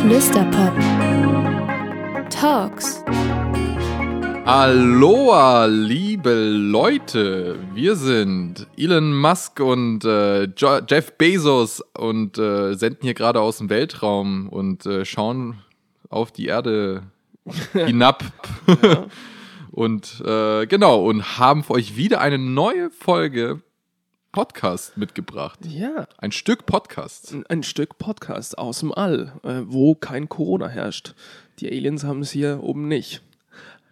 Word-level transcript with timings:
Flüsterpop. 0.00 0.72
Talks. 2.30 3.02
Aloha, 4.44 5.66
liebe 5.66 6.34
Leute. 6.34 7.56
Wir 7.72 7.96
sind 7.96 8.66
Elon 8.76 9.18
Musk 9.18 9.60
und 9.60 10.04
äh, 10.04 10.48
Jeff 10.56 11.12
Bezos 11.16 11.80
und 11.96 12.36
äh, 12.38 12.74
senden 12.74 13.02
hier 13.02 13.14
gerade 13.14 13.40
aus 13.40 13.58
dem 13.58 13.70
Weltraum 13.70 14.48
und 14.50 14.84
äh, 14.84 15.04
schauen 15.04 15.63
auf 16.14 16.32
die 16.32 16.46
Erde 16.46 17.02
hinab. 17.72 18.24
und 19.72 20.22
äh, 20.24 20.66
genau, 20.66 21.04
und 21.04 21.38
haben 21.38 21.64
für 21.64 21.74
euch 21.74 21.96
wieder 21.96 22.20
eine 22.20 22.38
neue 22.38 22.90
Folge 22.90 23.60
Podcast 24.32 24.96
mitgebracht. 24.96 25.60
Ja, 25.66 26.08
Ein 26.18 26.32
Stück 26.32 26.66
Podcast. 26.66 27.32
ein, 27.32 27.46
ein 27.46 27.62
Stück 27.62 27.98
Podcast 27.98 28.58
aus 28.58 28.80
dem 28.80 28.92
All, 28.92 29.32
äh, 29.44 29.60
wo 29.66 29.94
kein 29.94 30.28
Corona 30.28 30.68
herrscht. 30.68 31.14
Die 31.60 31.68
Aliens 31.68 32.04
haben 32.04 32.20
es 32.20 32.30
hier 32.32 32.60
oben 32.62 32.88
nicht 32.88 33.22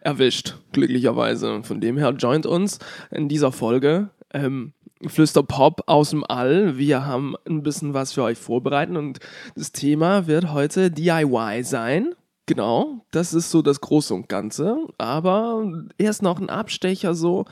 erwischt, 0.01 0.57
glücklicherweise. 0.73 1.63
Von 1.63 1.81
dem 1.81 1.97
her 1.97 2.11
joint 2.11 2.47
uns 2.47 2.81
in 3.13 3.29
dieser 3.29 3.53
Folge 3.53 4.11
ähm, 4.35 4.73
Flüsterpop 5.09 5.83
aus 5.87 6.11
dem 6.11 6.25
All. 6.25 6.79
Wir 6.79 7.07
haben 7.07 7.35
ein 7.49 7.63
bisschen 7.63 7.95
was 7.95 8.13
für 8.13 8.23
euch 8.23 8.39
vorbereitet 8.39 8.97
und 8.97 9.19
das 9.55 9.73
Thema 9.73 10.27
wird 10.27 10.53
heute 10.53 10.91
DIY 10.91 11.63
sein. 11.65 12.15
Genau, 12.47 13.05
das 13.13 13.35
ist 13.35 13.51
so 13.51 13.63
das 13.63 13.81
Große 13.81 14.13
und 14.13 14.29
Ganze. 14.29 14.77
Aber 14.99 15.65
erst 15.99 16.23
noch 16.23 16.41
ein 16.41 16.51
Abstecher 16.51 17.15
so 17.15 17.45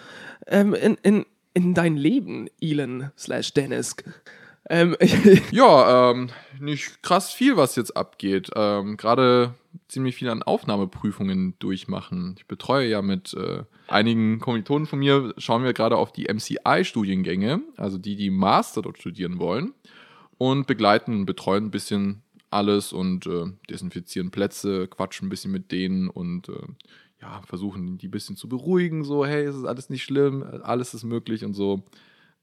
ähm, 0.47 0.75
in, 0.75 0.97
in, 1.03 1.27
in 1.55 1.75
dein 1.75 1.97
Leben, 1.97 2.48
Elon 2.61 3.11
slash 3.17 3.53
Dennis. 3.55 3.97
Ähm, 4.69 4.97
Ja, 5.53 6.11
ähm, 6.11 6.30
nicht 6.58 7.03
krass 7.03 7.33
viel, 7.33 7.56
was 7.56 7.77
jetzt 7.77 7.97
abgeht. 7.97 8.50
Ähm, 8.55 8.97
Gerade 8.97 9.55
ziemlich 9.89 10.16
viel 10.16 10.28
an 10.28 10.42
Aufnahmeprüfungen 10.42 11.55
durchmachen. 11.58 12.34
Ich 12.39 12.47
betreue 12.47 12.88
ja 12.88 13.03
mit 13.03 13.34
äh, 13.34 13.64
einigen 13.88 14.41
Kommilitonen 14.41 14.86
von 14.86 14.98
mir, 14.98 15.34
schauen 15.38 15.64
wir 15.64 15.72
gerade 15.72 15.97
auf 15.97 16.12
die 16.12 16.33
MCI-Studiengänge, 16.33 17.62
also 17.77 17.98
die, 17.98 18.16
die 18.16 18.31
Master 18.31 18.83
dort 18.83 18.98
studieren 18.98 19.38
wollen, 19.38 19.75
und 20.38 20.66
begleiten 20.66 21.27
betreuen 21.27 21.66
ein 21.66 21.70
bisschen 21.70 22.22
alles 22.50 22.92
und 22.92 23.27
äh, 23.27 23.47
desinfizieren 23.69 24.31
Plätze, 24.31 24.88
quatschen 24.88 25.27
ein 25.27 25.31
bisschen 25.31 25.53
mit 25.53 25.70
denen 25.70 26.08
und 26.08 26.48
äh, 26.48 26.66
ja, 27.20 27.42
versuchen 27.47 27.98
die 27.98 28.08
ein 28.08 28.12
bisschen 28.12 28.36
zu 28.36 28.48
beruhigen, 28.48 29.05
so, 29.05 29.27
hey, 29.27 29.44
es 29.44 29.55
ist 29.55 29.64
alles 29.64 29.91
nicht 29.91 30.03
schlimm, 30.03 30.44
alles 30.62 30.94
ist 30.94 31.05
möglich 31.05 31.44
und 31.44 31.55
so. 31.55 31.84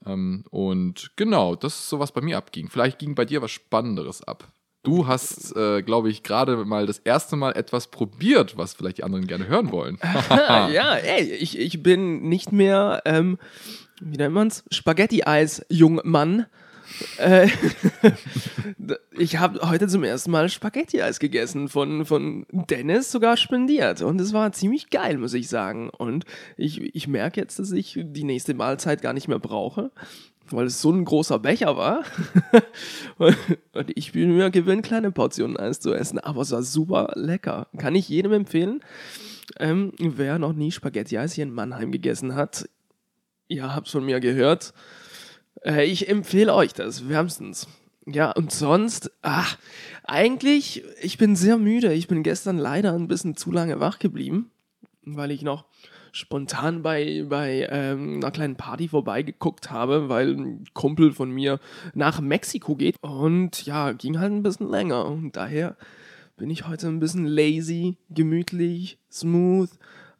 Ähm, 0.05 0.43
und 0.49 1.11
genau, 1.15 1.55
das 1.55 1.75
ist 1.79 1.89
so, 1.89 1.99
was 1.99 2.11
bei 2.11 2.21
mir 2.21 2.37
abging. 2.37 2.69
Vielleicht 2.69 2.99
ging 2.99 3.15
bei 3.15 3.25
dir 3.25 3.41
was 3.41 3.51
Spannenderes 3.51 4.23
ab. 4.23 4.51
Du 4.83 5.05
hast, 5.05 5.55
äh, 5.57 5.81
glaube 5.81 6.09
ich, 6.09 6.23
gerade 6.23 6.63
mal 6.63 6.85
das 6.85 6.99
erste 6.99 7.35
Mal 7.35 7.57
etwas 7.57 7.87
probiert, 7.87 8.57
was 8.57 8.73
vielleicht 8.73 8.99
die 8.99 9.03
anderen 9.03 9.27
gerne 9.27 9.47
hören 9.47 9.71
wollen. 9.71 9.97
ja, 10.29 10.95
ey, 10.95 11.23
ich, 11.23 11.59
ich 11.59 11.83
bin 11.83 12.29
nicht 12.29 12.51
mehr, 12.51 13.01
ähm, 13.05 13.37
wie 13.99 14.17
nennt 14.17 14.33
man's? 14.33 14.63
Spaghetti-Eis, 14.71 15.65
Jungmann. 15.69 16.45
Äh, 17.17 17.47
ich 19.17 19.37
habe 19.37 19.69
heute 19.69 19.87
zum 19.87 20.03
ersten 20.03 20.31
Mal 20.31 20.49
Spaghetti-Eis 20.49 21.19
gegessen, 21.19 21.69
von, 21.69 22.05
von 22.05 22.45
Dennis 22.51 23.11
sogar 23.11 23.37
spendiert. 23.37 24.01
Und 24.01 24.19
es 24.21 24.33
war 24.33 24.51
ziemlich 24.51 24.89
geil, 24.89 25.17
muss 25.17 25.33
ich 25.33 25.49
sagen. 25.49 25.89
Und 25.89 26.25
ich, 26.55 26.81
ich 26.95 27.07
merke 27.07 27.39
jetzt, 27.41 27.59
dass 27.59 27.71
ich 27.71 27.99
die 28.01 28.23
nächste 28.23 28.53
Mahlzeit 28.53 29.01
gar 29.01 29.13
nicht 29.13 29.27
mehr 29.27 29.39
brauche, 29.39 29.91
weil 30.49 30.67
es 30.67 30.81
so 30.81 30.91
ein 30.91 31.05
großer 31.05 31.39
Becher 31.39 31.77
war. 31.77 32.03
Und 33.17 33.91
ich 33.95 34.11
bin 34.13 34.35
mir 34.35 34.49
gewöhnt, 34.49 34.85
kleine 34.85 35.11
Portionen 35.11 35.57
Eis 35.57 35.79
zu 35.79 35.93
essen. 35.93 36.19
Aber 36.19 36.41
es 36.41 36.51
war 36.51 36.63
super 36.63 37.11
lecker. 37.15 37.67
Kann 37.77 37.95
ich 37.95 38.09
jedem 38.09 38.33
empfehlen. 38.33 38.81
Ähm, 39.59 39.93
wer 39.97 40.39
noch 40.39 40.53
nie 40.53 40.71
Spaghetti-Eis 40.71 41.33
hier 41.33 41.43
in 41.43 41.53
Mannheim 41.53 41.91
gegessen 41.91 42.35
hat, 42.35 42.69
ihr 43.47 43.73
habt 43.73 43.87
von 43.87 44.05
mir 44.05 44.19
gehört. 44.19 44.73
Äh, 45.63 45.85
ich 45.85 46.09
empfehle 46.09 46.53
euch 46.53 46.73
das 46.73 47.09
wärmstens. 47.09 47.67
Ja, 48.05 48.31
und 48.31 48.51
sonst, 48.51 49.11
ach, 49.21 49.57
eigentlich, 50.03 50.83
ich 51.01 51.17
bin 51.17 51.35
sehr 51.35 51.57
müde. 51.57 51.93
Ich 51.93 52.07
bin 52.07 52.23
gestern 52.23 52.57
leider 52.57 52.93
ein 52.93 53.09
bisschen 53.09 53.35
zu 53.35 53.51
lange 53.51 53.79
wach 53.81 53.99
geblieben, 53.99 54.49
weil 55.03 55.31
ich 55.31 55.41
noch 55.41 55.65
spontan 56.13 56.81
bei, 56.81 57.25
bei 57.27 57.67
ähm, 57.69 58.15
einer 58.15 58.31
kleinen 58.31 58.55
Party 58.55 58.87
vorbeigeguckt 58.87 59.71
habe, 59.71 60.09
weil 60.09 60.35
ein 60.35 60.63
Kumpel 60.73 61.11
von 61.11 61.29
mir 61.31 61.59
nach 61.93 62.21
Mexiko 62.21 62.75
geht. 62.75 62.95
Und 63.01 63.65
ja, 63.65 63.91
ging 63.91 64.19
halt 64.19 64.31
ein 64.31 64.43
bisschen 64.43 64.69
länger. 64.69 65.05
Und 65.05 65.35
daher 65.35 65.75
bin 66.37 66.49
ich 66.49 66.67
heute 66.67 66.87
ein 66.87 66.99
bisschen 66.99 67.25
lazy, 67.25 67.97
gemütlich, 68.09 68.99
smooth, 69.11 69.69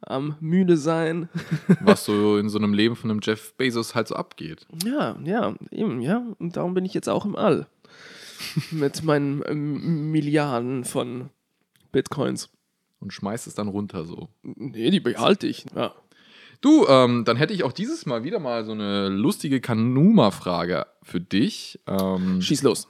am 0.00 0.36
müde 0.40 0.76
sein. 0.76 1.28
was 1.80 2.04
so 2.04 2.38
in 2.38 2.48
so 2.48 2.58
einem 2.58 2.74
Leben 2.74 2.96
von 2.96 3.10
einem 3.10 3.20
Jeff 3.22 3.54
Bezos 3.54 3.94
halt 3.94 4.08
so 4.08 4.16
abgeht. 4.16 4.66
Ja, 4.84 5.18
ja, 5.24 5.54
eben, 5.70 6.00
ja. 6.00 6.22
Und 6.38 6.56
darum 6.56 6.74
bin 6.74 6.84
ich 6.84 6.94
jetzt 6.94 7.08
auch 7.08 7.24
im 7.24 7.36
All. 7.36 7.66
Mit 8.70 9.02
meinen 9.02 9.42
ähm, 9.46 10.10
Milliarden 10.10 10.84
von 10.84 11.30
Bitcoins. 11.92 12.50
Und 13.00 13.12
schmeißt 13.12 13.46
es 13.46 13.54
dann 13.54 13.68
runter 13.68 14.04
so. 14.04 14.28
Nee, 14.42 14.90
die 14.90 15.00
behalte 15.00 15.46
ich. 15.46 15.66
Ja. 15.74 15.94
Du, 16.60 16.86
ähm, 16.88 17.24
dann 17.24 17.36
hätte 17.36 17.54
ich 17.54 17.62
auch 17.62 17.72
dieses 17.72 18.06
Mal 18.06 18.24
wieder 18.24 18.40
mal 18.40 18.64
so 18.64 18.72
eine 18.72 19.08
lustige 19.08 19.60
Kanuma-Frage 19.60 20.86
für 21.02 21.20
dich. 21.20 21.78
Ähm, 21.86 22.42
Schieß 22.42 22.62
los. 22.62 22.88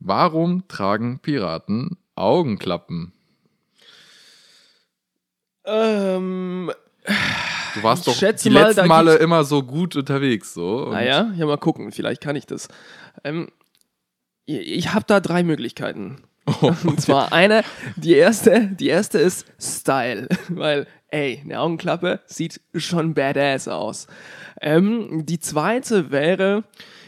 warum 0.00 0.66
tragen 0.68 1.18
Piraten 1.18 1.98
Augenklappen? 2.14 3.12
Ähm, 5.64 6.70
Du 7.74 7.82
warst 7.82 8.06
doch 8.06 8.16
die 8.16 8.50
mal, 8.50 8.68
letzten 8.68 8.86
Male 8.86 9.16
immer 9.16 9.44
so 9.44 9.62
gut 9.62 9.96
unterwegs, 9.96 10.54
so. 10.54 10.90
Naja, 10.90 11.32
ja, 11.36 11.46
mal 11.46 11.58
gucken. 11.58 11.90
Vielleicht 11.92 12.22
kann 12.22 12.36
ich 12.36 12.46
das. 12.46 12.68
Ähm, 13.24 13.48
ich 14.46 14.92
habe 14.94 15.04
da 15.06 15.20
drei 15.20 15.42
Möglichkeiten. 15.42 16.22
Und 16.60 17.00
zwar 17.00 17.32
eine, 17.32 17.62
die 17.96 18.14
erste, 18.14 18.68
die 18.68 18.88
erste 18.88 19.18
ist 19.18 19.46
Style, 19.58 20.28
weil, 20.48 20.86
ey, 21.08 21.40
eine 21.42 21.58
Augenklappe 21.58 22.20
sieht 22.26 22.60
schon 22.74 23.14
badass 23.14 23.66
aus. 23.66 24.06
Ähm, 24.60 25.24
die 25.26 25.40
zweite 25.40 26.10
wäre, 26.10 26.64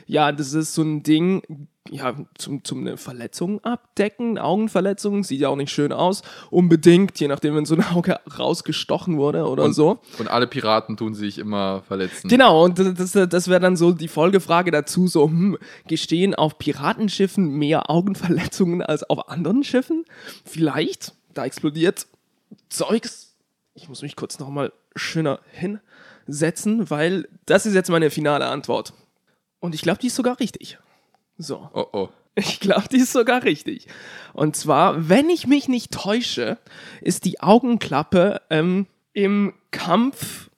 ja, 0.06 0.32
das 0.32 0.52
ist 0.52 0.74
so 0.74 0.82
ein 0.82 1.02
Ding, 1.02 1.68
ja, 1.90 2.14
zum, 2.36 2.64
zum 2.64 2.80
eine 2.80 2.96
Verletzung 2.96 3.62
abdecken, 3.64 4.38
Augenverletzung, 4.38 5.24
sieht 5.24 5.40
ja 5.40 5.48
auch 5.48 5.56
nicht 5.56 5.70
schön 5.70 5.92
aus, 5.92 6.22
unbedingt, 6.50 7.18
je 7.18 7.28
nachdem, 7.28 7.54
wenn 7.54 7.64
so 7.64 7.74
ein 7.74 7.84
Auge 7.84 8.18
rausgestochen 8.38 9.18
wurde 9.18 9.46
oder 9.46 9.64
und, 9.64 9.72
so. 9.72 10.00
und 10.18 10.28
alle 10.28 10.46
Piraten 10.46 10.96
tun 10.96 11.14
sich 11.14 11.38
immer 11.38 11.82
verletzen. 11.82 12.28
Genau, 12.28 12.64
und 12.64 12.78
das, 12.78 13.12
das, 13.12 13.28
das 13.28 13.48
wäre 13.48 13.60
dann 13.60 13.76
so 13.76 13.92
die 13.92 14.08
Folgefrage 14.08 14.70
dazu, 14.70 15.06
so, 15.06 15.24
hm, 15.26 15.58
gestehen 15.86 16.34
auf 16.34 16.58
Piratenschiffen 16.58 17.48
mehr 17.48 17.90
Augenverletzungen 17.90 18.82
als 18.82 19.08
auf 19.08 19.28
anderen 19.28 19.64
Schiffen? 19.64 20.04
Vielleicht, 20.44 21.14
da 21.34 21.44
explodiert 21.44 22.06
Zeugs. 22.68 23.34
Ich 23.74 23.88
muss 23.88 24.02
mich 24.02 24.16
kurz 24.16 24.38
nochmal 24.38 24.72
schöner 24.94 25.40
hinsetzen, 25.52 26.90
weil 26.90 27.28
das 27.44 27.66
ist 27.66 27.74
jetzt 27.74 27.90
meine 27.90 28.10
finale 28.10 28.46
Antwort. 28.46 28.94
Und 29.60 29.74
ich 29.74 29.82
glaube, 29.82 29.98
die 30.00 30.08
ist 30.08 30.16
sogar 30.16 30.40
richtig. 30.40 30.78
So. 31.38 31.68
Oh 31.72 31.86
oh. 31.92 32.08
Ich 32.38 32.60
glaube, 32.60 32.88
die 32.92 32.98
ist 32.98 33.12
sogar 33.12 33.44
richtig. 33.44 33.86
Und 34.34 34.56
zwar, 34.56 35.08
wenn 35.08 35.30
ich 35.30 35.46
mich 35.46 35.68
nicht 35.68 35.90
täusche, 35.90 36.58
ist 37.00 37.24
die 37.24 37.40
Augenklappe 37.40 38.42
ähm, 38.50 38.86
im 39.14 39.54
Kampf 39.70 40.50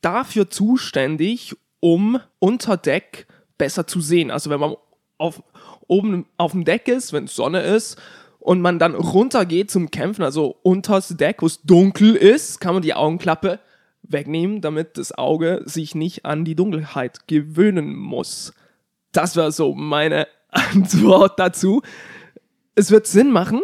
dafür 0.00 0.48
zuständig, 0.48 1.54
um 1.80 2.20
unter 2.38 2.78
Deck 2.78 3.26
besser 3.58 3.86
zu 3.86 4.00
sehen. 4.00 4.30
Also 4.30 4.48
wenn 4.48 4.60
man 4.60 4.76
auf, 5.18 5.42
oben 5.86 6.26
auf 6.38 6.52
dem 6.52 6.64
Deck 6.64 6.88
ist, 6.88 7.12
wenn 7.12 7.26
Sonne 7.26 7.60
ist, 7.60 8.00
und 8.44 8.60
man 8.60 8.78
dann 8.78 8.94
runtergeht 8.94 9.70
zum 9.70 9.90
Kämpfen, 9.90 10.22
also 10.22 10.56
unters 10.62 11.08
Deck, 11.08 11.40
wo 11.40 11.46
es 11.46 11.62
dunkel 11.62 12.14
ist, 12.14 12.60
kann 12.60 12.74
man 12.74 12.82
die 12.82 12.92
Augenklappe 12.92 13.58
wegnehmen, 14.02 14.60
damit 14.60 14.98
das 14.98 15.12
Auge 15.12 15.62
sich 15.64 15.94
nicht 15.94 16.26
an 16.26 16.44
die 16.44 16.54
Dunkelheit 16.54 17.26
gewöhnen 17.26 17.96
muss. 17.96 18.52
Das 19.14 19.36
war 19.36 19.50
so 19.52 19.74
meine 19.74 20.26
Antwort 20.50 21.38
dazu. 21.38 21.82
Es 22.74 22.90
wird 22.90 23.06
Sinn 23.06 23.30
machen. 23.32 23.62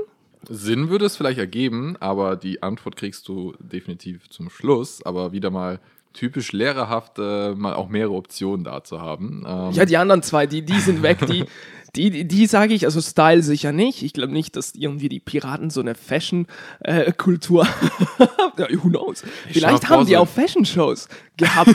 Sinn 0.48 0.88
würde 0.88 1.04
es 1.04 1.16
vielleicht 1.16 1.38
ergeben, 1.38 1.96
aber 2.00 2.36
die 2.36 2.62
Antwort 2.62 2.96
kriegst 2.96 3.28
du 3.28 3.54
definitiv 3.58 4.28
zum 4.30 4.48
Schluss. 4.48 5.04
Aber 5.04 5.32
wieder 5.32 5.50
mal 5.50 5.80
typisch 6.12 6.52
lehrerhaft, 6.52 7.18
äh, 7.18 7.54
mal 7.54 7.74
auch 7.74 7.88
mehrere 7.88 8.14
Optionen 8.14 8.64
da 8.64 8.82
zu 8.82 9.00
haben. 9.00 9.44
Ähm, 9.46 9.72
Ja, 9.72 9.84
die 9.84 9.96
anderen 9.96 10.22
zwei, 10.22 10.46
die, 10.46 10.62
die 10.62 10.80
sind 10.80 11.02
weg, 11.02 11.18
die, 11.26 11.44
Die, 11.96 12.10
die, 12.10 12.24
die 12.26 12.46
sage 12.46 12.74
ich, 12.74 12.84
also 12.84 13.00
Style 13.00 13.42
sicher 13.42 13.72
nicht. 13.72 14.02
Ich 14.02 14.12
glaube 14.12 14.32
nicht, 14.32 14.56
dass 14.56 14.74
irgendwie 14.74 15.08
die 15.08 15.20
Piraten 15.20 15.70
so 15.70 15.80
eine 15.80 15.94
Fashion-Kultur 15.94 17.66
haben. 17.66 18.52
ja, 18.58 18.66
who 18.82 18.88
knows? 18.88 19.24
Vielleicht 19.50 19.88
haben 19.88 20.06
die 20.06 20.16
auch 20.16 20.28
Fashion-Shows 20.28 21.08
gehabt. 21.36 21.74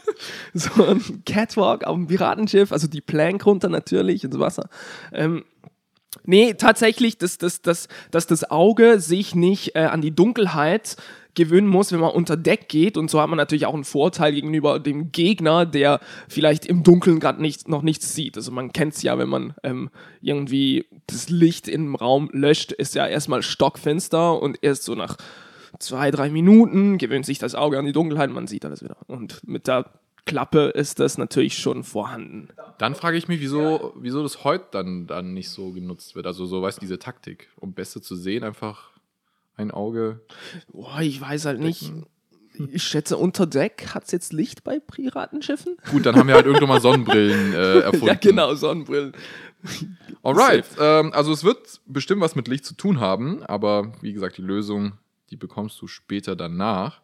so 0.54 0.84
ein 0.84 1.22
Catwalk 1.24 1.84
auf 1.84 1.96
dem 1.96 2.06
Piratenschiff, 2.06 2.72
also 2.72 2.86
die 2.86 3.00
Plank 3.00 3.44
runter 3.46 3.68
natürlich 3.68 4.24
ins 4.24 4.38
Wasser. 4.38 4.68
Ähm, 5.12 5.44
Nee, 6.26 6.54
tatsächlich, 6.54 7.18
dass, 7.18 7.38
dass, 7.38 7.62
dass, 7.62 7.88
dass 8.10 8.26
das 8.26 8.50
Auge 8.50 9.00
sich 9.00 9.34
nicht 9.34 9.76
äh, 9.76 9.84
an 9.84 10.00
die 10.00 10.14
Dunkelheit 10.14 10.96
gewöhnen 11.36 11.68
muss, 11.68 11.92
wenn 11.92 12.00
man 12.00 12.10
unter 12.10 12.36
Deck 12.36 12.68
geht. 12.68 12.96
Und 12.96 13.10
so 13.10 13.20
hat 13.20 13.28
man 13.28 13.36
natürlich 13.36 13.66
auch 13.66 13.74
einen 13.74 13.84
Vorteil 13.84 14.32
gegenüber 14.32 14.80
dem 14.80 15.12
Gegner, 15.12 15.64
der 15.64 16.00
vielleicht 16.28 16.66
im 16.66 16.82
Dunkeln 16.82 17.20
gerade 17.20 17.40
nicht, 17.40 17.68
noch 17.68 17.82
nichts 17.82 18.14
sieht. 18.14 18.36
Also 18.36 18.50
man 18.50 18.72
kennt 18.72 18.94
es 18.94 19.02
ja, 19.02 19.16
wenn 19.18 19.28
man 19.28 19.54
ähm, 19.62 19.90
irgendwie 20.20 20.86
das 21.06 21.28
Licht 21.28 21.68
im 21.68 21.94
Raum 21.94 22.28
löscht, 22.32 22.72
ist 22.72 22.96
ja 22.96 23.06
erstmal 23.06 23.42
stockfinster 23.42 24.42
und 24.42 24.58
erst 24.62 24.82
so 24.84 24.94
nach 24.94 25.16
zwei, 25.78 26.10
drei 26.10 26.30
Minuten 26.30 26.98
gewöhnt 26.98 27.26
sich 27.26 27.38
das 27.38 27.54
Auge 27.54 27.78
an 27.78 27.84
die 27.84 27.92
Dunkelheit 27.92 28.30
und 28.30 28.34
man 28.34 28.46
sieht 28.46 28.64
alles 28.64 28.82
wieder. 28.82 28.96
Und 29.06 29.46
mit 29.46 29.68
der 29.68 29.90
Klappe 30.26 30.66
ist 30.74 31.00
das 31.00 31.18
natürlich 31.18 31.56
schon 31.56 31.84
vorhanden. 31.84 32.48
Dann 32.78 32.94
frage 32.94 33.16
ich 33.16 33.28
mich, 33.28 33.40
wieso, 33.40 33.94
wieso 33.96 34.22
das 34.22 34.44
heute 34.44 34.66
dann, 34.72 35.06
dann 35.06 35.32
nicht 35.32 35.48
so 35.48 35.70
genutzt 35.70 36.14
wird. 36.14 36.26
Also 36.26 36.46
so, 36.46 36.60
weißt 36.60 36.78
du, 36.78 36.80
diese 36.80 36.98
Taktik, 36.98 37.48
um 37.56 37.72
besser 37.72 38.02
zu 38.02 38.16
sehen, 38.16 38.44
einfach 38.44 38.90
ein 39.56 39.70
Auge. 39.70 40.20
Boah, 40.72 41.00
ich 41.00 41.20
weiß 41.20 41.46
halt 41.46 41.60
nicht. 41.60 41.92
Ich 42.72 42.82
schätze, 42.82 43.18
unter 43.18 43.46
Deck 43.46 43.88
hat 43.94 44.04
es 44.04 44.12
jetzt 44.12 44.32
Licht 44.32 44.64
bei 44.64 44.80
Piratenschiffen. 44.80 45.76
Gut, 45.90 46.06
dann 46.06 46.16
haben 46.16 46.26
wir 46.26 46.34
halt 46.34 46.46
irgendwann 46.46 46.70
mal 46.70 46.80
Sonnenbrillen 46.80 47.52
äh, 47.52 47.78
erfunden. 47.80 48.06
ja, 48.06 48.14
genau, 48.14 48.54
Sonnenbrillen. 48.54 49.12
Alright, 50.22 50.64
ähm, 50.80 51.12
also 51.12 51.32
es 51.32 51.44
wird 51.44 51.80
bestimmt 51.86 52.20
was 52.22 52.34
mit 52.34 52.48
Licht 52.48 52.64
zu 52.64 52.74
tun 52.74 52.98
haben, 52.98 53.42
aber 53.44 53.92
wie 54.00 54.12
gesagt, 54.12 54.38
die 54.38 54.42
Lösung, 54.42 54.94
die 55.30 55.36
bekommst 55.36 55.80
du 55.80 55.86
später 55.86 56.34
danach. 56.34 57.00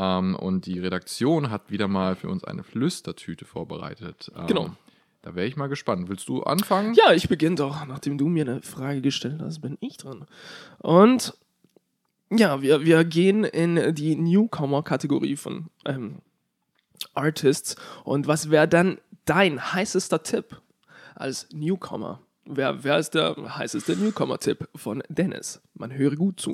Ähm, 0.00 0.34
und 0.34 0.64
die 0.64 0.78
Redaktion 0.78 1.50
hat 1.50 1.70
wieder 1.70 1.86
mal 1.86 2.16
für 2.16 2.28
uns 2.28 2.42
eine 2.44 2.62
Flüstertüte 2.62 3.44
vorbereitet. 3.44 4.32
Ähm, 4.34 4.46
Genau. 4.46 4.70
Da 5.22 5.34
wäre 5.34 5.46
ich 5.46 5.56
mal 5.56 5.66
gespannt. 5.66 6.08
Willst 6.08 6.26
du 6.30 6.42
anfangen? 6.42 6.94
Ja, 6.94 7.12
ich 7.12 7.28
beginne 7.28 7.56
doch. 7.56 7.84
Nachdem 7.86 8.16
du 8.16 8.28
mir 8.28 8.48
eine 8.48 8.62
Frage 8.62 9.02
gestellt 9.02 9.42
hast, 9.42 9.60
bin 9.60 9.76
ich 9.80 9.98
dran. 9.98 10.24
Und 10.78 11.34
ja, 12.30 12.62
wir, 12.62 12.86
wir 12.86 13.04
gehen 13.04 13.44
in 13.44 13.94
die 13.94 14.16
Newcomer-Kategorie 14.16 15.36
von 15.36 15.66
ähm, 15.84 16.20
Artists. 17.12 17.76
Und 18.04 18.28
was 18.28 18.50
wäre 18.50 18.66
dann 18.66 18.98
dein 19.26 19.74
heißester 19.74 20.22
Tipp 20.22 20.62
als 21.14 21.48
Newcomer? 21.52 22.20
Wer, 22.46 22.82
wer 22.82 22.98
ist 22.98 23.10
der 23.10 23.36
heißeste 23.58 23.96
Newcomer-Tipp 23.96 24.70
von 24.74 25.02
Dennis? 25.10 25.60
Man 25.74 25.92
höre 25.92 26.16
gut 26.16 26.40
zu. 26.40 26.52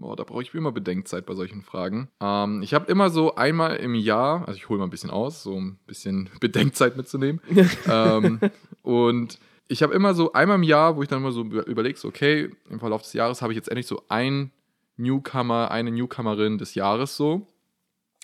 Oh, 0.00 0.14
da 0.16 0.24
brauche 0.24 0.42
ich 0.42 0.52
immer 0.54 0.72
Bedenkzeit 0.72 1.24
bei 1.26 1.34
solchen 1.34 1.62
Fragen. 1.62 2.08
Ähm, 2.20 2.62
ich 2.62 2.74
habe 2.74 2.90
immer 2.90 3.10
so 3.10 3.34
einmal 3.36 3.76
im 3.76 3.94
Jahr, 3.94 4.46
also 4.46 4.56
ich 4.56 4.68
hole 4.68 4.78
mal 4.78 4.86
ein 4.86 4.90
bisschen 4.90 5.10
aus, 5.10 5.42
so 5.42 5.58
ein 5.58 5.78
bisschen 5.86 6.30
Bedenkzeit 6.40 6.96
mitzunehmen. 6.96 7.40
ähm, 7.88 8.40
und 8.82 9.38
ich 9.68 9.82
habe 9.82 9.94
immer 9.94 10.14
so 10.14 10.32
einmal 10.32 10.56
im 10.56 10.62
Jahr, 10.62 10.96
wo 10.96 11.02
ich 11.02 11.08
dann 11.08 11.18
immer 11.20 11.32
so 11.32 11.42
überlege, 11.42 11.98
so, 11.98 12.08
okay, 12.08 12.50
im 12.70 12.80
Verlauf 12.80 13.02
des 13.02 13.12
Jahres 13.12 13.42
habe 13.42 13.52
ich 13.52 13.56
jetzt 13.56 13.68
endlich 13.68 13.86
so 13.86 14.02
ein 14.08 14.50
Newcomer, 14.96 15.70
eine 15.70 15.90
Newcomerin 15.90 16.58
des 16.58 16.74
Jahres 16.74 17.16
so. 17.16 17.46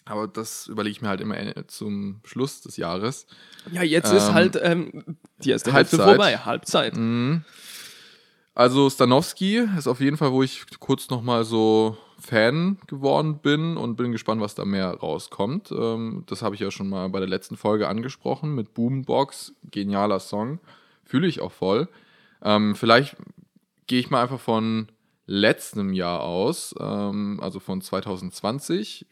Aber 0.07 0.27
das 0.29 0.67
überlege 0.67 0.93
ich 0.93 1.03
mir 1.03 1.09
halt 1.09 1.21
immer 1.23 1.39
äh, 1.39 1.67
zum 1.67 2.21
Schluss 2.25 2.61
des 2.61 2.77
Jahres. 2.77 3.27
Ja, 3.73 3.83
jetzt 3.83 4.13
ist 4.13 4.29
Ähm, 4.29 4.35
halt 4.35 4.59
ähm, 4.63 5.17
die 5.43 5.51
erste 5.51 5.73
Hälfte 5.73 5.97
Halbzeit. 5.99 6.17
vorbei. 6.17 6.39
Halbzeit. 6.45 6.97
Mhm. 6.97 7.45
Also 8.55 8.89
Stanowski 8.89 9.67
ist 9.77 9.89
auf 9.89 10.01
jeden 10.01 10.17
Fall, 10.17 10.31
wo 10.33 10.43
ich 10.43 10.65
kurz 10.79 11.11
nochmal 11.11 11.45
so 11.45 11.97
Fan 12.21 12.79
geworden 12.87 13.39
bin 13.43 13.77
und 13.77 13.97
bin 13.97 14.13
gespannt, 14.13 14.41
was 14.41 14.55
da 14.55 14.65
mehr 14.65 14.95
rauskommt. 14.95 15.73
Ähm, 15.73 16.23
das 16.27 16.43
habe 16.43 16.55
ich 16.55 16.61
ja 16.61 16.71
schon 16.71 16.89
mal 16.89 17.09
bei 17.09 17.19
der 17.19 17.29
letzten 17.29 17.57
Folge 17.57 17.89
angesprochen 17.89 18.55
mit 18.55 18.73
Boombox. 18.73 19.55
Genialer 19.71 20.21
Song. 20.21 20.61
Fühle 21.05 21.27
ich 21.27 21.41
auch 21.41 21.53
voll. 21.53 21.89
Ähm, 22.43 22.77
vielleicht 22.77 23.17
gehe 23.89 23.99
ich 23.99 24.11
mal 24.11 24.23
einfach 24.23 24.41
von 24.41 24.87
letztem 25.27 25.93
Jahr 25.93 26.23
aus, 26.23 26.75
ähm, 26.79 27.41
also 27.43 27.59
von 27.59 27.81
2020. 27.81 29.07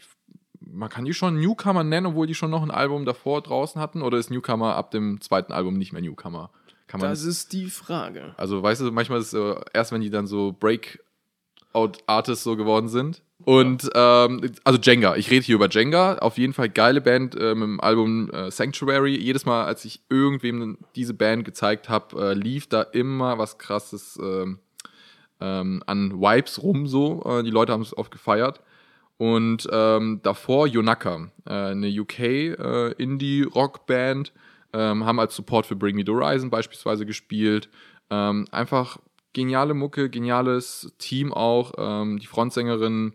Man 0.60 0.88
kann 0.88 1.04
die 1.04 1.14
schon 1.14 1.40
Newcomer 1.40 1.82
nennen, 1.82 2.06
obwohl 2.06 2.28
die 2.28 2.34
schon 2.34 2.50
noch 2.50 2.62
ein 2.62 2.70
Album 2.70 3.04
davor 3.04 3.42
draußen 3.42 3.80
hatten, 3.80 4.02
oder 4.02 4.18
ist 4.18 4.30
Newcomer 4.30 4.76
ab 4.76 4.92
dem 4.92 5.20
zweiten 5.20 5.52
Album 5.52 5.76
nicht 5.76 5.92
mehr 5.92 6.02
Newcomer? 6.02 6.50
Kann 6.92 7.00
man 7.00 7.08
Das 7.08 7.24
ist 7.24 7.52
die 7.54 7.70
Frage. 7.70 8.34
also, 8.36 8.62
weißt 8.62 8.82
du, 8.82 8.92
manchmal 8.92 9.20
ist 9.20 9.26
es 9.26 9.30
so, 9.30 9.58
erst 9.72 9.92
wenn 9.92 10.02
die 10.02 10.10
dann 10.10 10.26
so 10.26 10.52
Breakout-Artists 10.52 12.44
so 12.44 12.54
geworden 12.54 12.88
sind. 12.88 13.22
Und, 13.46 13.88
ähm, 13.94 14.52
also 14.62 14.78
Jenga, 14.78 15.16
ich 15.16 15.30
rede 15.30 15.42
hier 15.42 15.54
über 15.54 15.70
Jenga, 15.70 16.18
auf 16.18 16.36
jeden 16.36 16.52
Fall 16.52 16.68
geile 16.68 17.00
Band 17.00 17.34
äh, 17.34 17.54
mit 17.54 17.62
dem 17.62 17.80
Album 17.80 18.30
äh, 18.30 18.50
Sanctuary. 18.50 19.16
Jedes 19.16 19.46
Mal, 19.46 19.64
als 19.64 19.86
ich 19.86 20.02
irgendwem 20.10 20.76
diese 20.94 21.14
Band 21.14 21.46
gezeigt 21.46 21.88
habe, 21.88 22.32
äh, 22.32 22.34
lief 22.34 22.66
da 22.66 22.82
immer 22.82 23.38
was 23.38 23.56
krasses 23.56 24.18
ähm, 24.22 24.58
ähm, 25.40 25.82
an 25.86 26.20
Vibes 26.20 26.62
rum 26.62 26.86
so. 26.86 27.22
Äh, 27.24 27.42
die 27.42 27.50
Leute 27.50 27.72
haben 27.72 27.80
es 27.80 27.96
oft 27.96 28.10
gefeiert. 28.10 28.60
Und 29.16 29.66
ähm, 29.72 30.20
davor 30.22 30.66
Yonaka, 30.66 31.30
äh, 31.46 31.52
eine 31.52 31.88
UK-Indie-Rock-Band, 31.88 34.34
ähm, 34.72 35.04
haben 35.04 35.20
als 35.20 35.36
Support 35.36 35.66
für 35.66 35.76
Bring 35.76 35.96
Me 35.96 36.04
the 36.06 36.12
Horizon 36.12 36.50
beispielsweise 36.50 37.06
gespielt. 37.06 37.69
Ähm, 38.10 38.46
einfach 38.50 38.98
geniale 39.32 39.74
Mucke, 39.74 40.10
geniales 40.10 40.92
Team 40.98 41.32
auch. 41.32 41.72
Ähm, 41.78 42.19
die 42.19 42.26
Frontsängerin 42.26 43.14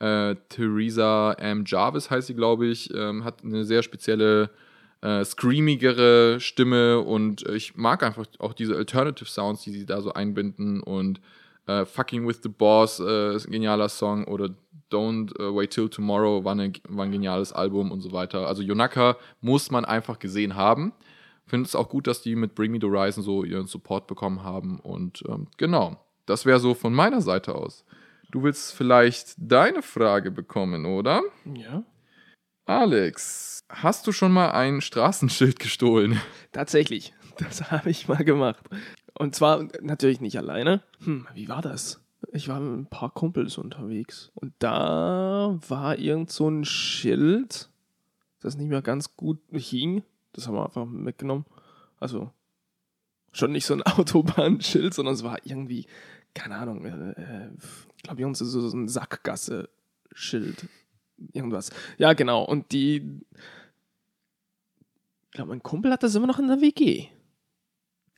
äh, 0.00 0.36
Theresa 0.48 1.32
M. 1.32 1.64
Jarvis 1.66 2.10
heißt 2.10 2.28
sie, 2.28 2.34
glaube 2.34 2.66
ich, 2.66 2.92
ähm, 2.94 3.24
hat 3.24 3.44
eine 3.44 3.64
sehr 3.64 3.82
spezielle, 3.82 4.50
äh, 5.00 5.24
screamigere 5.24 6.40
Stimme 6.40 7.00
und 7.00 7.46
ich 7.48 7.76
mag 7.76 8.02
einfach 8.02 8.26
auch 8.38 8.52
diese 8.52 8.76
Alternative 8.76 9.28
Sounds, 9.28 9.62
die 9.62 9.70
sie 9.70 9.86
da 9.86 10.00
so 10.00 10.12
einbinden 10.12 10.80
und 10.80 11.20
äh, 11.66 11.84
Fucking 11.84 12.26
with 12.26 12.40
the 12.42 12.48
Boss 12.48 12.98
äh, 12.98 13.34
ist 13.34 13.46
ein 13.46 13.52
genialer 13.52 13.88
Song 13.88 14.24
oder 14.24 14.50
Don't 14.90 15.38
äh, 15.38 15.54
Wait 15.54 15.70
Till 15.70 15.88
Tomorrow 15.88 16.44
war, 16.44 16.52
eine, 16.52 16.72
war 16.88 17.04
ein 17.04 17.12
geniales 17.12 17.52
Album 17.52 17.90
und 17.90 18.00
so 18.00 18.12
weiter. 18.12 18.46
Also 18.46 18.62
Yonaka 18.62 19.16
muss 19.40 19.70
man 19.70 19.84
einfach 19.84 20.18
gesehen 20.18 20.54
haben. 20.56 20.92
Finde 21.46 21.66
es 21.66 21.74
auch 21.74 21.88
gut, 21.88 22.06
dass 22.06 22.22
die 22.22 22.36
mit 22.36 22.54
Bring 22.54 22.72
Me 22.72 22.78
the 22.80 22.86
Horizon 22.86 23.22
so 23.22 23.42
ihren 23.42 23.66
Support 23.66 24.06
bekommen 24.06 24.42
haben. 24.42 24.80
Und 24.80 25.22
ähm, 25.28 25.48
genau, 25.56 25.98
das 26.26 26.44
wäre 26.44 26.60
so 26.60 26.74
von 26.74 26.92
meiner 26.92 27.22
Seite 27.22 27.54
aus. 27.54 27.84
Du 28.30 28.42
willst 28.42 28.74
vielleicht 28.74 29.34
deine 29.38 29.80
Frage 29.82 30.30
bekommen, 30.30 30.84
oder? 30.84 31.22
Ja. 31.46 31.84
Alex, 32.66 33.60
hast 33.70 34.06
du 34.06 34.12
schon 34.12 34.32
mal 34.32 34.50
ein 34.50 34.82
Straßenschild 34.82 35.58
gestohlen? 35.58 36.20
Tatsächlich, 36.52 37.14
das 37.38 37.62
habe 37.70 37.88
ich 37.88 38.08
mal 38.08 38.24
gemacht. 38.24 38.62
Und 39.14 39.34
zwar 39.34 39.66
natürlich 39.80 40.20
nicht 40.20 40.36
alleine. 40.36 40.82
Hm, 41.02 41.26
wie 41.32 41.48
war 41.48 41.62
das? 41.62 42.00
Ich 42.32 42.48
war 42.48 42.60
mit 42.60 42.78
ein 42.78 42.86
paar 42.86 43.10
Kumpels 43.10 43.58
unterwegs 43.58 44.30
und 44.34 44.52
da 44.58 45.58
war 45.68 45.98
irgend 45.98 46.30
so 46.30 46.48
ein 46.48 46.64
Schild, 46.64 47.70
das 48.40 48.56
nicht 48.56 48.68
mehr 48.68 48.82
ganz 48.82 49.16
gut 49.16 49.38
hing. 49.52 50.02
Das 50.32 50.46
haben 50.46 50.54
wir 50.54 50.64
einfach 50.64 50.84
mitgenommen. 50.84 51.46
Also 52.00 52.30
schon 53.32 53.52
nicht 53.52 53.66
so 53.66 53.74
ein 53.74 53.82
Autobahnschild, 53.86 54.94
sondern 54.94 55.14
es 55.14 55.22
war 55.22 55.38
irgendwie, 55.44 55.86
keine 56.34 56.56
Ahnung, 56.56 56.84
äh, 56.84 57.50
ich 57.96 58.02
glaube, 58.02 58.20
irgendwie 58.20 58.44
so, 58.44 58.68
so 58.68 58.76
ein 58.76 58.88
Sackgasse-Schild. 58.88 60.68
Irgendwas. 61.32 61.70
Ja, 61.98 62.12
genau. 62.12 62.44
Und 62.44 62.70
die, 62.72 63.20
ich 65.26 65.32
glaube, 65.32 65.50
mein 65.50 65.62
Kumpel 65.62 65.90
hat 65.90 66.02
das 66.02 66.14
immer 66.14 66.28
noch 66.28 66.38
in 66.38 66.48
der 66.48 66.60
WG. 66.60 67.08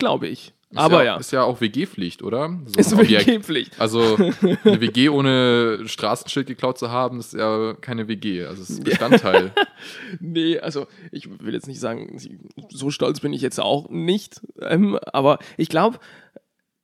Glaube 0.01 0.27
ich. 0.27 0.53
Ist 0.71 0.79
Aber 0.79 0.99
ja, 0.99 1.15
ja, 1.15 1.17
Ist 1.17 1.33
ja 1.33 1.43
auch 1.43 1.61
WG-Pflicht, 1.61 2.23
oder? 2.23 2.57
So 2.67 2.79
ist. 2.79 2.97
WG-Pflicht. 2.97 3.81
Also 3.81 4.17
eine 4.65 4.81
WG 4.81 5.09
ohne 5.09 5.81
Straßenschild 5.87 6.47
geklaut 6.47 6.79
zu 6.79 6.91
haben, 6.91 7.19
ist 7.19 7.35
ja 7.35 7.75
keine 7.81 8.07
WG. 8.07 8.45
Also 8.45 8.63
es 8.63 8.71
ist 8.71 8.85
Bestandteil. 8.85 9.53
Nee, 10.21 10.59
also 10.59 10.87
ich 11.11 11.41
will 11.41 11.55
jetzt 11.55 11.67
nicht 11.67 11.81
sagen, 11.81 12.21
so 12.69 12.91
stolz 12.91 13.21
bin 13.21 13.33
ich 13.33 13.41
jetzt 13.41 13.59
auch 13.59 13.89
nicht. 13.89 14.43
Ähm, 14.61 14.99
aber 15.13 15.39
ich 15.57 15.71
glaube, 15.71 15.99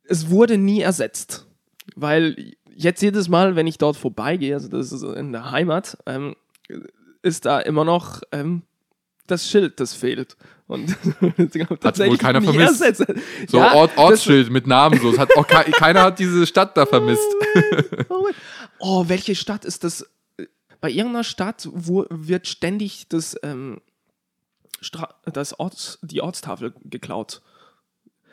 es 0.04 0.30
wurde 0.30 0.56
nie 0.56 0.80
ersetzt. 0.80 1.46
Weil 1.94 2.54
jetzt 2.74 3.02
jedes 3.02 3.28
Mal, 3.28 3.54
wenn 3.54 3.66
ich 3.66 3.78
dort 3.78 3.96
vorbeigehe, 3.96 4.54
also 4.54 4.68
das 4.68 4.92
ist 4.92 5.02
in 5.02 5.32
der 5.32 5.50
Heimat, 5.50 5.98
ähm, 6.06 6.36
ist 7.22 7.44
da 7.44 7.60
immer 7.60 7.84
noch 7.84 8.22
ähm, 8.32 8.62
das 9.26 9.48
Schild, 9.48 9.78
das 9.78 9.94
fehlt. 9.94 10.36
Und 10.68 10.90
Hat 11.84 11.98
wohl 11.98 12.18
keiner 12.18 12.42
vermisst. 12.42 12.84
So 13.48 13.58
Ja, 13.58 13.72
Ort, 13.74 13.96
Ortsschild 13.96 14.50
mit 14.50 14.66
Namen 14.66 15.00
so. 15.00 15.10
Es 15.12 15.18
hat 15.18 15.36
auch 15.36 15.46
ke 15.46 15.70
keiner 15.70 16.02
hat 16.02 16.18
diese 16.18 16.46
Stadt 16.46 16.76
da 16.76 16.86
vermisst. 16.86 17.22
Oh, 18.08 18.26
oh, 18.78 19.04
welche 19.08 19.34
Stadt 19.34 19.64
ist 19.64 19.84
das? 19.84 20.06
Bei 20.80 20.90
irgendeiner 20.90 21.24
Stadt 21.24 21.68
wo 21.72 22.04
wird 22.10 22.46
ständig 22.46 23.08
das, 23.08 23.36
ähm, 23.42 23.80
das 25.32 25.58
Orts, 25.58 25.98
die 26.02 26.20
Ortstafel 26.20 26.74
geklaut. 26.84 27.42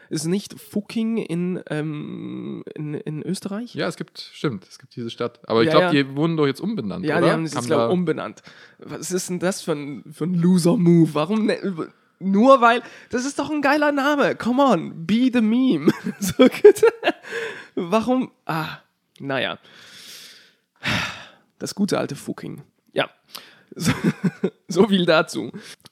Ist 0.10 0.26
nicht 0.26 0.60
Fucking 0.60 1.18
in, 1.18 1.64
ähm, 1.70 2.64
in, 2.76 2.94
in 2.94 3.24
Österreich? 3.24 3.74
Ja, 3.74 3.88
es 3.88 3.96
gibt, 3.96 4.20
stimmt, 4.20 4.68
es 4.68 4.78
gibt 4.78 4.96
diese 4.96 5.10
Stadt. 5.10 5.40
Aber 5.48 5.62
ich 5.62 5.68
Ja, 5.68 5.80
glaube, 5.80 5.96
ja. 5.98 6.04
die 6.04 6.16
wurden 6.16 6.36
doch 6.38 6.46
jetzt 6.46 6.60
umbenannt, 6.60 7.06
Ja, 7.06 7.18
oder? 7.18 7.28
die 7.28 7.32
haben 7.32 7.46
jetzt, 7.46 7.66
glaube 7.66 7.90
umbenannt. 7.92 8.44
Was 8.80 9.12
ist 9.12 9.30
denn 9.30 9.40
das 9.40 9.62
für 9.62 9.72
ein, 9.72 10.04
für 10.12 10.26
ein 10.26 10.36
Loser-Move? 10.36 11.14
Warum? 11.14 11.46
Ne, 11.46 11.58
nur 12.24 12.62
weil, 12.62 12.82
das 13.10 13.26
ist 13.26 13.40
doch 13.40 13.50
ein 13.50 13.62
geiler 13.62 13.92
Name. 13.92 14.36
Come 14.36 14.64
on, 14.64 15.06
be 15.06 15.30
the 15.32 15.42
meme. 15.42 15.92
so. 16.20 16.48
Warum? 17.76 18.32
Ah, 18.46 18.80
naja. 19.20 19.60
Das 21.60 21.76
gute 21.76 21.98
alte 21.98 22.16
Fucking. 22.16 22.62
Ja. 22.94 23.10
So, 23.76 23.92
so 24.68 24.88
viel 24.88 25.06
dazu. 25.06 25.52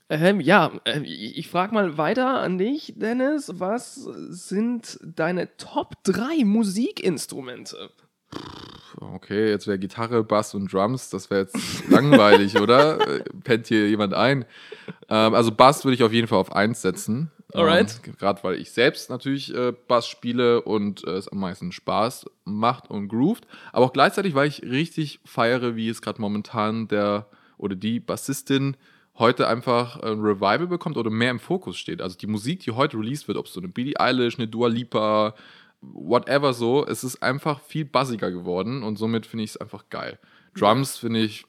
Ähm, 0.10 0.42
ja, 0.42 0.72
äh, 0.84 1.00
ich, 1.00 1.48
frage 1.48 1.74
mal 1.74 1.98
weiter 1.98 2.42
an 2.42 2.58
dich, 2.58 2.94
Dennis. 2.98 3.60
Was 3.60 3.96
sind 3.96 5.00
deine 5.02 5.56
Top 5.58 5.96
3 6.04 6.44
Musikinstrumente? 6.44 7.92
Okay, 9.00 9.50
jetzt 9.50 9.68
wäre 9.68 9.80
Gitarre, 9.80 10.24
Bass 10.24 10.54
und 10.54 10.72
Drums, 10.72 11.10
das 11.10 11.30
wäre 11.30 11.42
jetzt 11.42 11.90
langweilig, 11.90 12.58
oder? 12.62 12.98
Pennt 13.44 13.68
hier 13.68 13.88
jemand 13.88 14.14
ein? 14.14 14.46
Ähm, 15.10 15.34
also 15.34 15.52
Bass 15.52 15.86
würde 15.86 15.96
ich 15.96 16.04
auf 16.04 16.14
jeden 16.14 16.28
Fall 16.28 16.40
auf 16.40 16.54
1 16.54 16.82
setzen. 16.82 17.32
Alright. 17.54 18.02
Ähm, 18.06 18.14
Gerade 18.18 18.44
weil 18.44 18.56
ich 18.56 18.72
selbst 18.72 19.10
natürlich 19.10 19.54
äh, 19.54 19.74
Bass 19.88 20.08
spiele 20.08 20.62
und 20.62 21.06
äh, 21.06 21.12
es 21.12 21.28
am 21.28 21.40
meisten 21.40 21.72
Spaß 21.72 22.26
macht 22.46 22.90
und 22.90 23.08
groovt. 23.08 23.46
Aber 23.72 23.86
auch 23.86 23.94
gleichzeitig, 23.94 24.36
weil 24.36 24.48
ich 24.48 24.64
richtig 24.64 25.20
feiere, 25.26 25.76
wie 25.76 25.90
es 25.90 26.02
gerade 26.02 26.22
momentan 26.22 26.88
der 26.88 27.28
oder 27.58 27.76
die 27.76 28.00
Bassistin 28.00 28.78
heute 29.18 29.48
einfach 29.48 29.98
ein 29.98 30.20
Revival 30.22 30.68
bekommt 30.68 30.98
oder 30.98 31.12
mehr 31.12 31.32
im 31.32 31.40
Fokus 31.40 31.78
steht. 31.78 32.02
Also 32.02 32.18
die 32.18 32.28
Musik, 32.28 32.62
die 32.62 32.72
heute 32.72 32.98
released 32.98 33.28
wird, 33.28 33.38
ob 33.38 33.46
es 33.46 33.54
so 33.54 33.60
eine 33.60 33.68
Billie 33.68 34.00
Eilish, 34.00 34.38
eine 34.38 34.48
Dua 34.48 34.68
Lipa, 34.68 35.36
whatever 35.82 36.54
so, 36.54 36.86
es 36.86 37.04
ist 37.04 37.24
einfach 37.24 37.60
viel 37.62 37.86
bassiger 37.86 38.32
geworden 38.32 38.84
und 38.84 38.98
somit 38.98 39.26
finde 39.26 39.44
ich 39.44 39.52
es 39.52 39.58
einfach 39.58 39.90
geil. 39.90 40.20
Drums 40.56 40.98
finde 40.98 41.22
ich 41.22 41.46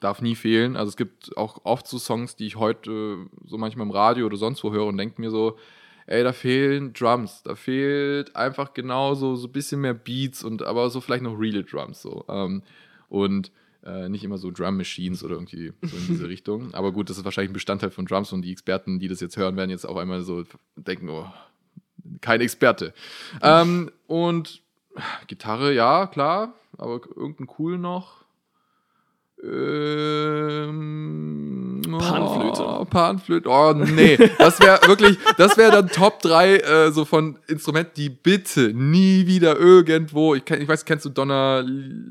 darf 0.00 0.20
nie 0.20 0.34
fehlen. 0.34 0.76
Also 0.76 0.90
es 0.90 0.96
gibt 0.96 1.36
auch 1.36 1.60
oft 1.64 1.86
so 1.86 1.98
Songs, 1.98 2.36
die 2.36 2.46
ich 2.46 2.56
heute 2.56 3.26
so 3.44 3.58
manchmal 3.58 3.86
im 3.86 3.92
Radio 3.92 4.26
oder 4.26 4.36
sonst 4.36 4.64
wo 4.64 4.72
höre 4.72 4.86
und 4.86 4.96
denke 4.96 5.20
mir 5.20 5.30
so, 5.30 5.58
ey, 6.06 6.24
da 6.24 6.32
fehlen 6.32 6.92
Drums, 6.92 7.42
da 7.44 7.54
fehlt 7.54 8.34
einfach 8.34 8.74
genauso 8.74 9.36
so 9.36 9.46
ein 9.46 9.52
bisschen 9.52 9.80
mehr 9.80 9.94
Beats 9.94 10.42
und 10.42 10.62
aber 10.62 10.90
so 10.90 11.00
vielleicht 11.00 11.22
noch 11.22 11.38
reale 11.38 11.62
Drums 11.62 12.02
so. 12.02 12.24
Ähm, 12.28 12.62
und 13.08 13.52
äh, 13.84 14.08
nicht 14.08 14.24
immer 14.24 14.38
so 14.38 14.50
Drum 14.50 14.76
Machines 14.76 15.24
oder 15.24 15.34
irgendwie 15.34 15.72
so 15.82 15.96
in 15.96 16.06
diese 16.08 16.28
Richtung. 16.28 16.74
Aber 16.74 16.92
gut, 16.92 17.08
das 17.08 17.18
ist 17.18 17.24
wahrscheinlich 17.24 17.50
ein 17.50 17.54
Bestandteil 17.54 17.90
von 17.90 18.06
Drums 18.06 18.32
und 18.32 18.42
die 18.42 18.52
Experten, 18.52 18.98
die 18.98 19.08
das 19.08 19.20
jetzt 19.20 19.36
hören, 19.36 19.56
werden 19.56 19.70
jetzt 19.70 19.86
auf 19.86 19.96
einmal 19.96 20.22
so 20.22 20.44
denken, 20.76 21.08
oh, 21.08 21.26
kein 22.20 22.40
Experte. 22.40 22.92
Ähm, 23.42 23.90
und 24.06 24.62
Gitarre, 25.26 25.72
ja, 25.72 26.06
klar, 26.06 26.54
aber 26.76 27.00
irgendein 27.16 27.48
cool 27.58 27.78
noch. 27.78 28.19
Ähm, 29.42 31.30
Panflöte. 31.98 32.62
Oh, 32.66 32.84
Panflöte. 32.84 33.48
Oh, 33.48 33.72
nee. 33.74 34.16
Das 34.38 34.60
wäre 34.60 34.80
wirklich, 34.86 35.18
das 35.38 35.56
wäre 35.56 35.72
dann 35.72 35.88
Top 35.88 36.20
3 36.20 36.56
äh, 36.58 36.92
so 36.92 37.04
von 37.04 37.38
Instrumenten, 37.46 37.92
die 37.96 38.08
bitte 38.10 38.72
nie 38.74 39.26
wieder 39.26 39.58
irgendwo. 39.58 40.34
Ich, 40.34 40.44
kenn, 40.44 40.60
ich 40.62 40.68
weiß, 40.68 40.84
kennst 40.84 41.04
du 41.04 41.10
Donna, 41.10 41.64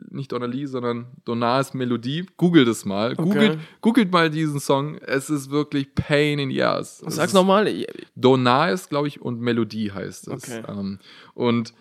nicht 0.09 0.31
Donna 0.31 0.45
Lee, 0.45 0.65
sondern 0.65 1.07
Donnas 1.25 1.73
Melodie? 1.73 2.25
Google 2.37 2.65
das 2.65 2.85
mal. 2.85 3.15
Googelt, 3.15 3.59
googelt 3.81 4.11
mal 4.11 4.29
diesen 4.29 4.59
Song. 4.59 4.97
Es 4.97 5.29
ist 5.29 5.49
wirklich 5.49 5.93
Pain 5.95 6.39
in 6.39 6.49
the 6.49 6.63
ass. 6.63 6.99
Sag's 7.07 7.29
ist- 7.29 7.33
nochmal. 7.33 7.85
Donais, 8.15 8.89
glaube 8.89 9.07
ich, 9.07 9.21
und 9.21 9.39
Melodie 9.39 9.91
heißt 9.91 10.27
es. 10.27 10.49
Okay. 10.49 10.63
Ähm, 10.67 10.99
und 11.33 11.73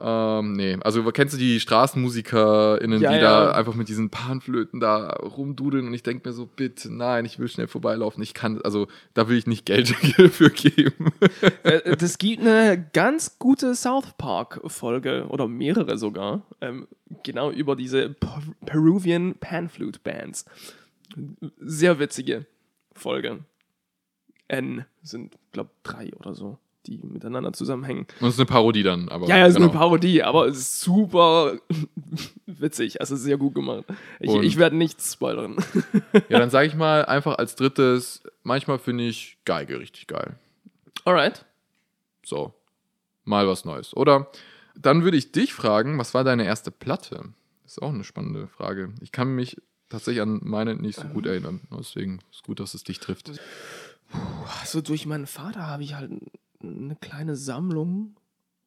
ähm, 0.00 0.52
nee, 0.52 0.76
also 0.82 1.02
kennst 1.12 1.34
du 1.34 1.38
die 1.38 1.58
StraßenmusikerInnen, 1.60 3.00
Ja, 3.00 3.10
die 3.10 3.16
ja. 3.16 3.22
da 3.46 3.50
einfach 3.52 3.74
mit 3.74 3.88
diesen 3.88 4.10
Panflöten 4.10 4.80
da 4.80 5.08
rumdudeln 5.10 5.86
und 5.88 5.94
ich 5.94 6.02
denke 6.02 6.28
mir 6.28 6.32
so, 6.34 6.46
bitte, 6.46 6.92
nein, 6.92 7.24
ich 7.24 7.38
will 7.38 7.48
schnell 7.48 7.66
vorbeilaufen. 7.68 8.22
Ich 8.22 8.34
kann, 8.34 8.60
also 8.62 8.86
da 9.14 9.28
will 9.28 9.36
ich 9.36 9.46
nicht 9.46 9.66
Geld 9.66 9.88
für 10.30 10.50
geben. 10.50 11.12
Äh, 11.64 11.96
Das 11.96 12.18
gibt 12.18 12.42
eine 12.42 12.88
ganz 12.92 13.38
gute 13.38 13.74
South 13.74 14.12
Park-Folge 14.18 15.26
oder 15.28 15.48
mehrere 15.48 15.98
sogar, 15.98 16.42
ähm, 16.60 16.86
genau 17.24 17.50
über 17.50 17.74
diese 17.76 18.10
Per- 18.10 18.42
Peruvian 18.66 19.34
Panflute 19.40 20.00
Bands. 20.04 20.44
Sehr 21.58 21.98
witzige 21.98 22.46
Folge. 22.92 23.40
N 24.46 24.84
sind, 25.02 25.34
glaube 25.52 25.70
drei 25.82 26.12
oder 26.14 26.34
so, 26.34 26.58
die 26.88 26.98
miteinander 27.02 27.52
zusammenhängen. 27.52 28.06
Und 28.20 28.28
es 28.28 28.34
ist 28.34 28.40
eine 28.40 28.46
Parodie 28.46 28.82
dann, 28.82 29.08
aber. 29.08 29.26
Ja, 29.26 29.38
ja, 29.38 29.44
es 29.44 29.50
ist 29.50 29.56
genau. 29.56 29.68
eine 29.68 29.78
Parodie, 29.78 30.22
aber 30.22 30.46
es 30.46 30.58
ist 30.58 30.80
super 30.80 31.58
witzig, 32.46 33.00
also 33.00 33.16
sehr 33.16 33.36
gut 33.36 33.54
gemacht. 33.54 33.84
Ich, 34.20 34.34
ich 34.34 34.56
werde 34.56 34.76
nichts 34.76 35.12
spoilern. 35.12 35.56
Ja, 36.28 36.38
dann 36.38 36.50
sage 36.50 36.66
ich 36.66 36.74
mal 36.74 37.04
einfach 37.04 37.36
als 37.36 37.56
drittes, 37.56 38.22
manchmal 38.42 38.78
finde 38.78 39.04
ich 39.04 39.38
Geige 39.44 39.78
richtig 39.78 40.06
geil. 40.06 40.36
Alright. 41.04 41.44
So, 42.24 42.52
mal 43.24 43.46
was 43.46 43.64
Neues. 43.64 43.96
Oder 43.96 44.30
dann 44.76 45.04
würde 45.04 45.16
ich 45.16 45.32
dich 45.32 45.54
fragen, 45.54 45.98
was 45.98 46.14
war 46.14 46.24
deine 46.24 46.44
erste 46.44 46.70
Platte? 46.70 47.32
Das 47.62 47.72
ist 47.72 47.82
auch 47.82 47.92
eine 47.92 48.04
spannende 48.04 48.46
Frage. 48.46 48.94
Ich 49.00 49.12
kann 49.12 49.34
mich 49.34 49.60
tatsächlich 49.88 50.22
an 50.22 50.40
meine 50.42 50.74
nicht 50.74 50.98
so 50.98 51.08
gut 51.08 51.26
erinnern. 51.26 51.60
Deswegen 51.70 52.20
ist 52.30 52.44
gut, 52.44 52.60
dass 52.60 52.74
es 52.74 52.84
dich 52.84 53.00
trifft. 53.00 53.32
Also 54.60 54.80
durch 54.80 55.06
meinen 55.06 55.26
Vater 55.26 55.66
habe 55.66 55.82
ich 55.82 55.94
halt 55.94 56.10
eine 56.62 56.96
kleine 56.96 57.36
Sammlung. 57.36 58.16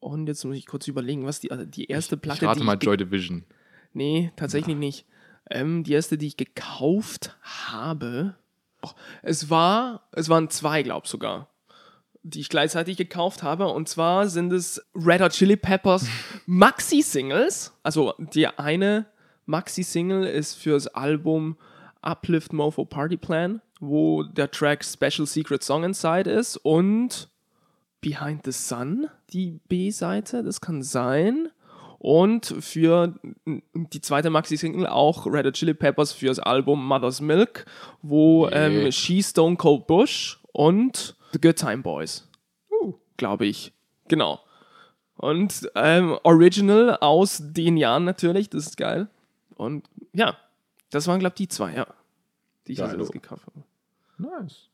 Und 0.00 0.26
jetzt 0.26 0.44
muss 0.44 0.56
ich 0.56 0.66
kurz 0.66 0.88
überlegen, 0.88 1.24
was 1.24 1.40
die, 1.40 1.50
also 1.50 1.64
die 1.64 1.86
erste 1.86 2.16
Platte, 2.16 2.44
ich 2.44 2.48
rate 2.48 2.60
die 2.60 2.66
mal 2.66 2.76
ich 2.76 2.82
Joy 2.82 2.96
Division. 2.96 3.44
Nee, 3.92 4.32
tatsächlich 4.36 4.76
nicht. 4.76 5.06
Ähm, 5.50 5.84
die 5.84 5.92
erste, 5.92 6.18
die 6.18 6.26
ich 6.26 6.36
gekauft 6.36 7.36
habe. 7.42 8.34
Och, 8.84 8.96
es 9.22 9.48
war, 9.50 10.08
es 10.12 10.28
waren 10.28 10.50
zwei, 10.50 10.82
glaub 10.82 11.06
sogar, 11.06 11.48
die 12.22 12.40
ich 12.40 12.48
gleichzeitig 12.48 12.96
gekauft 12.96 13.42
habe. 13.42 13.68
Und 13.68 13.88
zwar 13.88 14.28
sind 14.28 14.52
es 14.52 14.84
Red 14.94 15.20
Hot 15.20 15.32
Chili 15.32 15.56
Peppers 15.56 16.06
Maxi-Singles. 16.46 17.72
Also 17.82 18.14
die 18.18 18.46
eine 18.46 19.06
Maxi-Single 19.46 20.24
ist 20.24 20.54
fürs 20.54 20.88
Album 20.88 21.56
Uplift 22.00 22.52
Mofo 22.52 22.84
Party 22.84 23.16
Plan, 23.16 23.60
wo 23.78 24.24
der 24.24 24.50
Track 24.50 24.84
Special 24.84 25.26
Secret 25.26 25.62
Song 25.62 25.84
Inside 25.84 26.28
ist 26.28 26.56
und 26.56 27.28
Behind 28.02 28.44
the 28.44 28.52
Sun, 28.52 29.08
die 29.32 29.60
B-Seite, 29.68 30.42
das 30.42 30.60
kann 30.60 30.82
sein. 30.82 31.48
Und 31.98 32.46
für 32.58 33.14
die 33.74 34.00
zweite 34.00 34.28
Maxi-Single 34.28 34.86
auch 34.88 35.24
Red 35.26 35.46
Hot 35.46 35.54
Chili 35.54 35.72
Peppers 35.72 36.12
fürs 36.12 36.40
Album 36.40 36.84
Mother's 36.84 37.20
Milk, 37.20 37.64
wo 38.02 38.48
Yeah. 38.48 38.66
ähm, 38.66 38.92
She 38.92 39.22
Stone 39.22 39.56
Cold 39.56 39.86
Bush 39.86 40.40
und 40.52 41.16
The 41.32 41.40
Good 41.40 41.56
Time 41.56 41.78
Boys, 41.82 42.28
glaube 43.16 43.46
ich. 43.46 43.72
Genau. 44.08 44.40
Und 45.16 45.70
ähm, 45.76 46.18
Original 46.24 46.96
aus 47.00 47.40
den 47.40 47.76
Jahren 47.76 48.04
natürlich, 48.04 48.50
das 48.50 48.66
ist 48.66 48.76
geil. 48.76 49.06
Und 49.54 49.88
ja, 50.12 50.36
das 50.90 51.06
waren, 51.06 51.20
glaube 51.20 51.34
ich, 51.34 51.46
die 51.46 51.48
zwei, 51.48 51.72
ja. 51.74 51.86
Die 52.66 52.72
ich 52.72 52.82
als 52.82 52.90
Geilo. 52.90 53.04
erstes 53.04 53.12
gekauft 53.12 53.46
habe. 53.46 53.62
Nice. 54.42 54.68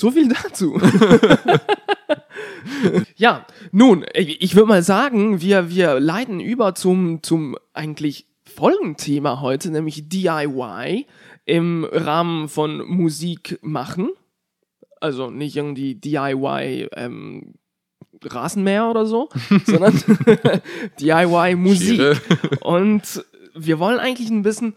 So 0.00 0.10
viel 0.10 0.30
dazu. 0.30 0.80
ja, 3.16 3.46
nun, 3.70 4.06
ich 4.14 4.40
ich 4.40 4.54
würde 4.54 4.68
mal 4.68 4.82
sagen, 4.82 5.42
wir, 5.42 5.68
wir 5.68 6.00
leiten 6.00 6.40
über 6.40 6.74
zum, 6.74 7.22
zum 7.22 7.54
eigentlich 7.74 8.26
Folgenthema 8.42 9.42
heute, 9.42 9.70
nämlich 9.70 10.08
DIY 10.08 11.06
im 11.44 11.84
Rahmen 11.84 12.48
von 12.48 12.78
Musik 12.88 13.58
machen. 13.60 14.08
Also 15.02 15.28
nicht 15.28 15.56
irgendwie 15.56 15.96
DIY 15.96 16.88
ähm, 16.96 17.56
Rasenmäher 18.24 18.88
oder 18.88 19.04
so, 19.04 19.28
sondern 19.66 20.02
DIY 20.98 21.56
Musik. 21.56 21.98
Schere. 21.98 22.16
Und 22.62 23.22
wir 23.54 23.78
wollen 23.78 23.98
eigentlich 23.98 24.30
ein 24.30 24.40
bisschen 24.40 24.76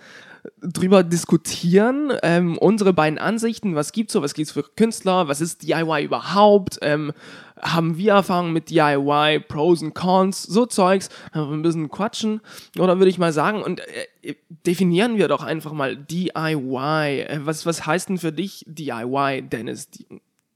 drüber 0.61 1.03
diskutieren, 1.03 2.11
ähm, 2.21 2.57
unsere 2.57 2.93
beiden 2.93 3.17
Ansichten, 3.17 3.75
was 3.75 3.91
gibt's 3.91 4.13
so, 4.13 4.21
was 4.21 4.33
gibt's 4.33 4.51
für 4.51 4.63
Künstler, 4.63 5.27
was 5.27 5.41
ist 5.41 5.63
DIY 5.63 6.03
überhaupt, 6.03 6.79
ähm, 6.81 7.13
haben 7.61 7.97
wir 7.97 8.13
Erfahrungen 8.13 8.51
mit 8.51 8.69
DIY, 8.69 9.39
Pros 9.47 9.81
und 9.81 9.93
Cons, 9.93 10.43
so 10.43 10.65
Zeugs, 10.65 11.09
wir 11.33 11.41
ein 11.43 11.61
bisschen 11.61 11.89
quatschen, 11.89 12.41
oder 12.77 12.97
würde 12.97 13.09
ich 13.09 13.17
mal 13.17 13.31
sagen, 13.31 13.61
und 13.61 13.81
äh, 14.21 14.35
definieren 14.65 15.17
wir 15.17 15.27
doch 15.27 15.43
einfach 15.43 15.71
mal 15.71 15.95
DIY, 15.95 17.21
äh, 17.21 17.39
was, 17.43 17.65
was 17.65 17.85
heißt 17.85 18.09
denn 18.09 18.17
für 18.17 18.33
dich 18.33 18.65
DIY, 18.67 19.43
Dennis? 19.43 19.89
Die, 19.89 20.05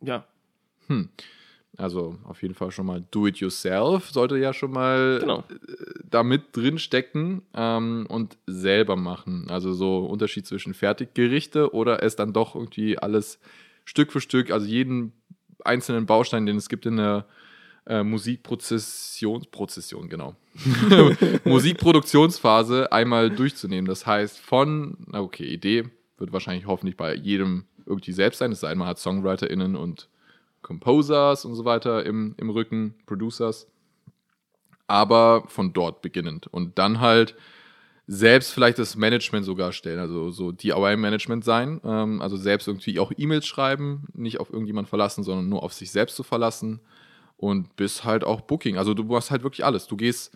ja, 0.01 0.25
Also 1.77 2.17
auf 2.23 2.41
jeden 2.41 2.55
Fall 2.55 2.71
schon 2.71 2.87
mal 2.87 3.05
do 3.11 3.27
it 3.27 3.37
yourself, 3.37 4.09
sollte 4.09 4.39
ja 4.39 4.51
schon 4.51 4.71
mal 4.71 5.19
genau. 5.19 5.43
da 6.09 6.23
mit 6.23 6.57
drin 6.57 6.79
stecken 6.79 7.43
ähm, 7.53 8.07
und 8.09 8.39
selber 8.47 8.95
machen. 8.95 9.45
Also 9.49 9.73
so 9.73 9.99
Unterschied 9.99 10.47
zwischen 10.47 10.73
Fertiggerichte 10.73 11.75
oder 11.75 12.01
es 12.01 12.15
dann 12.15 12.33
doch 12.33 12.55
irgendwie 12.55 12.97
alles 12.97 13.37
Stück 13.85 14.11
für 14.11 14.21
Stück, 14.21 14.49
also 14.49 14.65
jeden 14.65 15.13
einzelnen 15.63 16.07
Baustein, 16.07 16.47
den 16.47 16.57
es 16.57 16.67
gibt 16.67 16.87
in 16.87 16.97
der 16.97 17.27
äh, 17.85 18.01
Musikprozessionsprozession, 18.03 20.09
genau. 20.09 20.35
Musikproduktionsphase 21.45 22.91
einmal 22.91 23.29
durchzunehmen. 23.29 23.87
Das 23.87 24.07
heißt, 24.07 24.39
von, 24.39 24.97
na 25.05 25.21
okay, 25.21 25.45
Idee 25.45 25.83
wird 26.17 26.33
wahrscheinlich 26.33 26.65
hoffentlich 26.65 26.97
bei 26.97 27.13
jedem 27.13 27.65
irgendwie 27.85 28.13
selbst 28.13 28.39
sein. 28.39 28.51
Es 28.51 28.61
sei 28.61 28.69
denn, 28.69 28.79
man 28.79 28.87
hat 28.87 28.97
SongwriterInnen 28.97 29.75
und 29.75 30.09
Composers 30.61 31.45
und 31.45 31.55
so 31.55 31.65
weiter 31.65 32.05
im, 32.05 32.35
im 32.37 32.49
Rücken, 32.49 32.95
Producers. 33.05 33.67
Aber 34.87 35.43
von 35.47 35.73
dort 35.73 36.01
beginnend. 36.01 36.47
Und 36.47 36.77
dann 36.77 36.99
halt 37.01 37.35
selbst 38.07 38.53
vielleicht 38.53 38.79
das 38.79 38.95
Management 38.95 39.45
sogar 39.45 39.73
stellen, 39.73 39.99
also 39.99 40.31
so 40.31 40.53
DIY-Management 40.53 41.43
sein. 41.43 41.81
Ähm, 41.83 42.21
also 42.21 42.37
selbst 42.37 42.67
irgendwie 42.67 42.99
auch 42.99 43.11
E-Mails 43.15 43.45
schreiben, 43.45 44.07
nicht 44.13 44.39
auf 44.39 44.49
irgendjemand 44.49 44.87
verlassen, 44.87 45.23
sondern 45.23 45.49
nur 45.49 45.61
auf 45.61 45.73
sich 45.73 45.91
selbst 45.91 46.15
zu 46.15 46.23
verlassen. 46.23 46.79
Und 47.35 47.75
bis 47.75 48.03
halt 48.03 48.23
auch 48.23 48.41
Booking. 48.41 48.77
Also 48.77 48.93
du 48.93 49.03
machst 49.03 49.29
halt 49.29 49.43
wirklich 49.43 49.63
alles. 49.63 49.87
Du 49.87 49.95
gehst 49.95 50.35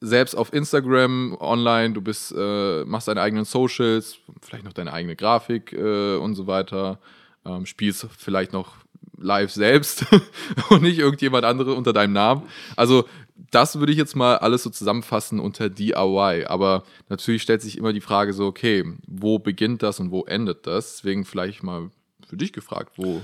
selbst 0.00 0.34
auf 0.34 0.52
Instagram 0.52 1.36
online, 1.40 1.92
du 1.92 2.00
bist, 2.00 2.32
äh, 2.36 2.84
machst 2.84 3.08
deine 3.08 3.20
eigenen 3.20 3.44
Socials, 3.44 4.18
vielleicht 4.40 4.64
noch 4.64 4.72
deine 4.72 4.92
eigene 4.92 5.16
Grafik 5.16 5.72
äh, 5.72 6.16
und 6.16 6.34
so 6.36 6.46
weiter, 6.46 7.00
ähm, 7.44 7.66
spielst 7.66 8.06
vielleicht 8.16 8.52
noch 8.52 8.76
live 9.20 9.50
selbst 9.50 10.06
und 10.70 10.82
nicht 10.82 10.98
irgendjemand 10.98 11.44
andere 11.44 11.74
unter 11.74 11.92
deinem 11.92 12.12
Namen. 12.12 12.42
Also 12.76 13.04
das 13.50 13.78
würde 13.78 13.92
ich 13.92 13.98
jetzt 13.98 14.16
mal 14.16 14.36
alles 14.36 14.62
so 14.62 14.70
zusammenfassen 14.70 15.40
unter 15.40 15.70
DIY. 15.70 16.46
Aber 16.46 16.84
natürlich 17.08 17.42
stellt 17.42 17.62
sich 17.62 17.78
immer 17.78 17.92
die 17.92 18.00
Frage 18.00 18.32
so, 18.32 18.46
okay, 18.46 18.84
wo 19.06 19.38
beginnt 19.38 19.82
das 19.82 20.00
und 20.00 20.10
wo 20.10 20.24
endet 20.24 20.66
das? 20.66 20.96
Deswegen 20.96 21.24
vielleicht 21.24 21.62
mal 21.62 21.90
für 22.26 22.36
dich 22.36 22.52
gefragt, 22.52 22.92
wo, 22.96 23.22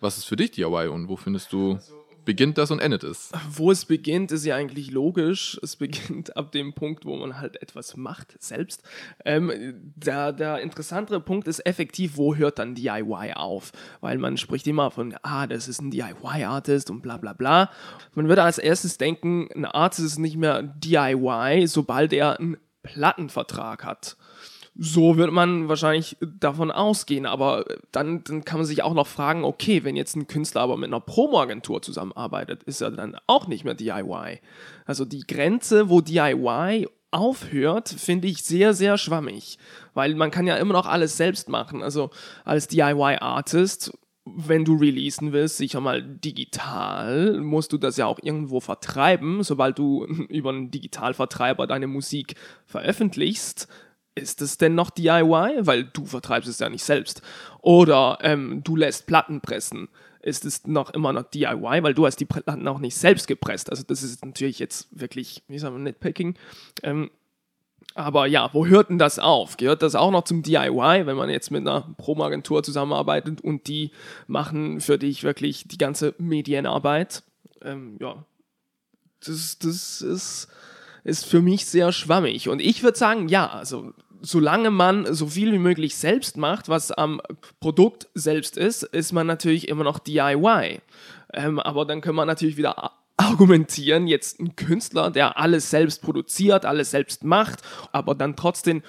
was 0.00 0.18
ist 0.18 0.24
für 0.24 0.36
dich 0.36 0.52
DIY 0.52 0.88
und 0.88 1.08
wo 1.08 1.16
findest 1.16 1.52
du 1.52 1.74
also, 1.74 1.97
beginnt 2.28 2.58
das 2.58 2.70
und 2.70 2.78
endet 2.78 3.04
es? 3.04 3.32
Wo 3.50 3.70
es 3.70 3.86
beginnt, 3.86 4.32
ist 4.32 4.44
ja 4.44 4.54
eigentlich 4.54 4.90
logisch. 4.90 5.58
Es 5.62 5.76
beginnt 5.76 6.36
ab 6.36 6.52
dem 6.52 6.74
Punkt, 6.74 7.06
wo 7.06 7.16
man 7.16 7.40
halt 7.40 7.62
etwas 7.62 7.96
macht, 7.96 8.36
selbst. 8.38 8.82
Ähm, 9.24 9.50
der, 9.96 10.34
der 10.34 10.60
interessantere 10.60 11.20
Punkt 11.20 11.48
ist 11.48 11.64
effektiv, 11.64 12.18
wo 12.18 12.36
hört 12.36 12.58
dann 12.58 12.74
DIY 12.74 13.32
auf? 13.34 13.72
Weil 14.02 14.18
man 14.18 14.36
spricht 14.36 14.66
immer 14.66 14.90
von, 14.90 15.16
ah, 15.22 15.46
das 15.46 15.68
ist 15.68 15.80
ein 15.80 15.90
DIY-Artist 15.90 16.90
und 16.90 17.00
bla 17.00 17.16
bla 17.16 17.32
bla. 17.32 17.70
Man 18.14 18.28
würde 18.28 18.42
als 18.42 18.58
erstes 18.58 18.98
denken, 18.98 19.48
ein 19.54 19.64
Artist 19.64 20.06
ist 20.06 20.18
nicht 20.18 20.36
mehr 20.36 20.62
DIY, 20.62 21.66
sobald 21.66 22.12
er 22.12 22.38
einen 22.38 22.58
Plattenvertrag 22.82 23.86
hat. 23.86 24.18
So 24.80 25.16
wird 25.16 25.32
man 25.32 25.68
wahrscheinlich 25.68 26.16
davon 26.20 26.70
ausgehen, 26.70 27.26
aber 27.26 27.64
dann, 27.90 28.22
dann 28.22 28.44
kann 28.44 28.58
man 28.58 28.66
sich 28.66 28.84
auch 28.84 28.94
noch 28.94 29.08
fragen, 29.08 29.42
okay, 29.42 29.82
wenn 29.82 29.96
jetzt 29.96 30.14
ein 30.14 30.28
Künstler 30.28 30.60
aber 30.60 30.76
mit 30.76 30.88
einer 30.88 31.00
Promo-Agentur 31.00 31.82
zusammenarbeitet, 31.82 32.62
ist 32.62 32.80
er 32.80 32.92
dann 32.92 33.16
auch 33.26 33.48
nicht 33.48 33.64
mehr 33.64 33.74
DIY. 33.74 34.40
Also 34.86 35.04
die 35.04 35.26
Grenze, 35.26 35.88
wo 35.88 36.00
DIY 36.00 36.86
aufhört, 37.10 37.88
finde 37.88 38.28
ich 38.28 38.44
sehr, 38.44 38.72
sehr 38.72 38.98
schwammig, 38.98 39.58
weil 39.94 40.14
man 40.14 40.30
kann 40.30 40.46
ja 40.46 40.56
immer 40.56 40.74
noch 40.74 40.86
alles 40.86 41.16
selbst 41.16 41.48
machen. 41.48 41.82
Also 41.82 42.10
als 42.44 42.68
DIY-Artist 42.68 43.92
wenn 44.36 44.64
du 44.64 44.76
releasen 44.76 45.32
willst, 45.32 45.56
sicher 45.56 45.80
mal 45.80 46.02
digital, 46.02 47.40
musst 47.40 47.72
du 47.72 47.78
das 47.78 47.96
ja 47.96 48.06
auch 48.06 48.18
irgendwo 48.22 48.60
vertreiben. 48.60 49.42
Sobald 49.42 49.78
du 49.78 50.04
über 50.28 50.50
einen 50.50 50.70
Digitalvertreiber 50.70 51.66
deine 51.66 51.86
Musik 51.86 52.34
veröffentlichst, 52.66 53.68
ist 54.18 54.42
es 54.42 54.58
denn 54.58 54.74
noch 54.74 54.90
DIY? 54.90 55.60
Weil 55.60 55.84
du 55.84 56.04
vertreibst 56.04 56.48
es 56.48 56.58
ja 56.58 56.68
nicht 56.68 56.84
selbst. 56.84 57.22
Oder 57.60 58.18
ähm, 58.22 58.62
du 58.64 58.76
lässt 58.76 59.06
Platten 59.06 59.40
pressen. 59.40 59.88
Ist 60.20 60.44
es 60.44 60.66
noch 60.66 60.90
immer 60.90 61.12
noch 61.12 61.24
DIY? 61.24 61.82
Weil 61.82 61.94
du 61.94 62.06
hast 62.06 62.16
die 62.16 62.24
Platten 62.24 62.66
auch 62.68 62.78
nicht 62.78 62.96
selbst 62.96 63.28
gepresst. 63.28 63.70
Also 63.70 63.82
das 63.86 64.02
ist 64.02 64.24
natürlich 64.24 64.58
jetzt 64.58 64.88
wirklich, 64.90 65.42
wie 65.48 65.58
sagen 65.58 65.76
wir, 65.76 65.80
Nitpicking. 65.80 66.34
Ähm, 66.82 67.10
aber 67.94 68.26
ja, 68.26 68.50
wo 68.52 68.66
hört 68.66 68.90
denn 68.90 68.98
das 68.98 69.18
auf? 69.18 69.56
Gehört 69.56 69.82
das 69.82 69.94
auch 69.94 70.10
noch 70.10 70.24
zum 70.24 70.42
DIY, 70.42 71.06
wenn 71.06 71.16
man 71.16 71.30
jetzt 71.30 71.50
mit 71.50 71.62
einer 71.62 71.82
Promo-Agentur 71.96 72.62
zusammenarbeitet 72.62 73.40
und 73.40 73.66
die 73.66 73.90
machen 74.26 74.80
für 74.80 74.98
dich 74.98 75.24
wirklich 75.24 75.66
die 75.66 75.78
ganze 75.78 76.14
Medienarbeit? 76.18 77.24
Ähm, 77.62 77.96
ja, 78.00 78.24
das, 79.24 79.58
das 79.58 80.00
ist, 80.00 80.48
ist 81.02 81.24
für 81.24 81.42
mich 81.42 81.66
sehr 81.66 81.90
schwammig. 81.92 82.48
Und 82.48 82.60
ich 82.60 82.82
würde 82.82 82.98
sagen, 82.98 83.28
ja, 83.28 83.48
also 83.48 83.92
solange 84.20 84.70
man 84.70 85.12
so 85.12 85.26
viel 85.26 85.52
wie 85.52 85.58
möglich 85.58 85.96
selbst 85.96 86.36
macht, 86.36 86.68
was 86.68 86.90
am 86.92 87.20
Produkt 87.60 88.08
selbst 88.14 88.56
ist, 88.56 88.82
ist 88.82 89.12
man 89.12 89.26
natürlich 89.26 89.68
immer 89.68 89.84
noch 89.84 89.98
DIY. 89.98 90.80
Ähm, 91.32 91.58
aber 91.58 91.84
dann 91.84 92.00
kann 92.00 92.14
man 92.14 92.26
natürlich 92.26 92.56
wieder 92.56 92.92
argumentieren, 93.16 94.06
jetzt 94.06 94.40
ein 94.40 94.56
Künstler, 94.56 95.10
der 95.10 95.38
alles 95.38 95.70
selbst 95.70 96.02
produziert, 96.02 96.64
alles 96.64 96.90
selbst 96.90 97.24
macht, 97.24 97.62
aber 97.92 98.14
dann 98.14 98.36
trotzdem 98.36 98.82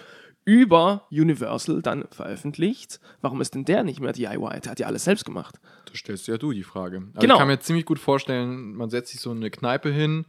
über 0.46 1.06
Universal 1.12 1.82
dann 1.82 2.06
veröffentlicht. 2.12 3.00
Warum 3.22 3.42
ist 3.42 3.56
denn 3.56 3.66
der 3.66 3.84
nicht 3.84 4.00
mehr 4.00 4.14
DIY? 4.14 4.62
Der 4.62 4.72
hat 4.72 4.80
ja 4.80 4.88
alles 4.88 5.04
selbst 5.04 5.26
gemacht. 5.26 5.60
Da 5.86 5.96
stellst 5.96 6.28
ja 6.28 6.38
du 6.38 6.52
die 6.52 6.64
Frage. 6.64 6.98
Also 6.98 7.20
genau. 7.20 7.36
Ich 7.36 7.40
kann 7.40 7.48
mir 7.48 7.60
ziemlich 7.60 7.86
gut 7.86 8.00
vorstellen, 8.00 8.74
man 8.76 8.90
setzt 8.90 9.12
sich 9.12 9.22
so 9.22 9.32
eine 9.32 9.52
Kneipe 9.52 9.92
hin 9.92 10.26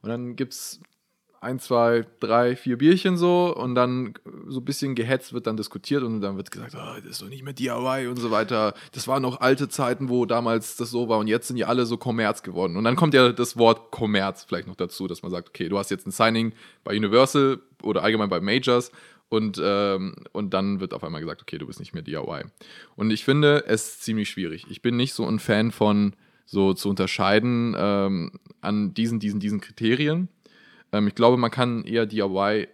und 0.00 0.08
dann 0.08 0.36
gibt 0.36 0.54
es 0.54 0.80
ein, 1.42 1.58
zwei, 1.58 2.06
drei, 2.20 2.54
vier 2.54 2.78
Bierchen 2.78 3.16
so 3.16 3.54
und 3.54 3.74
dann 3.74 4.14
so 4.46 4.60
ein 4.60 4.64
bisschen 4.64 4.94
gehetzt 4.94 5.32
wird 5.32 5.48
dann 5.48 5.56
diskutiert 5.56 6.04
und 6.04 6.20
dann 6.20 6.36
wird 6.36 6.52
gesagt, 6.52 6.76
oh, 6.76 7.00
das 7.00 7.04
ist 7.04 7.22
doch 7.22 7.28
nicht 7.28 7.42
mehr 7.42 7.52
DIY 7.52 8.06
und 8.06 8.18
so 8.18 8.30
weiter. 8.30 8.74
Das 8.92 9.08
waren 9.08 9.22
noch 9.22 9.40
alte 9.40 9.68
Zeiten, 9.68 10.08
wo 10.08 10.24
damals 10.24 10.76
das 10.76 10.90
so 10.90 11.08
war 11.08 11.18
und 11.18 11.26
jetzt 11.26 11.48
sind 11.48 11.56
ja 11.56 11.66
alle 11.66 11.84
so 11.84 11.96
Kommerz 11.96 12.44
geworden. 12.44 12.76
Und 12.76 12.84
dann 12.84 12.94
kommt 12.94 13.12
ja 13.12 13.32
das 13.32 13.56
Wort 13.56 13.90
Kommerz 13.90 14.44
vielleicht 14.44 14.68
noch 14.68 14.76
dazu, 14.76 15.08
dass 15.08 15.22
man 15.22 15.32
sagt, 15.32 15.48
okay, 15.48 15.68
du 15.68 15.78
hast 15.78 15.90
jetzt 15.90 16.06
ein 16.06 16.12
Signing 16.12 16.52
bei 16.84 16.96
Universal 16.96 17.58
oder 17.82 18.04
allgemein 18.04 18.28
bei 18.28 18.40
Majors 18.40 18.92
und, 19.28 19.60
ähm, 19.60 20.14
und 20.30 20.54
dann 20.54 20.78
wird 20.78 20.94
auf 20.94 21.02
einmal 21.02 21.22
gesagt, 21.22 21.42
okay, 21.42 21.58
du 21.58 21.66
bist 21.66 21.80
nicht 21.80 21.92
mehr 21.92 22.04
DIY. 22.04 22.44
Und 22.94 23.10
ich 23.10 23.24
finde 23.24 23.64
es 23.66 23.98
ziemlich 23.98 24.30
schwierig. 24.30 24.66
Ich 24.70 24.80
bin 24.80 24.96
nicht 24.96 25.12
so 25.12 25.26
ein 25.26 25.40
Fan 25.40 25.72
von 25.72 26.14
so 26.46 26.72
zu 26.72 26.88
unterscheiden 26.88 27.74
ähm, 27.76 28.32
an 28.60 28.94
diesen, 28.94 29.18
diesen, 29.18 29.40
diesen 29.40 29.60
Kriterien 29.60 30.28
ähm, 30.92 31.08
ich 31.08 31.14
glaube, 31.14 31.36
man 31.36 31.50
kann 31.50 31.84
eher 31.84 32.06
DIY 32.06 32.68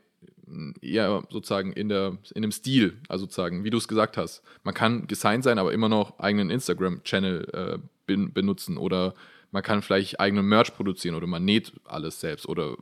eher 0.80 1.22
sozusagen 1.30 1.72
in, 1.72 1.88
der, 1.88 2.18
in 2.34 2.42
dem 2.42 2.52
Stil, 2.52 2.98
also 3.08 3.24
sozusagen, 3.24 3.64
wie 3.64 3.70
du 3.70 3.78
es 3.78 3.88
gesagt 3.88 4.16
hast. 4.16 4.42
Man 4.64 4.74
kann 4.74 5.06
gesigned 5.06 5.44
sein, 5.44 5.58
aber 5.58 5.72
immer 5.72 5.88
noch 5.88 6.18
eigenen 6.18 6.50
Instagram-Channel 6.50 7.48
äh, 7.52 7.78
ben, 8.06 8.32
benutzen 8.32 8.78
oder 8.78 9.14
man 9.50 9.62
kann 9.62 9.82
vielleicht 9.82 10.20
eigenen 10.20 10.46
Merch 10.46 10.74
produzieren 10.74 11.14
oder 11.14 11.26
man 11.26 11.44
näht 11.44 11.72
alles 11.84 12.20
selbst 12.20 12.48
oder 12.48 12.76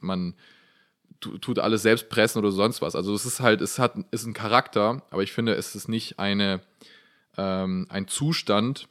man 0.00 0.34
tut 1.20 1.58
alles 1.58 1.82
selbst 1.82 2.08
pressen 2.08 2.38
oder 2.38 2.50
sonst 2.50 2.82
was. 2.82 2.96
Also 2.96 3.14
es 3.14 3.24
ist 3.24 3.40
halt, 3.40 3.60
es 3.60 3.78
hat, 3.78 3.94
ist 4.10 4.26
ein 4.26 4.32
Charakter, 4.32 5.02
aber 5.10 5.22
ich 5.22 5.32
finde, 5.32 5.54
es 5.54 5.74
ist 5.76 5.88
nicht 5.88 6.18
eine, 6.18 6.60
ähm, 7.36 7.86
ein 7.88 8.08
Zustand, 8.08 8.88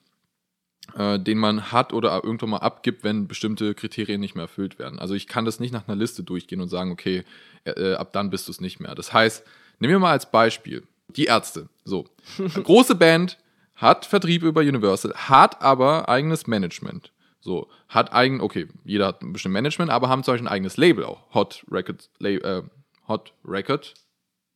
äh, 0.95 1.19
den 1.19 1.37
man 1.37 1.71
hat 1.71 1.93
oder 1.93 2.23
irgendwann 2.23 2.51
mal 2.51 2.57
abgibt, 2.57 3.03
wenn 3.03 3.27
bestimmte 3.27 3.73
Kriterien 3.73 4.19
nicht 4.19 4.35
mehr 4.35 4.43
erfüllt 4.43 4.79
werden. 4.79 4.99
Also 4.99 5.13
ich 5.13 5.27
kann 5.27 5.45
das 5.45 5.59
nicht 5.59 5.71
nach 5.71 5.87
einer 5.87 5.95
Liste 5.95 6.23
durchgehen 6.23 6.61
und 6.61 6.69
sagen, 6.69 6.91
okay, 6.91 7.23
äh, 7.63 7.71
äh 7.71 7.95
ab 7.95 8.13
dann 8.13 8.29
bist 8.29 8.47
du 8.47 8.51
es 8.51 8.61
nicht 8.61 8.79
mehr. 8.79 8.95
Das 8.95 9.13
heißt, 9.13 9.45
nehmen 9.79 9.93
wir 9.93 9.99
mal 9.99 10.11
als 10.11 10.29
Beispiel 10.31 10.83
die 11.07 11.25
Ärzte. 11.25 11.69
So, 11.83 12.07
große 12.63 12.95
Band 12.95 13.37
hat 13.75 14.05
Vertrieb 14.05 14.43
über 14.43 14.61
Universal, 14.61 15.13
hat 15.15 15.61
aber 15.61 16.09
eigenes 16.09 16.47
Management. 16.47 17.11
So, 17.39 17.69
hat 17.89 18.13
eigen, 18.13 18.39
okay, 18.39 18.67
jeder 18.83 19.07
hat 19.07 19.23
ein 19.23 19.33
bisschen 19.33 19.51
Management, 19.51 19.89
aber 19.89 20.09
haben 20.09 20.23
zum 20.23 20.33
Beispiel 20.33 20.47
ein 20.47 20.53
eigenes 20.53 20.77
Label 20.77 21.05
auch. 21.05 21.33
Hot 21.33 21.65
Record, 21.71 22.09
äh, 22.19 22.61
Hot 23.07 23.33
Record 23.43 23.95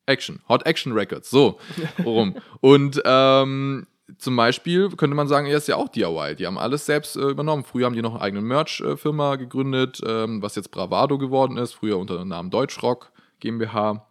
Action. 0.05 0.41
Hot 0.47 0.65
Action 0.67 0.93
Records, 0.93 1.29
so 1.31 1.59
rum. 2.03 2.35
Und 2.61 3.01
ähm, 3.03 3.87
zum 4.17 4.35
Beispiel 4.35 4.89
könnte 4.89 5.15
man 5.15 5.27
sagen, 5.27 5.47
er 5.47 5.57
ist 5.57 5.67
ja 5.67 5.77
auch 5.77 5.89
DIY. 5.89 6.35
Die 6.35 6.45
haben 6.45 6.57
alles 6.57 6.85
selbst 6.85 7.15
äh, 7.15 7.21
übernommen. 7.21 7.63
Früher 7.63 7.85
haben 7.85 7.95
die 7.95 8.01
noch 8.01 8.13
eine 8.13 8.21
eigene 8.21 8.41
Merch-Firma 8.41 9.35
gegründet, 9.35 10.01
ähm, 10.05 10.41
was 10.41 10.55
jetzt 10.55 10.71
Bravado 10.71 11.17
geworden 11.17 11.57
ist. 11.57 11.73
Früher 11.73 11.97
unter 11.97 12.17
dem 12.17 12.27
Namen 12.27 12.51
Deutschrock 12.51 13.11
GmbH. 13.39 14.05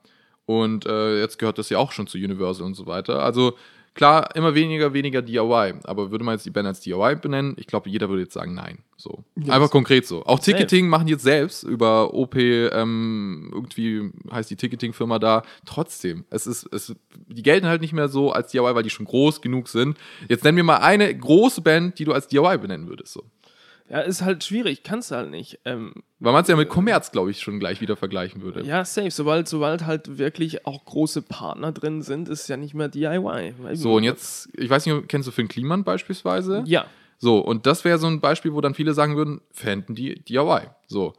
Und 0.47 0.87
äh, 0.87 1.21
jetzt 1.21 1.39
gehört 1.39 1.59
das 1.59 1.71
ja 1.71 1.79
auch 1.79 1.93
schon 1.93 2.07
zu 2.07 2.19
Universal 2.19 2.67
und 2.67 2.75
so 2.75 2.87
weiter. 2.87 3.23
Also 3.23 3.55
Klar, 3.95 4.35
immer 4.35 4.57
weniger, 4.57 4.93
weniger 4.93 5.23
DIY. 5.23 5.75
Aber 5.85 6.11
würde 6.11 6.25
man 6.25 6.35
jetzt 6.35 6.45
die 6.45 6.51
Band 6.51 6.67
als 6.67 6.81
DIY 6.81 7.17
benennen? 7.17 7.55
Ich 7.59 7.69
glaube, 7.69 7.89
jeder 7.89 8.09
würde 8.09 8.23
jetzt 8.23 8.35
sagen, 8.35 8.53
nein. 8.53 8.79
So. 8.97 9.23
Yes. 9.37 9.51
Einfach 9.51 9.71
konkret 9.71 10.05
so. 10.05 10.25
Auch 10.25 10.41
Ticketing 10.41 10.89
machen 10.89 11.07
die 11.07 11.13
jetzt 11.13 11.23
selbst 11.23 11.63
über 11.63 12.13
OP, 12.13 12.35
ähm, 12.35 13.51
irgendwie 13.53 14.11
heißt 14.33 14.51
die 14.51 14.57
Ticketing-Firma 14.57 15.21
da. 15.21 15.43
Trotzdem, 15.65 16.25
es 16.31 16.49
ist, 16.49 16.67
es, 16.73 16.95
die 17.29 17.43
gelten 17.43 17.69
halt 17.69 17.81
nicht 17.81 17.93
mehr 17.93 18.09
so 18.09 18.33
als 18.33 18.51
DIY, 18.51 18.75
weil 18.75 18.83
die 18.83 18.91
schon 18.91 19.07
groß 19.07 19.41
genug 19.41 19.69
sind. 19.69 19.97
Jetzt 20.29 20.43
nenn 20.43 20.57
mir 20.57 20.65
mal 20.65 20.79
eine 20.79 21.17
große 21.17 21.61
Band, 21.61 21.99
die 21.99 22.05
du 22.05 22.13
als 22.13 22.27
DIY 22.27 22.59
benennen 22.59 22.89
würdest. 22.89 23.13
So. 23.13 23.23
Ja, 23.89 24.01
ist 24.01 24.23
halt 24.23 24.43
schwierig, 24.45 24.83
kannst 24.83 25.11
du 25.11 25.17
halt 25.17 25.31
nicht. 25.31 25.61
Ähm, 25.67 25.93
Weil 26.19 26.33
man 26.33 26.43
es 26.43 26.49
ja 26.49 26.57
mit 26.57 26.71
Kommerz, 26.71 27.13
glaube 27.13 27.31
ich, 27.31 27.41
schon 27.41 27.61
gleich 27.61 27.81
wieder 27.83 27.97
vergleichen 27.97 28.41
würde. 28.41 28.63
ja, 28.65 28.85
safe. 28.85 29.11
Sobald, 29.11 29.47
sobald 29.47 29.85
halt 29.85 30.17
wirklich 30.19 30.67
auch 30.67 30.85
große 30.85 31.21
Partner 31.23 31.71
drin 31.71 32.01
sind, 32.01 32.29
ist 32.29 32.49
ja 32.49 32.57
nicht 32.57 32.75
mehr 32.75 32.89
DIY. 32.89 33.55
So, 33.75 33.97
und 33.97 34.05
jetzt, 34.05 34.49
ich 34.55 34.71
weiß 34.71 34.87
nicht, 34.87 35.09
kennst 35.09 35.29
du 35.29 35.33
Finn 35.33 35.49
Kliman 35.49 35.85
beispielsweise? 35.85 36.65
Ja. 36.67 36.87
So, 37.19 37.39
und 37.39 37.67
das 37.67 37.85
wäre 37.85 37.99
so 37.99 38.07
ein 38.07 38.21
Beispiel, 38.21 38.55
wo 38.55 38.61
dann 38.61 38.75
viele 38.75 38.95
sagen 38.95 39.17
würden, 39.17 39.41
fänden 39.53 39.95
die 39.95 40.15
DIY. 40.15 40.63
So. 40.87 41.13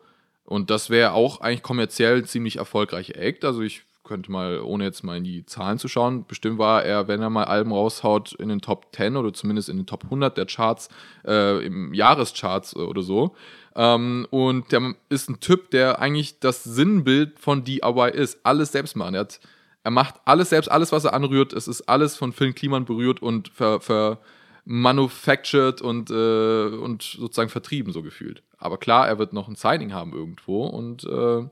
Und 0.43 0.69
das 0.69 0.89
wäre 0.89 1.13
auch 1.13 1.41
eigentlich 1.41 1.63
kommerziell 1.63 2.25
ziemlich 2.25 2.57
erfolgreich 2.57 3.11
Act. 3.11 3.45
Also 3.45 3.61
ich 3.61 3.83
könnte 4.05 4.31
mal, 4.31 4.61
ohne 4.61 4.85
jetzt 4.85 5.03
mal 5.03 5.17
in 5.17 5.23
die 5.23 5.45
Zahlen 5.45 5.79
zu 5.79 5.87
schauen, 5.87 6.25
bestimmt 6.25 6.57
war 6.57 6.83
er, 6.83 7.07
wenn 7.07 7.21
er 7.21 7.29
mal 7.29 7.43
Alben 7.43 7.73
raushaut, 7.73 8.33
in 8.33 8.49
den 8.49 8.61
Top 8.61 8.87
10 8.95 9.17
oder 9.17 9.33
zumindest 9.33 9.67
in 9.67 9.77
den 9.77 9.85
Top 9.85 10.05
100 10.05 10.37
der 10.37 10.45
Charts, 10.45 10.89
äh, 11.25 11.65
im 11.65 11.93
Jahrescharts 11.93 12.75
oder 12.75 13.01
so. 13.01 13.35
Ähm, 13.75 14.27
und 14.29 14.71
der 14.71 14.95
ist 15.09 15.29
ein 15.29 15.39
Typ, 15.39 15.71
der 15.71 15.99
eigentlich 15.99 16.39
das 16.39 16.63
Sinnbild 16.63 17.39
von 17.39 17.63
DIY 17.63 18.11
ist. 18.13 18.39
Alles 18.43 18.71
selbst 18.71 18.95
machen. 18.95 19.15
Er, 19.15 19.21
hat, 19.21 19.39
er 19.83 19.91
macht 19.91 20.15
alles 20.23 20.49
selbst, 20.49 20.69
alles, 20.71 20.91
was 20.91 21.03
er 21.03 21.13
anrührt. 21.13 21.51
Es 21.51 21.67
ist 21.67 21.81
alles 21.89 22.15
von 22.15 22.31
Phil 22.31 22.53
Kliman 22.53 22.85
berührt 22.85 23.21
und 23.21 23.49
ver, 23.49 23.81
ver 23.81 24.19
manufactured 24.65 25.81
und, 25.81 26.09
äh, 26.09 26.67
und 26.67 27.03
sozusagen 27.03 27.49
vertrieben, 27.49 27.93
so 27.93 28.01
gefühlt. 28.01 28.41
Aber 28.57 28.77
klar, 28.77 29.07
er 29.07 29.19
wird 29.19 29.31
noch 29.31 29.47
ein 29.47 29.55
Signing 29.55 29.93
haben 29.93 30.13
irgendwo 30.13 30.65
und 30.65 31.03
äh, 31.03 31.47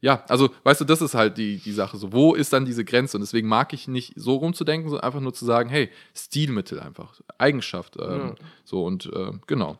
ja, 0.00 0.24
also 0.28 0.50
weißt 0.62 0.82
du, 0.82 0.84
das 0.84 1.02
ist 1.02 1.14
halt 1.14 1.38
die, 1.38 1.58
die 1.58 1.72
Sache. 1.72 1.96
So, 1.96 2.12
wo 2.12 2.34
ist 2.34 2.52
dann 2.52 2.64
diese 2.64 2.84
Grenze? 2.84 3.16
Und 3.16 3.22
deswegen 3.22 3.48
mag 3.48 3.72
ich 3.72 3.88
nicht 3.88 4.12
so 4.16 4.36
rumzudenken, 4.36 4.90
sondern 4.90 5.04
einfach 5.04 5.20
nur 5.20 5.34
zu 5.34 5.44
sagen, 5.44 5.68
hey, 5.68 5.90
Stilmittel 6.14 6.80
einfach, 6.80 7.20
Eigenschaft. 7.38 7.96
Ähm, 7.98 8.06
Ja. 8.06 8.34
So 8.64 8.84
und 8.84 9.06
äh, 9.06 9.32
genau. 9.46 9.78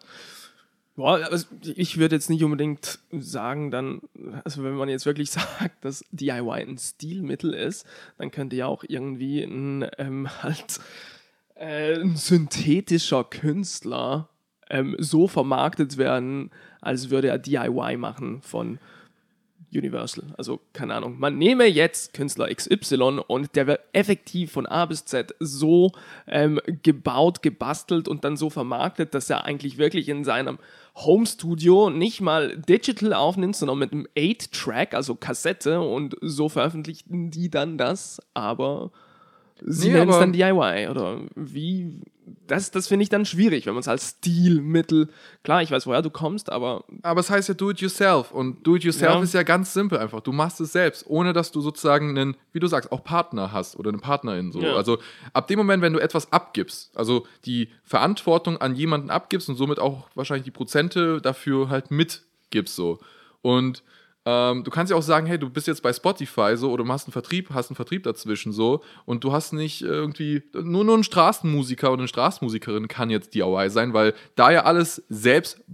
Boah, 0.96 1.20
also 1.31 1.46
ich 1.62 1.98
würde 1.98 2.16
jetzt 2.16 2.31
nicht 2.31 2.42
unbedingt 2.42 2.98
sagen, 3.12 3.70
dann, 3.70 4.00
also 4.44 4.64
wenn 4.64 4.74
man 4.74 4.88
jetzt 4.88 5.05
wirklich 5.05 5.31
sagt, 5.33 5.85
dass 5.85 6.05
DIY 6.11 6.62
ein 6.62 6.79
Stilmittel 6.79 7.52
ist, 7.52 7.87
dann 8.16 8.31
könnte 8.31 8.57
ja 8.57 8.66
auch 8.66 8.83
irgendwie 8.87 9.42
ein 9.42 9.87
ähm, 9.98 10.29
halt 10.42 10.81
äh, 11.55 12.00
ein 12.00 12.16
synthetischer 12.16 13.24
Künstler 13.24 14.31
ähm, 14.70 14.96
so 14.98 15.29
vermarktet 15.29 15.98
werden, 15.98 16.50
als 16.81 17.11
würde 17.11 17.29
er 17.29 17.38
DIY 17.38 17.98
machen 17.98 18.40
von 18.40 18.79
Universal. 19.72 20.35
Also 20.37 20.61
keine 20.72 20.94
Ahnung. 20.94 21.18
Man 21.18 21.38
nehme 21.38 21.66
jetzt 21.66 22.14
Künstler 22.14 22.52
XY 22.55 23.20
und 23.26 23.57
der 23.57 23.66
wird 23.66 23.81
effektiv 23.92 24.52
von 24.52 24.66
A 24.66 24.87
bis 24.87 25.05
Z 25.05 25.35
so 25.40 25.92
ähm, 26.26 26.61
gebaut, 26.83 27.42
gebastelt 27.42 28.09
und 28.09 28.24
dann 28.24 28.37
so 28.37 28.50
vermarktet, 28.50 29.14
dass 29.14 29.31
er 29.31 29.44
eigentlich 29.44 29.79
wirklich 29.79 30.09
in 30.09 30.24
seinem 30.24 30.59
Home 30.94 31.26
Studio 31.26 31.90
nicht 31.90 32.20
mal 32.20 32.57
digital 32.57 33.12
aufnimmt, 33.12 33.57
sondern 33.57 33.79
mit 33.79 33.92
einem 33.92 34.07
8-Track, 34.16 34.94
also 34.94 35.14
Kassette 35.14 35.81
und 35.81 36.16
so 36.22 36.48
veröffentlichten 36.48 37.31
die 37.31 37.50
dann 37.50 37.76
das, 37.76 38.20
aber 38.35 38.90
sie 39.61 39.88
Nee, 39.88 39.94
nennen 39.94 40.11
es 40.11 40.18
dann 40.18 40.33
DIY 40.33 40.88
oder 40.88 41.20
wie 41.35 42.00
das, 42.49 42.73
das 42.73 42.89
finde 42.89 43.05
ich 43.05 43.09
dann 43.09 43.25
schwierig, 43.25 43.67
wenn 43.67 43.75
man 43.75 43.81
es 43.83 43.89
als 43.89 44.17
Stilmittel, 44.19 45.09
klar, 45.45 45.62
ich 45.62 45.71
weiß, 45.71 45.87
woher 45.87 46.03
du 46.03 46.11
kommst, 46.11 46.51
aber 46.51 46.85
Aber 47.03 47.21
es 47.21 47.31
heißt 47.31 47.49
ja 47.49 47.55
do 47.55 47.71
it 47.71 47.81
yourself. 47.81 48.33
Und 48.33 48.67
do 48.67 48.75
it 48.75 48.83
yourself 48.83 49.15
Ja. 49.15 49.23
ist 49.23 49.35
ja 49.35 49.43
ganz 49.45 49.73
simpel 49.73 49.99
einfach. 49.99 50.21
Du 50.21 50.33
machst 50.33 50.61
es 50.61 50.73
selbst, 50.73 51.05
ohne 51.07 51.33
dass 51.33 51.53
du 51.53 51.61
sozusagen 51.61 52.11
einen, 52.11 52.37
wie 52.53 52.59
du 52.59 52.67
sagst, 52.67 52.91
auch 52.91 53.05
Partner 53.05 53.53
hast 53.53 53.77
oder 53.77 53.91
eine 53.91 53.99
Partnerin. 53.99 54.51
So. 54.51 54.61
Ja. 54.61 54.75
Also 54.75 54.99
ab 55.33 55.47
dem 55.47 55.59
Moment, 55.59 55.83
wenn 55.83 55.93
du 55.93 56.01
etwas 56.01 56.33
abgibst, 56.33 56.91
also 56.97 57.27
die 57.45 57.69
Verantwortung 57.85 58.57
an 58.61 58.75
jemanden 58.75 59.11
abgibst 59.11 59.49
und 59.49 59.55
somit 59.55 59.79
auch 59.79 60.09
wahrscheinlich 60.17 60.45
die 60.45 60.51
Prozente 60.51 61.21
dafür 61.21 61.69
halt 61.69 61.91
mitgibst. 61.93 62.75
So. 62.75 62.99
Und 63.43 63.83
ähm, 64.27 64.65
du 64.65 64.71
kannst 64.73 64.91
ja 64.91 64.97
auch 64.97 65.03
sagen, 65.03 65.27
hey, 65.27 65.39
du 65.39 65.49
bist 65.49 65.69
jetzt 65.69 65.83
bei 65.83 65.93
Spotify 65.93 66.57
so 66.57 66.73
oder 66.73 66.85
du 66.85 66.93
hast 66.93 67.07
einen 67.07 67.12
Vertrieb, 67.12 67.51
hast 67.55 67.71
einen 67.71 67.77
Vertrieb 67.77 68.03
dazwischen 68.03 68.53
so 68.53 68.83
und 69.05 69.23
du 69.23 69.33
hast 69.33 69.53
nicht 69.53 69.83
irgendwie, 69.83 70.43
nur, 70.53 70.85
nur 70.85 70.99
ein 70.99 71.05
Straßenmusiker 71.05 71.93
oder 71.93 72.01
eine 72.01 72.09
Straßenmusikerin 72.09 72.89
kann 72.89 73.09
jetzt 73.09 73.35
DIY 73.35 73.71
sein, 73.71 73.95
weil 73.95 74.15
da 74.35 74.51
ja 74.51 74.65
alles 74.65 75.05
selbst 75.09 75.65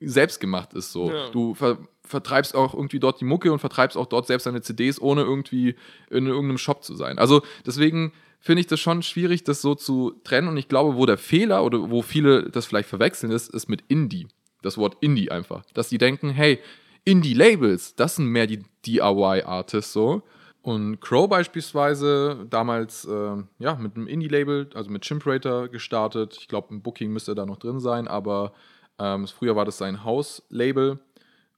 selbst 0.00 0.40
gemacht 0.40 0.74
ist 0.74 0.92
so. 0.92 1.10
Ja. 1.10 1.28
Du 1.30 1.54
ver 1.54 1.78
vertreibst 2.04 2.54
auch 2.54 2.72
irgendwie 2.72 3.00
dort 3.00 3.20
die 3.20 3.26
Mucke 3.26 3.52
und 3.52 3.58
vertreibst 3.58 3.94
auch 3.94 4.06
dort 4.06 4.26
selbst 4.26 4.46
deine 4.46 4.62
CDs, 4.62 4.98
ohne 4.98 5.20
irgendwie 5.20 5.74
in 6.08 6.26
irgendeinem 6.26 6.56
Shop 6.56 6.82
zu 6.82 6.94
sein. 6.94 7.18
Also 7.18 7.42
deswegen 7.66 8.14
finde 8.40 8.60
ich 8.60 8.66
das 8.66 8.80
schon 8.80 9.02
schwierig, 9.02 9.44
das 9.44 9.60
so 9.60 9.74
zu 9.74 10.14
trennen. 10.24 10.48
Und 10.48 10.56
ich 10.56 10.68
glaube, 10.68 10.96
wo 10.96 11.04
der 11.04 11.18
Fehler 11.18 11.62
oder 11.64 11.90
wo 11.90 12.00
viele 12.00 12.48
das 12.48 12.64
vielleicht 12.64 12.88
verwechseln 12.88 13.30
ist, 13.30 13.52
ist 13.52 13.68
mit 13.68 13.84
Indie. 13.88 14.26
Das 14.62 14.78
Wort 14.78 14.96
Indie 15.02 15.30
einfach. 15.30 15.66
Dass 15.74 15.90
die 15.90 15.98
denken, 15.98 16.30
hey, 16.30 16.60
Indie-Labels, 17.04 17.94
das 17.94 18.16
sind 18.16 18.26
mehr 18.26 18.46
die 18.46 18.64
DIY-Artists 18.86 19.92
so. 19.92 20.22
Und 20.62 21.00
Crow 21.00 21.28
beispielsweise 21.28 22.46
damals 22.50 23.04
äh, 23.04 23.36
ja, 23.58 23.76
mit 23.76 23.96
einem 23.96 24.06
Indie-Label, 24.06 24.68
also 24.74 24.90
mit 24.90 25.02
Chimperator 25.02 25.68
gestartet. 25.68 26.36
Ich 26.40 26.48
glaube, 26.48 26.74
ein 26.74 26.82
Booking 26.82 27.10
müsste 27.10 27.34
da 27.34 27.46
noch 27.46 27.56
drin 27.58 27.80
sein, 27.80 28.08
aber 28.08 28.52
ähm, 28.98 29.26
früher 29.28 29.56
war 29.56 29.64
das 29.64 29.78
sein 29.78 30.04
House-Label 30.04 30.98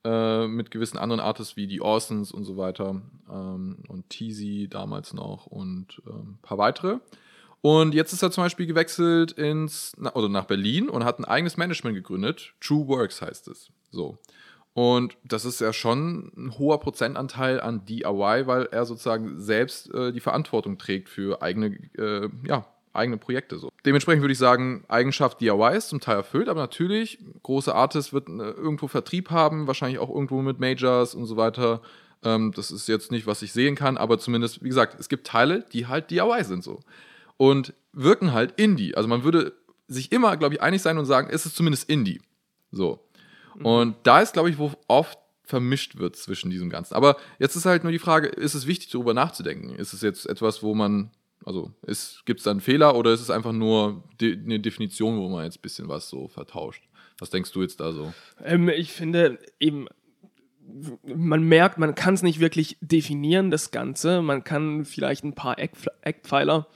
äh, 0.04 0.46
mit 0.46 0.70
gewissen 0.70 0.98
anderen 0.98 1.20
Artists 1.20 1.56
wie 1.56 1.66
die 1.66 1.80
Orsons 1.80 2.32
und 2.32 2.44
so 2.44 2.56
weiter 2.56 3.02
ähm, 3.30 3.78
und 3.88 4.08
Teasy 4.10 4.68
damals 4.70 5.12
noch 5.12 5.46
und 5.46 6.00
ähm, 6.06 6.34
ein 6.34 6.38
paar 6.42 6.58
weitere. 6.58 6.98
Und 7.62 7.94
jetzt 7.94 8.12
ist 8.12 8.22
er 8.22 8.30
zum 8.30 8.44
Beispiel 8.44 8.66
gewechselt 8.66 9.32
ins, 9.32 9.94
oder 10.14 10.28
nach 10.28 10.46
Berlin 10.46 10.88
und 10.88 11.04
hat 11.04 11.18
ein 11.18 11.26
eigenes 11.26 11.56
Management 11.56 11.96
gegründet. 11.96 12.54
True 12.60 12.88
Works 12.88 13.20
heißt 13.20 13.48
es. 13.48 13.70
So. 13.90 14.18
Und 14.72 15.16
das 15.24 15.44
ist 15.44 15.60
ja 15.60 15.72
schon 15.72 16.32
ein 16.36 16.58
hoher 16.58 16.80
Prozentanteil 16.80 17.60
an 17.60 17.84
DIY, 17.84 18.46
weil 18.46 18.68
er 18.70 18.86
sozusagen 18.86 19.40
selbst 19.40 19.92
äh, 19.92 20.12
die 20.12 20.20
Verantwortung 20.20 20.78
trägt 20.78 21.08
für 21.08 21.42
eigene, 21.42 21.76
äh, 21.98 22.28
ja, 22.46 22.66
eigene 22.92 23.18
Projekte. 23.18 23.58
So. 23.58 23.70
Dementsprechend 23.84 24.22
würde 24.22 24.32
ich 24.32 24.38
sagen, 24.38 24.84
Eigenschaft 24.88 25.40
DIY 25.40 25.76
ist 25.76 25.88
zum 25.88 26.00
Teil 26.00 26.16
erfüllt, 26.16 26.48
aber 26.48 26.60
natürlich, 26.60 27.18
große 27.42 27.74
Artists 27.74 28.12
wird 28.12 28.28
äh, 28.28 28.32
irgendwo 28.32 28.86
Vertrieb 28.86 29.30
haben, 29.30 29.66
wahrscheinlich 29.66 29.98
auch 29.98 30.10
irgendwo 30.10 30.40
mit 30.42 30.60
Majors 30.60 31.14
und 31.14 31.26
so 31.26 31.36
weiter. 31.36 31.82
Ähm, 32.22 32.52
das 32.54 32.70
ist 32.70 32.88
jetzt 32.88 33.10
nicht, 33.10 33.26
was 33.26 33.42
ich 33.42 33.52
sehen 33.52 33.74
kann, 33.74 33.96
aber 33.96 34.18
zumindest, 34.18 34.62
wie 34.62 34.68
gesagt, 34.68 34.98
es 35.00 35.08
gibt 35.08 35.26
Teile, 35.26 35.64
die 35.72 35.86
halt 35.86 36.10
DIY 36.10 36.44
sind 36.44 36.62
so. 36.62 36.80
Und 37.36 37.74
wirken 37.92 38.32
halt 38.32 38.52
Indie. 38.60 38.94
Also 38.94 39.08
man 39.08 39.24
würde 39.24 39.52
sich 39.88 40.12
immer, 40.12 40.36
glaube 40.36 40.54
ich, 40.54 40.62
einig 40.62 40.82
sein 40.82 40.98
und 40.98 41.06
sagen, 41.06 41.28
es 41.30 41.46
ist 41.46 41.56
zumindest 41.56 41.88
Indie. 41.88 42.20
So. 42.70 43.00
Und 43.62 43.96
da 44.04 44.20
ist, 44.20 44.32
glaube 44.32 44.50
ich, 44.50 44.58
wo 44.58 44.72
oft 44.88 45.18
vermischt 45.44 45.98
wird 45.98 46.16
zwischen 46.16 46.50
diesem 46.50 46.70
Ganzen. 46.70 46.94
Aber 46.94 47.16
jetzt 47.38 47.56
ist 47.56 47.66
halt 47.66 47.82
nur 47.82 47.92
die 47.92 47.98
Frage, 47.98 48.28
ist 48.28 48.54
es 48.54 48.66
wichtig, 48.66 48.90
darüber 48.90 49.14
nachzudenken? 49.14 49.74
Ist 49.74 49.92
es 49.92 50.00
jetzt 50.00 50.26
etwas, 50.26 50.62
wo 50.62 50.74
man, 50.74 51.10
also 51.44 51.72
gibt 52.24 52.40
es 52.40 52.44
da 52.44 52.52
einen 52.52 52.60
Fehler 52.60 52.94
oder 52.94 53.12
ist 53.12 53.20
es 53.20 53.30
einfach 53.30 53.52
nur 53.52 54.04
de 54.20 54.38
eine 54.38 54.60
Definition, 54.60 55.18
wo 55.18 55.28
man 55.28 55.44
jetzt 55.44 55.58
ein 55.58 55.62
bisschen 55.62 55.88
was 55.88 56.08
so 56.08 56.28
vertauscht? 56.28 56.84
Was 57.18 57.30
denkst 57.30 57.52
du 57.52 57.62
jetzt 57.62 57.80
da 57.80 57.92
so? 57.92 58.14
Ähm, 58.44 58.68
ich 58.68 58.92
finde 58.92 59.38
eben, 59.58 59.86
man 61.04 61.42
merkt, 61.42 61.78
man 61.78 61.94
kann 61.96 62.14
es 62.14 62.22
nicht 62.22 62.38
wirklich 62.38 62.78
definieren, 62.80 63.50
das 63.50 63.72
Ganze. 63.72 64.22
Man 64.22 64.44
kann 64.44 64.84
vielleicht 64.84 65.24
ein 65.24 65.34
paar 65.34 65.58
Eckpf- 65.58 65.90
Eckpfeiler 66.02 66.68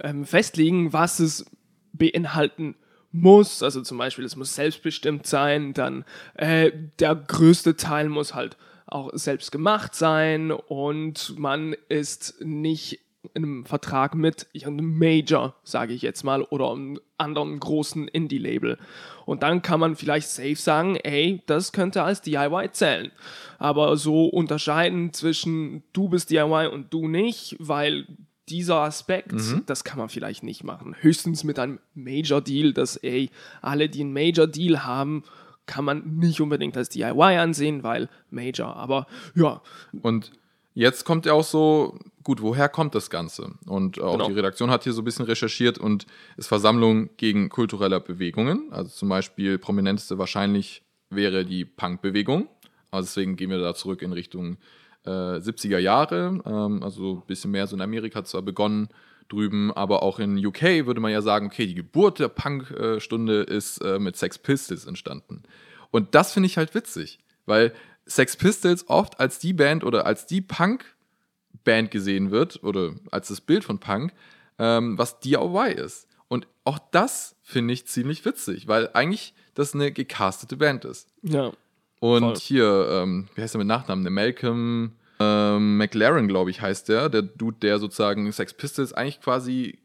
ähm, 0.00 0.24
festlegen, 0.24 0.92
was 0.92 1.20
es 1.20 1.46
beinhalten 1.92 2.74
muss. 3.12 3.62
Also 3.62 3.82
zum 3.82 3.98
Beispiel, 3.98 4.24
es 4.24 4.36
muss 4.36 4.54
selbstbestimmt 4.54 5.26
sein, 5.26 5.72
dann 5.74 6.04
äh, 6.34 6.72
der 6.98 7.14
größte 7.14 7.76
Teil 7.76 8.08
muss 8.08 8.34
halt 8.34 8.56
auch 8.86 9.10
selbst 9.12 9.52
gemacht 9.52 9.94
sein 9.94 10.50
und 10.50 11.38
man 11.38 11.74
ist 11.88 12.40
nicht 12.40 13.00
in 13.34 13.44
einem 13.44 13.66
Vertrag 13.66 14.14
mit 14.14 14.46
irgendeinem 14.52 14.96
Major, 14.98 15.54
sage 15.62 15.92
ich 15.92 16.02
jetzt 16.02 16.22
mal, 16.22 16.42
oder 16.42 16.70
einem 16.70 17.00
anderen 17.18 17.58
großen 17.58 18.08
Indie-Label. 18.08 18.78
Und 19.26 19.42
dann 19.42 19.60
kann 19.60 19.80
man 19.80 19.96
vielleicht 19.96 20.28
safe 20.28 20.54
sagen, 20.54 20.96
ey, 20.96 21.42
das 21.46 21.72
könnte 21.72 22.02
als 22.02 22.22
DIY 22.22 22.70
zählen. 22.72 23.10
Aber 23.58 23.96
so 23.96 24.26
unterscheiden 24.26 25.12
zwischen 25.12 25.82
du 25.92 26.08
bist 26.08 26.30
DIY 26.30 26.68
und 26.68 26.92
du 26.94 27.08
nicht, 27.08 27.56
weil 27.58 28.06
dieser 28.50 28.76
Aspekt, 28.80 29.34
das 29.66 29.84
kann 29.84 29.98
man 29.98 30.08
vielleicht 30.08 30.42
nicht 30.42 30.64
machen. 30.64 30.94
Höchstens 31.00 31.44
mit 31.44 31.58
einem 31.58 31.78
Major-Deal, 31.94 32.72
dass, 32.72 32.96
ey, 32.96 33.30
alle, 33.62 33.88
die 33.88 34.00
einen 34.00 34.12
Major-Deal 34.12 34.84
haben, 34.84 35.24
kann 35.66 35.84
man 35.84 36.16
nicht 36.16 36.40
unbedingt 36.40 36.76
als 36.76 36.88
DIY 36.88 37.36
ansehen, 37.38 37.82
weil 37.82 38.08
Major. 38.30 38.74
Aber 38.76 39.06
ja, 39.34 39.60
Und 40.02 40.32
jetzt 40.74 41.04
kommt 41.04 41.26
ja 41.26 41.34
auch 41.34 41.44
so, 41.44 41.98
gut, 42.24 42.40
woher 42.40 42.68
kommt 42.68 42.94
das 42.94 43.10
Ganze? 43.10 43.52
Und 43.66 44.00
auch 44.00 44.12
Genau. 44.12 44.28
die 44.28 44.34
Redaktion 44.34 44.70
hat 44.70 44.84
hier 44.84 44.92
so 44.94 45.02
ein 45.02 45.04
bisschen 45.04 45.26
recherchiert 45.26 45.76
und 45.78 46.06
ist 46.36 46.46
Versammlung 46.48 47.10
gegen 47.18 47.48
kulturelle 47.50 48.00
Bewegungen. 48.00 48.72
Also 48.72 48.90
zum 48.90 49.08
Beispiel 49.10 49.58
prominenteste 49.58 50.18
wahrscheinlich 50.18 50.82
wäre 51.10 51.44
die 51.44 51.64
Punk-Bewegung. 51.64 52.48
Also 52.90 53.06
deswegen 53.06 53.36
gehen 53.36 53.50
wir 53.50 53.58
da 53.58 53.74
zurück 53.74 54.00
in 54.02 54.12
Richtung 54.14 54.56
äh, 55.04 55.10
70er 55.10 55.78
Jahre. 55.78 56.40
Ähm, 56.44 56.82
also 56.82 57.22
ein 57.22 57.26
bisschen 57.26 57.50
mehr 57.50 57.66
so 57.66 57.76
in 57.76 57.82
Amerika 57.82 58.24
zwar 58.24 58.42
begonnen, 58.42 58.88
drüben, 59.28 59.72
aber 59.72 60.02
auch 60.02 60.18
in 60.18 60.44
UK 60.44 60.86
würde 60.86 61.00
man 61.00 61.12
ja 61.12 61.22
sagen, 61.22 61.46
okay, 61.46 61.66
die 61.66 61.74
Geburt 61.74 62.18
der 62.18 62.28
Punk-Stunde 62.28 63.42
ist 63.42 63.78
äh, 63.78 63.98
mit 63.98 64.16
Sex 64.16 64.38
Pistols 64.38 64.86
entstanden. 64.86 65.42
Und 65.90 66.14
das 66.14 66.32
finde 66.32 66.46
ich 66.46 66.56
halt 66.56 66.74
witzig, 66.74 67.18
weil 67.46 67.72
Sex 68.06 68.36
Pistols 68.36 68.88
oft 68.88 69.20
als 69.20 69.38
die 69.38 69.52
Band 69.52 69.84
oder 69.84 70.06
als 70.06 70.26
die 70.26 70.40
Punk-Band 70.40 71.90
gesehen 71.90 72.30
wird 72.30 72.62
oder 72.62 72.94
als 73.10 73.28
das 73.28 73.40
Bild 73.40 73.64
von 73.64 73.78
Punk, 73.80 74.12
ähm, 74.58 74.96
was 74.96 75.20
DIY 75.20 75.72
ist. 75.72 76.08
Und 76.28 76.46
auch 76.64 76.78
das 76.90 77.36
finde 77.42 77.74
ich 77.74 77.86
ziemlich 77.86 78.24
witzig, 78.24 78.68
weil 78.68 78.90
eigentlich 78.92 79.34
das 79.54 79.74
eine 79.74 79.92
gecastete 79.92 80.56
Band 80.56 80.84
ist. 80.84 81.08
Ja. 81.22 81.52
Und 82.00 82.22
Voll. 82.22 82.36
hier, 82.36 82.88
ähm, 82.90 83.28
wie 83.34 83.42
heißt 83.42 83.54
der 83.54 83.58
mit 83.58 83.68
Nachnamen? 83.68 84.04
Der 84.04 84.12
Malcolm 84.12 84.92
ähm, 85.20 85.76
McLaren, 85.78 86.28
glaube 86.28 86.50
ich, 86.50 86.60
heißt 86.60 86.88
der. 86.88 87.08
Der 87.08 87.22
Dude, 87.22 87.58
der 87.60 87.78
sozusagen 87.78 88.30
Sex 88.30 88.54
Pistols 88.54 88.92
eigentlich 88.92 89.20
quasi, 89.20 89.78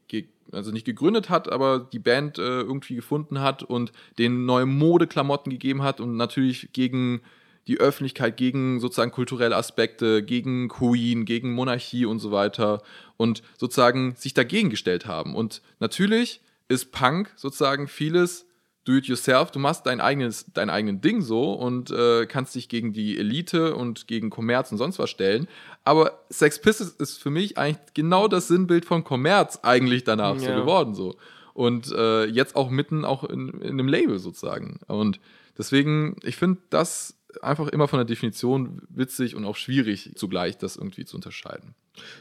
also 0.52 0.70
nicht 0.70 0.86
gegründet 0.86 1.30
hat, 1.30 1.50
aber 1.50 1.80
die 1.80 1.98
Band 1.98 2.38
äh, 2.38 2.60
irgendwie 2.60 2.94
gefunden 2.94 3.40
hat 3.40 3.62
und 3.62 3.92
denen 4.18 4.46
neue 4.46 4.66
Modeklamotten 4.66 5.50
gegeben 5.50 5.82
hat 5.82 6.00
und 6.00 6.16
natürlich 6.16 6.72
gegen 6.72 7.22
die 7.66 7.80
Öffentlichkeit, 7.80 8.36
gegen 8.36 8.78
sozusagen 8.78 9.10
kulturelle 9.10 9.56
Aspekte, 9.56 10.22
gegen 10.22 10.68
Queen, 10.68 11.24
gegen 11.24 11.52
Monarchie 11.52 12.04
und 12.04 12.18
so 12.18 12.30
weiter 12.30 12.82
und 13.16 13.42
sozusagen 13.56 14.14
sich 14.16 14.34
dagegen 14.34 14.70
gestellt 14.70 15.06
haben. 15.06 15.34
Und 15.34 15.62
natürlich 15.80 16.40
ist 16.68 16.92
Punk 16.92 17.32
sozusagen 17.36 17.88
vieles 17.88 18.46
do 18.84 18.92
it 18.96 19.06
yourself, 19.06 19.50
du 19.50 19.58
machst 19.58 19.86
dein 19.86 20.00
eigenes, 20.00 20.46
dein 20.52 20.68
eigenen 20.70 21.00
Ding 21.00 21.22
so 21.22 21.52
und 21.54 21.90
äh, 21.90 22.26
kannst 22.26 22.54
dich 22.54 22.68
gegen 22.68 22.92
die 22.92 23.18
Elite 23.18 23.74
und 23.74 24.06
gegen 24.06 24.30
Kommerz 24.30 24.70
und 24.72 24.78
sonst 24.78 24.98
was 24.98 25.08
stellen. 25.10 25.48
Aber 25.84 26.20
Sex 26.30 26.60
Pistols 26.60 26.90
ist 26.90 27.18
für 27.22 27.30
mich 27.30 27.56
eigentlich 27.56 27.78
genau 27.94 28.28
das 28.28 28.48
Sinnbild 28.48 28.84
von 28.84 29.02
Kommerz 29.04 29.60
eigentlich 29.62 30.04
danach 30.04 30.38
so 30.38 30.46
Ja. 30.46 30.60
geworden 30.60 30.94
so. 30.94 31.16
Und 31.54 31.92
äh, 31.92 32.24
jetzt 32.26 32.56
auch 32.56 32.68
mitten 32.68 33.04
auch 33.04 33.24
in, 33.24 33.48
in 33.60 33.70
einem 33.70 33.88
Label 33.88 34.18
sozusagen. 34.18 34.80
Und 34.86 35.20
deswegen, 35.56 36.16
ich 36.22 36.36
finde 36.36 36.60
das 36.70 37.16
einfach 37.42 37.68
immer 37.68 37.88
von 37.88 37.98
der 37.98 38.04
Definition 38.06 38.82
witzig 38.88 39.34
und 39.34 39.44
auch 39.44 39.56
schwierig 39.56 40.12
zugleich, 40.16 40.58
das 40.58 40.76
irgendwie 40.76 41.04
zu 41.04 41.16
unterscheiden. 41.16 41.74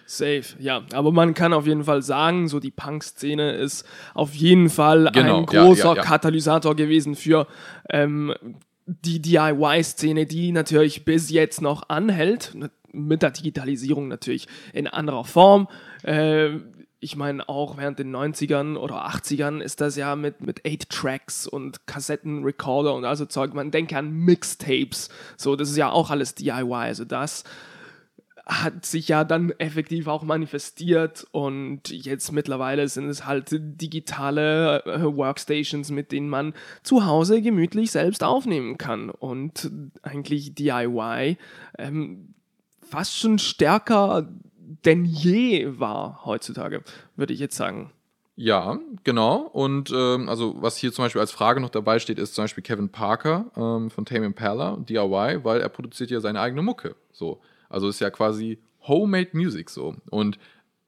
Safe, 0.05 0.43
ja. 0.59 0.83
Aber 0.93 1.11
man 1.11 1.33
kann 1.33 1.53
auf 1.53 1.65
jeden 1.65 1.83
Fall 1.83 2.01
sagen, 2.01 2.47
so 2.47 2.59
die 2.59 2.71
Punk-Szene 2.71 3.53
ist 3.53 3.85
auf 4.13 4.33
jeden 4.33 4.69
Fall 4.69 5.09
Genau, 5.13 5.39
ein 5.39 5.47
ja, 5.51 5.63
großer 5.63 5.89
ja, 5.89 5.95
ja. 5.95 6.01
Katalysator 6.03 6.75
gewesen 6.75 7.15
für 7.15 7.47
ähm, 7.89 8.33
die 8.85 9.21
DIY-Szene, 9.21 10.25
die 10.25 10.51
natürlich 10.51 11.05
bis 11.05 11.29
jetzt 11.29 11.61
noch 11.61 11.89
anhält. 11.89 12.55
Mit 12.95 13.23
der 13.23 13.31
Digitalisierung 13.31 14.07
natürlich 14.07 14.47
in 14.71 14.85
anderer 14.85 15.23
Form. 15.23 15.67
Äh, 16.03 16.57
ich 16.99 17.15
meine, 17.17 17.49
auch 17.49 17.77
während 17.77 17.99
den 17.99 18.15
90ern 18.15 18.77
oder 18.77 19.07
80ern 19.07 19.59
ist 19.59 19.81
das 19.81 19.97
ja 19.97 20.15
mit, 20.15 20.41
mit 20.41 20.61
8-Tracks 20.61 21.47
und 21.47 21.85
Kassettenrecorder 21.85 22.93
und 22.93 23.03
also 23.03 23.25
Zeug. 23.25 23.53
Man 23.53 23.71
denke 23.71 23.97
an 23.97 24.11
Mixtapes. 24.11 25.09
So, 25.35 25.55
das 25.55 25.69
ist 25.69 25.77
ja 25.77 25.89
auch 25.91 26.11
alles 26.11 26.35
DIY. 26.35 26.71
Also 26.71 27.03
das 27.03 27.43
hat 28.45 28.85
sich 28.85 29.07
ja 29.07 29.23
dann 29.23 29.51
effektiv 29.51 30.07
auch 30.07 30.23
manifestiert 30.23 31.25
und 31.31 31.89
jetzt 31.89 32.31
mittlerweile 32.31 32.87
sind 32.89 33.07
es 33.07 33.25
halt 33.25 33.47
digitale 33.51 34.83
äh, 34.85 35.03
Workstations, 35.03 35.91
mit 35.91 36.11
denen 36.11 36.27
man 36.27 36.53
zu 36.83 37.05
Hause 37.05 37.41
gemütlich 37.41 37.91
selbst 37.91 38.23
aufnehmen 38.23 38.77
kann 38.77 39.09
und 39.09 39.71
eigentlich 40.01 40.55
DIY 40.55 41.37
ähm, 41.77 42.33
fast 42.81 43.17
schon 43.17 43.39
stärker 43.39 44.27
denn 44.85 45.05
je 45.05 45.79
war 45.79 46.25
heutzutage, 46.25 46.83
würde 47.15 47.33
ich 47.33 47.39
jetzt 47.39 47.55
sagen. 47.55 47.91
Ja, 48.35 48.79
genau. 49.03 49.37
Und 49.37 49.91
ähm, 49.95 50.27
also 50.27 50.55
was 50.59 50.77
hier 50.77 50.91
zum 50.91 51.05
Beispiel 51.05 51.21
als 51.21 51.31
Frage 51.31 51.61
noch 51.61 51.69
dabei 51.69 51.99
steht, 51.99 52.17
ist 52.17 52.33
zum 52.33 52.45
Beispiel 52.45 52.63
Kevin 52.63 52.89
Parker 52.89 53.45
ähm, 53.55 53.91
von 53.91 54.05
Tame 54.05 54.25
Impala, 54.25 54.77
DIY, 54.77 55.43
weil 55.43 55.61
er 55.61 55.69
produziert 55.69 56.09
ja 56.09 56.19
seine 56.19 56.41
eigene 56.41 56.63
Mucke. 56.63 56.95
So, 57.11 57.41
also 57.73 57.89
ist 57.89 57.99
ja 57.99 58.09
quasi 58.09 58.59
homemade 58.87 59.29
Music 59.33 59.69
so. 59.69 59.95
Und 60.09 60.37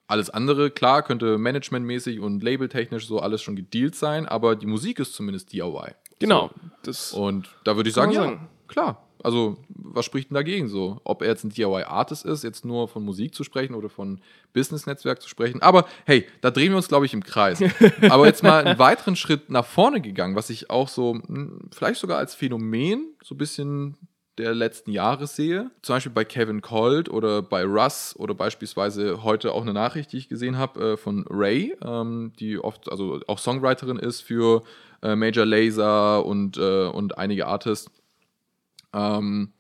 alles 0.08 0.30
andere, 0.30 0.70
klar, 0.70 1.04
könnte 1.04 1.38
managementmäßig 1.38 2.20
und 2.20 2.44
labeltechnisch 2.44 3.08
so 3.08 3.20
alles 3.20 3.42
schon 3.42 3.56
gedealt 3.56 3.96
sein, 3.96 4.28
aber 4.28 4.56
die 4.56 4.68
Musik 4.68 5.00
ist 5.00 5.14
zumindest 5.14 5.52
DIY. 5.52 5.96
Genau. 6.20 6.52
Das, 6.84 7.12
Und 7.12 7.50
da 7.64 7.76
würde 7.76 7.90
ich 7.90 7.96
sagen, 7.96 8.14
man 8.14 8.16
ja, 8.16 8.30
sagen. 8.30 8.50
klar. 8.68 9.02
Also, 9.24 9.58
was 9.70 10.06
spricht 10.06 10.30
denn 10.30 10.36
dagegen 10.36 10.68
so? 10.68 11.02
Ob 11.04 11.24
er 11.24 11.30
jetzt 11.30 11.44
ein 11.44 11.50
DIY-Artist 11.50 12.26
ist, 12.26 12.44
jetzt 12.44 12.64
nur 12.64 12.88
von 12.88 13.04
Musik 13.04 13.34
zu 13.34 13.44
sprechen 13.44 13.74
oder 13.74 13.90
von 13.90 14.22
Business-Netzwerk 14.54 15.20
zu 15.20 15.28
sprechen. 15.28 15.64
Aber 15.64 15.88
hey, 16.06 16.28
da 16.42 16.52
drehen 16.52 16.72
wir 16.72 16.78
uns, 16.78 16.88
glaube 16.88 17.08
ich, 17.08 17.14
im 17.16 17.24
Kreis. 17.24 17.60
Aber 18.12 18.28
jetzt 18.28 18.44
mal 18.44 18.64
einen 18.64 18.78
weiteren 18.78 19.16
Schritt 19.16 19.50
nach 19.50 19.66
vorne 19.66 20.00
gegangen, 20.00 20.36
was 20.36 20.52
ich 20.52 20.70
auch 20.70 20.90
so, 20.90 21.16
mh, 21.16 21.70
vielleicht 21.72 22.00
sogar 22.00 22.20
als 22.20 22.36
Phänomen 22.36 23.16
so 23.24 23.34
ein 23.34 23.40
bisschen 23.40 23.98
der 24.38 24.54
letzten 24.54 24.92
Jahre 24.92 25.28
sehe. 25.28 25.72
Zum 25.82 25.96
Beispiel 25.96 26.12
bei 26.12 26.26
Kevin 26.26 26.62
Colt 26.62 27.10
oder 27.10 27.42
bei 27.42 27.64
Russ 27.64 28.16
oder 28.18 28.34
beispielsweise 28.34 29.24
heute 29.24 29.54
auch 29.54 29.62
eine 29.62 29.74
Nachricht, 29.74 30.12
die 30.12 30.18
ich 30.18 30.30
gesehen 30.30 30.58
habe 30.58 30.94
äh, 30.94 30.98
von 30.98 31.26
Ray, 31.30 31.76
ähm, 31.82 32.34
die 32.40 32.60
oft, 32.60 32.92
also 32.92 33.22
auch 33.28 33.40
Songwriterin 33.40 33.98
ist 33.98 34.22
für 34.22 34.64
äh, 35.02 35.16
Major 35.16 35.46
Laser 35.46 36.26
und, 36.26 36.58
äh, 36.58 36.88
und 36.88 37.18
einige 37.18 37.48
Artists. 37.48 37.90
Ähm, 38.94 39.54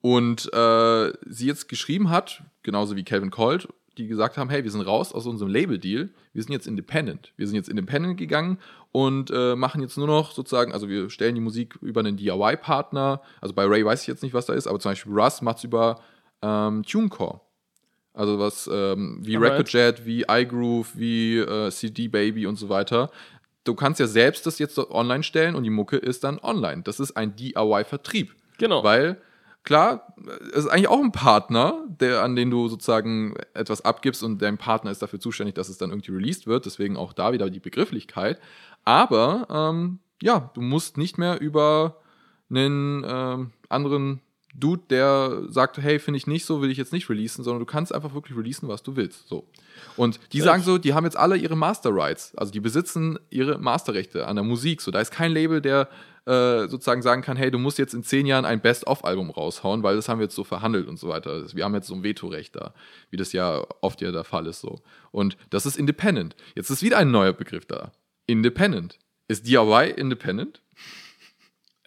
und 0.00 0.52
äh, 0.52 1.12
sie 1.26 1.46
jetzt 1.46 1.68
geschrieben 1.68 2.10
hat, 2.10 2.42
genauso 2.62 2.96
wie 2.96 3.04
Calvin 3.04 3.30
Colt, 3.30 3.68
die 3.98 4.06
gesagt 4.06 4.36
haben, 4.36 4.48
hey, 4.50 4.62
wir 4.62 4.70
sind 4.70 4.82
raus 4.82 5.12
aus 5.12 5.26
unserem 5.26 5.50
Label-Deal, 5.50 6.10
wir 6.38 6.44
sind 6.44 6.52
jetzt 6.52 6.68
independent. 6.68 7.32
Wir 7.36 7.48
sind 7.48 7.56
jetzt 7.56 7.68
independent 7.68 8.16
gegangen 8.16 8.58
und 8.92 9.28
äh, 9.34 9.56
machen 9.56 9.80
jetzt 9.80 9.98
nur 9.98 10.06
noch 10.06 10.30
sozusagen, 10.30 10.72
also 10.72 10.88
wir 10.88 11.10
stellen 11.10 11.34
die 11.34 11.40
Musik 11.40 11.76
über 11.82 11.98
einen 11.98 12.16
DIY-Partner, 12.16 13.20
also 13.40 13.54
bei 13.56 13.64
Ray 13.64 13.84
weiß 13.84 14.02
ich 14.02 14.06
jetzt 14.06 14.22
nicht, 14.22 14.34
was 14.34 14.46
da 14.46 14.52
ist, 14.52 14.68
aber 14.68 14.78
zum 14.78 14.92
Beispiel 14.92 15.12
Russ 15.12 15.42
macht 15.42 15.58
es 15.58 15.64
über 15.64 16.00
ähm, 16.40 16.84
TuneCore. 16.84 17.40
Also 18.14 18.38
was 18.38 18.70
ähm, 18.72 19.18
wie 19.20 19.34
Alright. 19.34 19.50
Recordjet, 19.50 20.06
wie 20.06 20.26
iGroove, 20.28 20.96
wie 20.96 21.38
äh, 21.38 21.72
CD 21.72 22.06
Baby 22.06 22.46
und 22.46 22.54
so 22.54 22.68
weiter. 22.68 23.10
Du 23.64 23.74
kannst 23.74 23.98
ja 23.98 24.06
selbst 24.06 24.46
das 24.46 24.60
jetzt 24.60 24.78
online 24.78 25.24
stellen 25.24 25.56
und 25.56 25.64
die 25.64 25.70
Mucke 25.70 25.96
ist 25.96 26.22
dann 26.22 26.38
online. 26.38 26.82
Das 26.84 27.00
ist 27.00 27.16
ein 27.16 27.34
DIY-Vertrieb. 27.34 28.32
Genau. 28.58 28.84
Weil, 28.84 29.20
klar, 29.68 30.14
es 30.50 30.64
ist 30.64 30.68
eigentlich 30.68 30.88
auch 30.88 31.02
ein 31.02 31.12
Partner, 31.12 31.84
der, 32.00 32.22
an 32.22 32.34
den 32.34 32.50
du 32.50 32.68
sozusagen 32.68 33.34
etwas 33.52 33.84
abgibst 33.84 34.22
und 34.22 34.40
dein 34.40 34.56
Partner 34.56 34.90
ist 34.90 35.02
dafür 35.02 35.20
zuständig, 35.20 35.56
dass 35.56 35.68
es 35.68 35.76
dann 35.76 35.90
irgendwie 35.90 36.12
released 36.12 36.46
wird. 36.46 36.64
Deswegen 36.64 36.96
auch 36.96 37.12
da 37.12 37.32
wieder 37.32 37.50
die 37.50 37.60
Begrifflichkeit. 37.60 38.40
Aber, 38.84 39.46
ähm, 39.50 39.98
ja, 40.22 40.50
du 40.54 40.62
musst 40.62 40.96
nicht 40.96 41.18
mehr 41.18 41.38
über 41.42 41.98
einen 42.48 43.04
ähm, 43.06 43.50
anderen 43.68 44.22
Dude, 44.54 44.82
der 44.90 45.42
sagt, 45.48 45.78
hey, 45.78 45.98
finde 45.98 46.18
ich 46.18 46.26
nicht 46.26 46.44
so, 46.44 46.62
will 46.62 46.70
ich 46.70 46.78
jetzt 46.78 46.92
nicht 46.92 47.08
releasen, 47.08 47.44
sondern 47.44 47.60
du 47.60 47.66
kannst 47.66 47.94
einfach 47.94 48.14
wirklich 48.14 48.36
releasen, 48.36 48.68
was 48.68 48.82
du 48.82 48.96
willst. 48.96 49.28
So. 49.28 49.46
Und 49.96 50.18
die 50.32 50.40
sagen 50.40 50.62
so, 50.62 50.78
die 50.78 50.94
haben 50.94 51.04
jetzt 51.04 51.16
alle 51.16 51.36
ihre 51.36 51.56
Master 51.56 51.90
Rights, 51.94 52.34
also 52.36 52.52
die 52.52 52.60
besitzen 52.60 53.18
ihre 53.30 53.58
Masterrechte 53.58 54.26
an 54.26 54.36
der 54.36 54.44
Musik. 54.44 54.80
So, 54.80 54.90
da 54.90 55.00
ist 55.00 55.10
kein 55.10 55.32
Label, 55.32 55.60
der 55.60 55.88
äh, 56.28 56.68
sozusagen 56.68 57.02
sagen 57.02 57.22
kann, 57.22 57.36
hey, 57.36 57.50
du 57.50 57.58
musst 57.58 57.78
jetzt 57.78 57.94
in 57.94 58.02
zehn 58.02 58.26
Jahren 58.26 58.44
ein 58.44 58.60
Best-of-Album 58.60 59.30
raushauen, 59.30 59.82
weil 59.82 59.96
das 59.96 60.08
haben 60.08 60.18
wir 60.18 60.24
jetzt 60.24 60.34
so 60.34 60.44
verhandelt 60.44 60.88
und 60.88 60.98
so 60.98 61.08
weiter. 61.08 61.44
Wir 61.54 61.64
haben 61.64 61.74
jetzt 61.74 61.86
so 61.86 61.94
ein 61.94 62.02
Vetorecht 62.02 62.54
da, 62.54 62.74
wie 63.10 63.16
das 63.16 63.32
ja 63.32 63.64
oft 63.80 64.00
ja 64.00 64.12
der 64.12 64.24
Fall 64.24 64.46
ist 64.46 64.60
so. 64.60 64.80
Und 65.10 65.36
das 65.50 65.64
ist 65.66 65.78
Independent. 65.78 66.36
Jetzt 66.54 66.70
ist 66.70 66.82
wieder 66.82 66.98
ein 66.98 67.10
neuer 67.10 67.32
Begriff 67.32 67.64
da. 67.64 67.92
Independent. 68.26 68.98
Ist 69.28 69.46
DIY 69.46 69.94
Independent? 69.96 70.60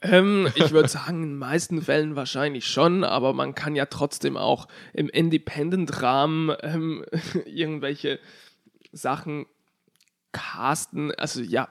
Ähm, 0.01 0.49
ich 0.55 0.71
würde 0.71 0.89
sagen, 0.89 1.23
in 1.23 1.29
den 1.29 1.37
meisten 1.37 1.81
Fällen 1.81 2.15
wahrscheinlich 2.15 2.67
schon, 2.67 3.03
aber 3.03 3.33
man 3.33 3.53
kann 3.53 3.75
ja 3.75 3.85
trotzdem 3.85 4.35
auch 4.35 4.67
im 4.93 5.09
Independent-Rahmen 5.09 6.55
ähm, 6.61 7.05
irgendwelche 7.45 8.19
Sachen 8.91 9.45
casten. 10.31 11.13
Also 11.15 11.41
ja, 11.41 11.69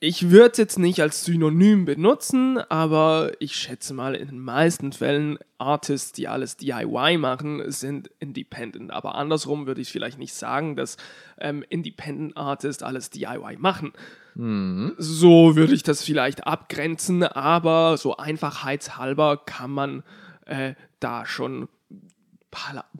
ich 0.00 0.30
würde 0.30 0.52
es 0.52 0.58
jetzt 0.58 0.78
nicht 0.78 1.00
als 1.00 1.24
Synonym 1.24 1.84
benutzen, 1.84 2.58
aber 2.58 3.32
ich 3.40 3.56
schätze 3.56 3.94
mal, 3.94 4.14
in 4.14 4.28
den 4.28 4.38
meisten 4.38 4.92
Fällen 4.92 5.38
Artists, 5.58 6.12
die 6.12 6.28
alles 6.28 6.56
DIY 6.56 7.18
machen, 7.18 7.68
sind 7.70 8.08
Independent. 8.20 8.92
Aber 8.92 9.16
andersrum 9.16 9.66
würde 9.66 9.80
ich 9.80 9.90
vielleicht 9.90 10.18
nicht 10.18 10.34
sagen, 10.34 10.76
dass 10.76 10.98
ähm, 11.38 11.64
Independent 11.68 12.36
Artists 12.36 12.84
alles 12.84 13.10
DIY 13.10 13.56
machen. 13.58 13.92
So 14.38 15.56
würde 15.56 15.74
ich 15.74 15.82
das 15.82 16.04
vielleicht 16.04 16.46
abgrenzen, 16.46 17.24
aber 17.24 17.96
so 17.96 18.16
einfachheitshalber 18.16 19.36
kann 19.36 19.72
man 19.72 20.04
äh, 20.46 20.74
da 21.00 21.26
schon 21.26 21.68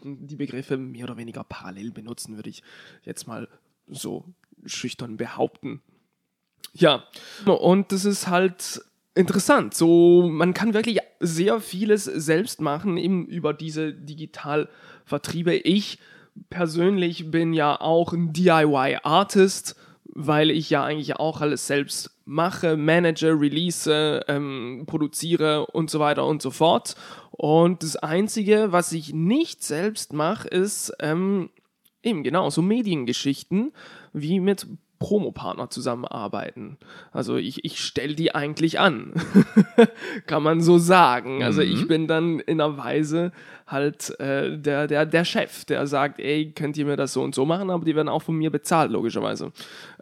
die 0.02 0.36
Begriffe 0.36 0.76
mehr 0.76 1.04
oder 1.04 1.16
weniger 1.16 1.44
parallel 1.44 1.92
benutzen, 1.92 2.36
würde 2.36 2.50
ich 2.50 2.62
jetzt 3.04 3.28
mal 3.28 3.48
so 3.86 4.24
schüchtern 4.66 5.16
behaupten. 5.16 5.80
Ja, 6.74 7.04
und 7.46 7.92
das 7.92 8.04
ist 8.04 8.26
halt 8.26 8.82
interessant. 9.14 9.74
So, 9.74 10.28
man 10.28 10.54
kann 10.54 10.74
wirklich 10.74 10.98
sehr 11.20 11.60
vieles 11.60 12.04
selbst 12.04 12.60
machen, 12.60 12.96
eben 12.96 13.26
über 13.26 13.54
diese 13.54 13.92
Digitalvertriebe. 13.92 15.54
Ich 15.54 15.98
persönlich 16.50 17.30
bin 17.30 17.52
ja 17.52 17.80
auch 17.80 18.12
ein 18.12 18.32
DIY-Artist, 18.32 19.76
weil 20.20 20.50
ich 20.50 20.68
ja 20.68 20.82
eigentlich 20.82 21.14
auch 21.14 21.40
alles 21.40 21.68
selbst 21.68 22.10
mache, 22.24 22.76
manage, 22.76 23.38
release, 23.40 24.20
ähm, 24.26 24.82
produziere 24.84 25.66
und 25.66 25.90
so 25.90 26.00
weiter 26.00 26.26
und 26.26 26.42
so 26.42 26.50
fort. 26.50 26.96
Und 27.30 27.84
das 27.84 27.94
Einzige, 27.94 28.72
was 28.72 28.90
ich 28.90 29.14
nicht 29.14 29.62
selbst 29.62 30.12
mache, 30.12 30.48
ist 30.48 30.92
ähm, 30.98 31.50
eben 32.02 32.24
genau 32.24 32.50
so 32.50 32.62
Mediengeschichten 32.62 33.72
wie 34.12 34.40
mit 34.40 34.66
Promopartner 34.98 35.70
zusammenarbeiten. 35.70 36.76
Also 37.12 37.36
ich, 37.36 37.64
ich 37.64 37.80
stelle 37.80 38.14
die 38.14 38.34
eigentlich 38.34 38.80
an, 38.80 39.12
kann 40.26 40.42
man 40.42 40.60
so 40.60 40.78
sagen. 40.78 41.42
Also 41.42 41.60
ich 41.62 41.82
Mhm. 41.82 41.88
bin 41.88 42.06
dann 42.08 42.40
in 42.40 42.60
einer 42.60 42.76
Weise 42.76 43.32
halt 43.66 44.18
äh, 44.20 44.58
der, 44.58 44.86
der, 44.88 45.06
der 45.06 45.24
Chef, 45.24 45.64
der 45.64 45.86
sagt, 45.86 46.18
ey, 46.18 46.52
könnt 46.52 46.76
ihr 46.76 46.86
mir 46.86 46.96
das 46.96 47.12
so 47.12 47.22
und 47.22 47.34
so 47.34 47.44
machen, 47.44 47.70
aber 47.70 47.84
die 47.84 47.94
werden 47.94 48.08
auch 48.08 48.22
von 48.22 48.36
mir 48.36 48.50
bezahlt, 48.50 48.90
logischerweise. 48.90 49.52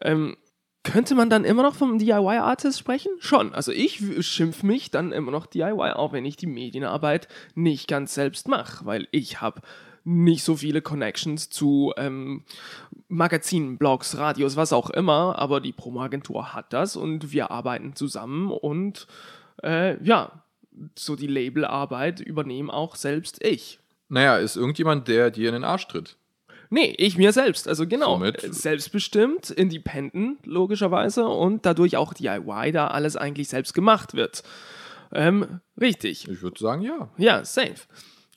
Ähm, 0.00 0.36
könnte 0.82 1.16
man 1.16 1.28
dann 1.28 1.44
immer 1.44 1.64
noch 1.64 1.74
vom 1.74 1.98
DIY-Artist 1.98 2.78
sprechen? 2.78 3.10
Schon. 3.18 3.52
Also 3.54 3.72
ich 3.72 4.00
schimpf 4.24 4.62
mich 4.62 4.92
dann 4.92 5.10
immer 5.12 5.32
noch 5.32 5.46
DIY, 5.46 5.92
auch 5.94 6.12
wenn 6.12 6.24
ich 6.24 6.36
die 6.36 6.46
Medienarbeit 6.46 7.26
nicht 7.56 7.88
ganz 7.88 8.14
selbst 8.14 8.46
mache, 8.46 8.86
weil 8.86 9.08
ich 9.10 9.40
habe 9.40 9.60
nicht 10.04 10.44
so 10.44 10.54
viele 10.54 10.82
Connections 10.82 11.50
zu 11.50 11.92
ähm, 11.96 12.44
Magazinen, 13.08 13.78
Blogs, 13.78 14.16
Radios, 14.16 14.56
was 14.56 14.72
auch 14.72 14.90
immer, 14.90 15.38
aber 15.38 15.60
die 15.60 15.72
Promo-Agentur 15.72 16.54
hat 16.54 16.72
das 16.72 16.96
und 16.96 17.32
wir 17.32 17.50
arbeiten 17.50 17.94
zusammen 17.94 18.50
und 18.50 19.06
äh, 19.62 20.02
ja, 20.04 20.42
so 20.98 21.16
die 21.16 21.26
Labelarbeit 21.28 22.20
übernehme 22.20 22.72
auch 22.72 22.96
selbst 22.96 23.42
ich. 23.44 23.78
Naja, 24.08 24.36
ist 24.38 24.56
irgendjemand, 24.56 25.08
der 25.08 25.30
dir 25.30 25.48
in 25.48 25.54
den 25.54 25.64
Arsch 25.64 25.88
tritt. 25.88 26.16
Nee, 26.68 26.94
ich 26.98 27.16
mir 27.16 27.32
selbst. 27.32 27.68
Also 27.68 27.86
genau, 27.86 28.14
Somit- 28.18 28.42
äh, 28.42 28.52
selbstbestimmt, 28.52 29.50
independent 29.50 30.44
logischerweise 30.46 31.26
und 31.28 31.64
dadurch 31.64 31.96
auch 31.96 32.12
DIY, 32.12 32.72
da 32.72 32.88
alles 32.88 33.16
eigentlich 33.16 33.48
selbst 33.48 33.72
gemacht 33.72 34.14
wird. 34.14 34.42
Ähm, 35.12 35.60
richtig. 35.80 36.28
Ich 36.28 36.42
würde 36.42 36.58
sagen, 36.58 36.82
ja. 36.82 37.08
Ja, 37.18 37.44
safe. 37.44 37.76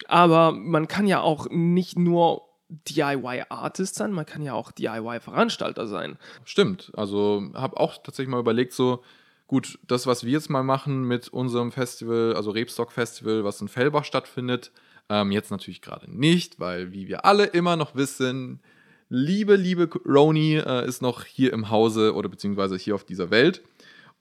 Aber 0.07 0.51
man 0.51 0.87
kann 0.87 1.07
ja 1.07 1.21
auch 1.21 1.47
nicht 1.49 1.97
nur 1.97 2.43
DIY-Artist 2.69 3.95
sein, 3.95 4.11
man 4.11 4.25
kann 4.25 4.41
ja 4.41 4.53
auch 4.53 4.71
DIY-Veranstalter 4.71 5.87
sein. 5.87 6.17
Stimmt. 6.45 6.91
Also 6.95 7.49
habe 7.53 7.79
auch 7.79 7.97
tatsächlich 7.97 8.29
mal 8.29 8.39
überlegt, 8.39 8.73
so, 8.73 9.03
gut, 9.47 9.79
das, 9.87 10.05
was 10.05 10.23
wir 10.23 10.31
jetzt 10.31 10.49
mal 10.49 10.63
machen 10.63 11.03
mit 11.03 11.29
unserem 11.29 11.71
Festival, 11.71 12.35
also 12.35 12.51
Rebstock 12.51 12.91
Festival, 12.91 13.43
was 13.43 13.59
in 13.61 13.67
Fellbach 13.67 14.05
stattfindet, 14.05 14.71
ähm, 15.09 15.31
jetzt 15.31 15.49
natürlich 15.49 15.81
gerade 15.81 16.09
nicht, 16.09 16.59
weil, 16.59 16.93
wie 16.93 17.07
wir 17.07 17.25
alle 17.25 17.45
immer 17.45 17.75
noch 17.75 17.95
wissen, 17.95 18.61
liebe, 19.09 19.55
liebe 19.55 19.89
Roni 20.05 20.57
äh, 20.57 20.87
ist 20.87 21.01
noch 21.01 21.23
hier 21.25 21.51
im 21.51 21.71
Hause 21.71 22.13
oder 22.13 22.29
beziehungsweise 22.29 22.77
hier 22.77 22.93
auf 22.93 23.03
dieser 23.03 23.31
Welt 23.31 23.63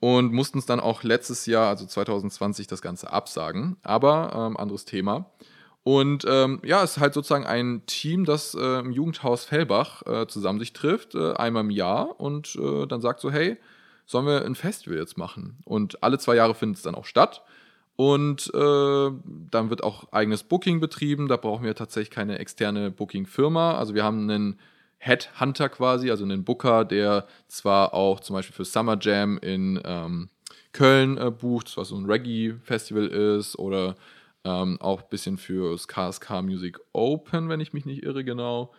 und 0.00 0.32
mussten 0.32 0.58
es 0.58 0.66
dann 0.66 0.80
auch 0.80 1.02
letztes 1.02 1.46
Jahr, 1.46 1.68
also 1.68 1.84
2020, 1.84 2.66
das 2.66 2.82
Ganze 2.82 3.12
absagen. 3.12 3.76
Aber 3.82 4.32
ähm, 4.34 4.56
anderes 4.56 4.84
Thema. 4.84 5.30
Und 5.84 6.24
ähm, 6.28 6.60
ja, 6.64 6.82
es 6.82 6.92
ist 6.92 7.00
halt 7.00 7.14
sozusagen 7.14 7.46
ein 7.46 7.82
Team, 7.86 8.24
das 8.24 8.54
äh, 8.54 8.80
im 8.80 8.92
Jugendhaus 8.92 9.44
Fellbach 9.44 10.02
äh, 10.06 10.26
zusammen 10.26 10.58
sich 10.58 10.72
trifft, 10.72 11.14
äh, 11.14 11.32
einmal 11.34 11.64
im 11.64 11.70
Jahr 11.70 12.20
und 12.20 12.56
äh, 12.56 12.86
dann 12.86 13.00
sagt 13.00 13.20
so, 13.20 13.30
hey, 13.30 13.56
sollen 14.04 14.26
wir 14.26 14.44
ein 14.44 14.54
Festival 14.54 14.98
jetzt 14.98 15.16
machen? 15.16 15.58
Und 15.64 16.02
alle 16.02 16.18
zwei 16.18 16.34
Jahre 16.34 16.54
findet 16.54 16.78
es 16.78 16.82
dann 16.82 16.94
auch 16.94 17.04
statt. 17.04 17.42
Und 17.96 18.46
äh, 18.54 19.10
dann 19.50 19.70
wird 19.70 19.82
auch 19.82 20.12
eigenes 20.12 20.44
Booking 20.44 20.78
betrieben. 20.78 21.26
Da 21.26 21.36
brauchen 21.36 21.64
wir 21.64 21.74
tatsächlich 21.74 22.10
keine 22.10 22.38
externe 22.38 22.90
Booking-Firma. 22.90 23.76
Also 23.76 23.94
wir 23.94 24.04
haben 24.04 24.30
einen 24.30 24.60
Headhunter 24.98 25.68
quasi, 25.68 26.10
also 26.10 26.24
einen 26.24 26.44
Booker, 26.44 26.84
der 26.84 27.26
zwar 27.48 27.94
auch 27.94 28.20
zum 28.20 28.34
Beispiel 28.34 28.54
für 28.54 28.64
Summer 28.64 28.98
Jam 29.00 29.38
in 29.38 29.80
ähm, 29.84 30.28
Köln 30.72 31.18
äh, 31.18 31.30
bucht, 31.30 31.76
was 31.76 31.88
so 31.88 31.96
ein 31.96 32.06
Reggae-Festival 32.06 33.06
ist, 33.06 33.58
oder 33.58 33.96
ähm, 34.48 34.80
auch 34.80 35.02
ein 35.02 35.08
bisschen 35.10 35.36
für 35.36 35.72
das 35.72 35.88
KSK 35.88 36.42
Music 36.42 36.80
Open, 36.92 37.48
wenn 37.48 37.60
ich 37.60 37.72
mich 37.72 37.84
nicht 37.84 38.02
irre, 38.02 38.24
genau. 38.24 38.72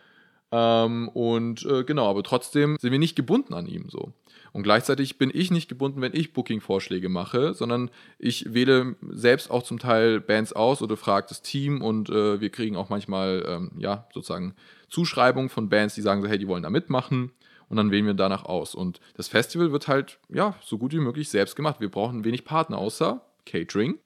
Ähm, 0.52 1.08
und 1.10 1.64
äh, 1.64 1.84
genau, 1.84 2.10
aber 2.10 2.24
trotzdem 2.24 2.76
sind 2.80 2.90
wir 2.90 2.98
nicht 2.98 3.14
gebunden 3.14 3.54
an 3.54 3.66
ihm 3.66 3.88
so. 3.88 4.12
Und 4.52 4.64
gleichzeitig 4.64 5.16
bin 5.16 5.30
ich 5.32 5.52
nicht 5.52 5.68
gebunden, 5.68 6.00
wenn 6.00 6.12
ich 6.12 6.32
Booking-Vorschläge 6.32 7.08
mache, 7.08 7.54
sondern 7.54 7.88
ich 8.18 8.52
wähle 8.52 8.96
selbst 9.00 9.48
auch 9.48 9.62
zum 9.62 9.78
Teil 9.78 10.20
Bands 10.20 10.52
aus 10.52 10.82
oder 10.82 10.96
frage 10.96 11.28
das 11.28 11.42
Team 11.42 11.82
und 11.82 12.10
äh, 12.10 12.40
wir 12.40 12.50
kriegen 12.50 12.74
auch 12.74 12.88
manchmal, 12.88 13.44
ähm, 13.46 13.70
ja, 13.78 14.08
sozusagen 14.12 14.56
Zuschreibungen 14.88 15.50
von 15.50 15.68
Bands, 15.68 15.94
die 15.94 16.02
sagen 16.02 16.20
so, 16.20 16.26
hey, 16.26 16.38
die 16.38 16.48
wollen 16.48 16.64
da 16.64 16.70
mitmachen 16.70 17.30
und 17.68 17.76
dann 17.76 17.92
wählen 17.92 18.06
wir 18.06 18.14
danach 18.14 18.44
aus. 18.44 18.74
Und 18.74 18.98
das 19.16 19.28
Festival 19.28 19.70
wird 19.70 19.86
halt, 19.86 20.18
ja, 20.28 20.56
so 20.64 20.78
gut 20.78 20.92
wie 20.92 20.98
möglich 20.98 21.28
selbst 21.28 21.54
gemacht. 21.54 21.78
Wir 21.78 21.90
brauchen 21.90 22.24
wenig 22.24 22.44
Partner 22.44 22.78
außer 22.78 23.24
Catering. 23.46 24.00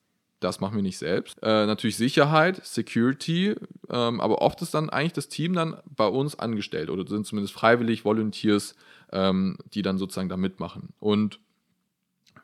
Das 0.44 0.60
machen 0.60 0.76
wir 0.76 0.82
nicht 0.82 0.98
selbst. 0.98 1.38
Äh, 1.42 1.64
natürlich 1.64 1.96
Sicherheit, 1.96 2.64
Security, 2.66 3.54
ähm, 3.88 4.20
aber 4.20 4.42
oft 4.42 4.60
ist 4.60 4.74
dann 4.74 4.90
eigentlich 4.90 5.14
das 5.14 5.28
Team 5.28 5.54
dann 5.54 5.78
bei 5.96 6.06
uns 6.06 6.38
angestellt 6.38 6.90
oder 6.90 7.06
sind 7.06 7.26
zumindest 7.26 7.54
freiwillig 7.54 8.04
Volunteers, 8.04 8.74
ähm, 9.10 9.56
die 9.72 9.80
dann 9.80 9.96
sozusagen 9.96 10.28
da 10.28 10.36
mitmachen. 10.36 10.90
Und 11.00 11.40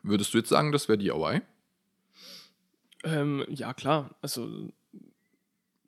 würdest 0.01 0.33
du 0.33 0.39
jetzt 0.39 0.49
sagen, 0.49 0.71
das 0.71 0.89
wäre 0.89 0.97
DIY? 0.97 1.43
Ähm, 3.03 3.45
ja, 3.49 3.73
klar. 3.75 4.15
Also 4.23 4.49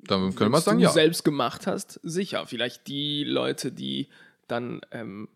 Dann 0.02 0.36
können 0.36 0.52
wir 0.52 0.62
sagen, 0.62 0.78
du 0.78 0.84
ja. 0.84 0.92
selbst 0.92 1.26
gemacht 1.26 1.66
hast, 1.66 2.00
sicher. 2.04 2.46
Vielleicht 2.46 2.88
die 2.88 3.24
Leute, 3.24 3.72
die 3.72 4.08
dann 4.48 4.82
ähm, 4.92 5.30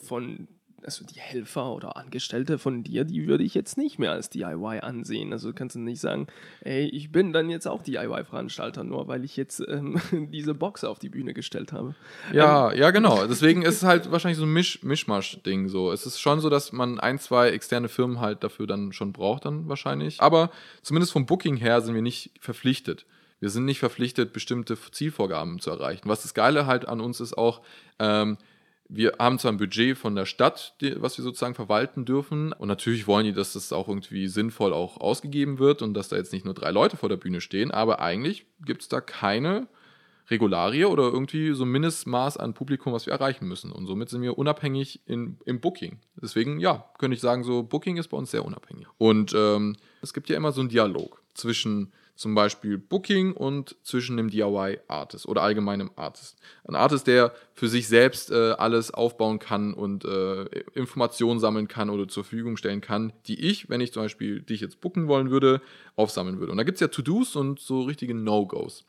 von, 0.00 0.46
also 0.84 1.04
die 1.04 1.18
Helfer 1.18 1.72
oder 1.72 1.96
Angestellte 1.96 2.58
von 2.58 2.82
dir, 2.82 3.04
die 3.04 3.26
würde 3.26 3.44
ich 3.44 3.54
jetzt 3.54 3.76
nicht 3.76 3.98
mehr 3.98 4.12
als 4.12 4.30
DIY 4.30 4.80
ansehen. 4.80 5.32
Also 5.32 5.48
du 5.48 5.54
kannst 5.54 5.76
du 5.76 5.80
nicht 5.80 6.00
sagen, 6.00 6.26
ey, 6.60 6.86
ich 6.86 7.10
bin 7.10 7.32
dann 7.32 7.50
jetzt 7.50 7.66
auch 7.66 7.82
DIY-Veranstalter, 7.82 8.84
nur 8.84 9.08
weil 9.08 9.24
ich 9.24 9.36
jetzt 9.36 9.60
ähm, 9.68 10.00
diese 10.32 10.54
Box 10.54 10.84
auf 10.84 10.98
die 10.98 11.08
Bühne 11.08 11.34
gestellt 11.34 11.72
habe. 11.72 11.94
Ja, 12.32 12.72
ja, 12.72 12.90
genau. 12.90 13.26
Deswegen 13.26 13.62
ist 13.62 13.76
es 13.76 13.82
halt 13.82 14.10
wahrscheinlich 14.10 14.38
so 14.38 14.44
ein 14.44 14.52
Misch 14.52 14.82
Mischmasch-Ding 14.82 15.68
so. 15.68 15.92
Es 15.92 16.06
ist 16.06 16.20
schon 16.20 16.40
so, 16.40 16.50
dass 16.50 16.72
man 16.72 17.00
ein, 17.00 17.18
zwei 17.18 17.50
externe 17.50 17.88
Firmen 17.88 18.20
halt 18.20 18.44
dafür 18.44 18.66
dann 18.66 18.92
schon 18.92 19.12
braucht, 19.12 19.44
dann 19.44 19.68
wahrscheinlich. 19.68 20.20
Aber 20.20 20.50
zumindest 20.82 21.12
vom 21.12 21.26
Booking 21.26 21.56
her 21.56 21.80
sind 21.80 21.94
wir 21.94 22.02
nicht 22.02 22.30
verpflichtet. 22.40 23.06
Wir 23.40 23.50
sind 23.50 23.64
nicht 23.64 23.78
verpflichtet, 23.78 24.32
bestimmte 24.32 24.78
Zielvorgaben 24.90 25.60
zu 25.60 25.70
erreichen. 25.70 26.08
Was 26.08 26.22
das 26.22 26.34
Geile 26.34 26.66
halt 26.66 26.88
an 26.88 27.00
uns 27.00 27.20
ist 27.20 27.36
auch, 27.36 27.60
ähm, 27.98 28.38
wir 28.88 29.14
haben 29.18 29.38
zwar 29.38 29.52
ein 29.52 29.56
Budget 29.56 29.96
von 29.96 30.14
der 30.14 30.26
Stadt, 30.26 30.74
was 30.96 31.16
wir 31.16 31.22
sozusagen 31.22 31.54
verwalten 31.54 32.04
dürfen. 32.04 32.52
Und 32.52 32.68
natürlich 32.68 33.06
wollen 33.06 33.24
die, 33.24 33.32
dass 33.32 33.54
das 33.54 33.72
auch 33.72 33.88
irgendwie 33.88 34.28
sinnvoll 34.28 34.72
auch 34.72 34.98
ausgegeben 34.98 35.58
wird 35.58 35.82
und 35.82 35.94
dass 35.94 36.08
da 36.08 36.16
jetzt 36.16 36.32
nicht 36.32 36.44
nur 36.44 36.54
drei 36.54 36.70
Leute 36.70 36.96
vor 36.96 37.08
der 37.08 37.16
Bühne 37.16 37.40
stehen. 37.40 37.70
Aber 37.70 38.00
eigentlich 38.00 38.46
gibt 38.64 38.82
es 38.82 38.88
da 38.88 39.00
keine 39.00 39.68
Regularie 40.30 40.84
oder 40.84 41.04
irgendwie 41.04 41.52
so 41.52 41.64
ein 41.64 41.70
Mindestmaß 41.70 42.36
an 42.36 42.54
Publikum, 42.54 42.92
was 42.92 43.06
wir 43.06 43.12
erreichen 43.12 43.46
müssen. 43.46 43.72
Und 43.72 43.86
somit 43.86 44.08
sind 44.08 44.22
wir 44.22 44.38
unabhängig 44.38 45.00
in, 45.06 45.38
im 45.44 45.60
Booking. 45.60 45.98
Deswegen, 46.16 46.60
ja, 46.60 46.90
könnte 46.98 47.14
ich 47.14 47.20
sagen, 47.20 47.44
so 47.44 47.62
Booking 47.62 47.96
ist 47.96 48.08
bei 48.08 48.16
uns 48.16 48.30
sehr 48.30 48.44
unabhängig. 48.44 48.86
Und 48.98 49.34
ähm, 49.34 49.76
es 50.02 50.14
gibt 50.14 50.28
ja 50.28 50.36
immer 50.36 50.52
so 50.52 50.60
einen 50.60 50.70
Dialog 50.70 51.22
zwischen 51.34 51.92
zum 52.14 52.34
Beispiel 52.34 52.78
Booking 52.78 53.32
und 53.32 53.76
zwischen 53.82 54.16
dem 54.16 54.30
DIY-Artist 54.30 55.26
oder 55.26 55.42
allgemeinem 55.42 55.90
Artist. 55.96 56.38
Ein 56.66 56.76
Artist, 56.76 57.06
der 57.06 57.32
für 57.54 57.68
sich 57.68 57.88
selbst 57.88 58.30
äh, 58.30 58.52
alles 58.52 58.92
aufbauen 58.92 59.38
kann 59.38 59.74
und 59.74 60.04
äh, 60.04 60.44
Informationen 60.74 61.40
sammeln 61.40 61.66
kann 61.68 61.90
oder 61.90 62.06
zur 62.06 62.24
Verfügung 62.24 62.56
stellen 62.56 62.80
kann, 62.80 63.12
die 63.26 63.40
ich, 63.40 63.68
wenn 63.68 63.80
ich 63.80 63.92
zum 63.92 64.04
Beispiel 64.04 64.40
dich 64.40 64.60
jetzt 64.60 64.80
booken 64.80 65.08
wollen 65.08 65.30
würde, 65.30 65.60
aufsammeln 65.96 66.38
würde. 66.38 66.52
Und 66.52 66.58
da 66.58 66.64
gibt 66.64 66.76
es 66.76 66.80
ja 66.80 66.88
To-Dos 66.88 67.34
und 67.36 67.58
so 67.58 67.82
richtige 67.82 68.14
No-Gos. 68.14 68.84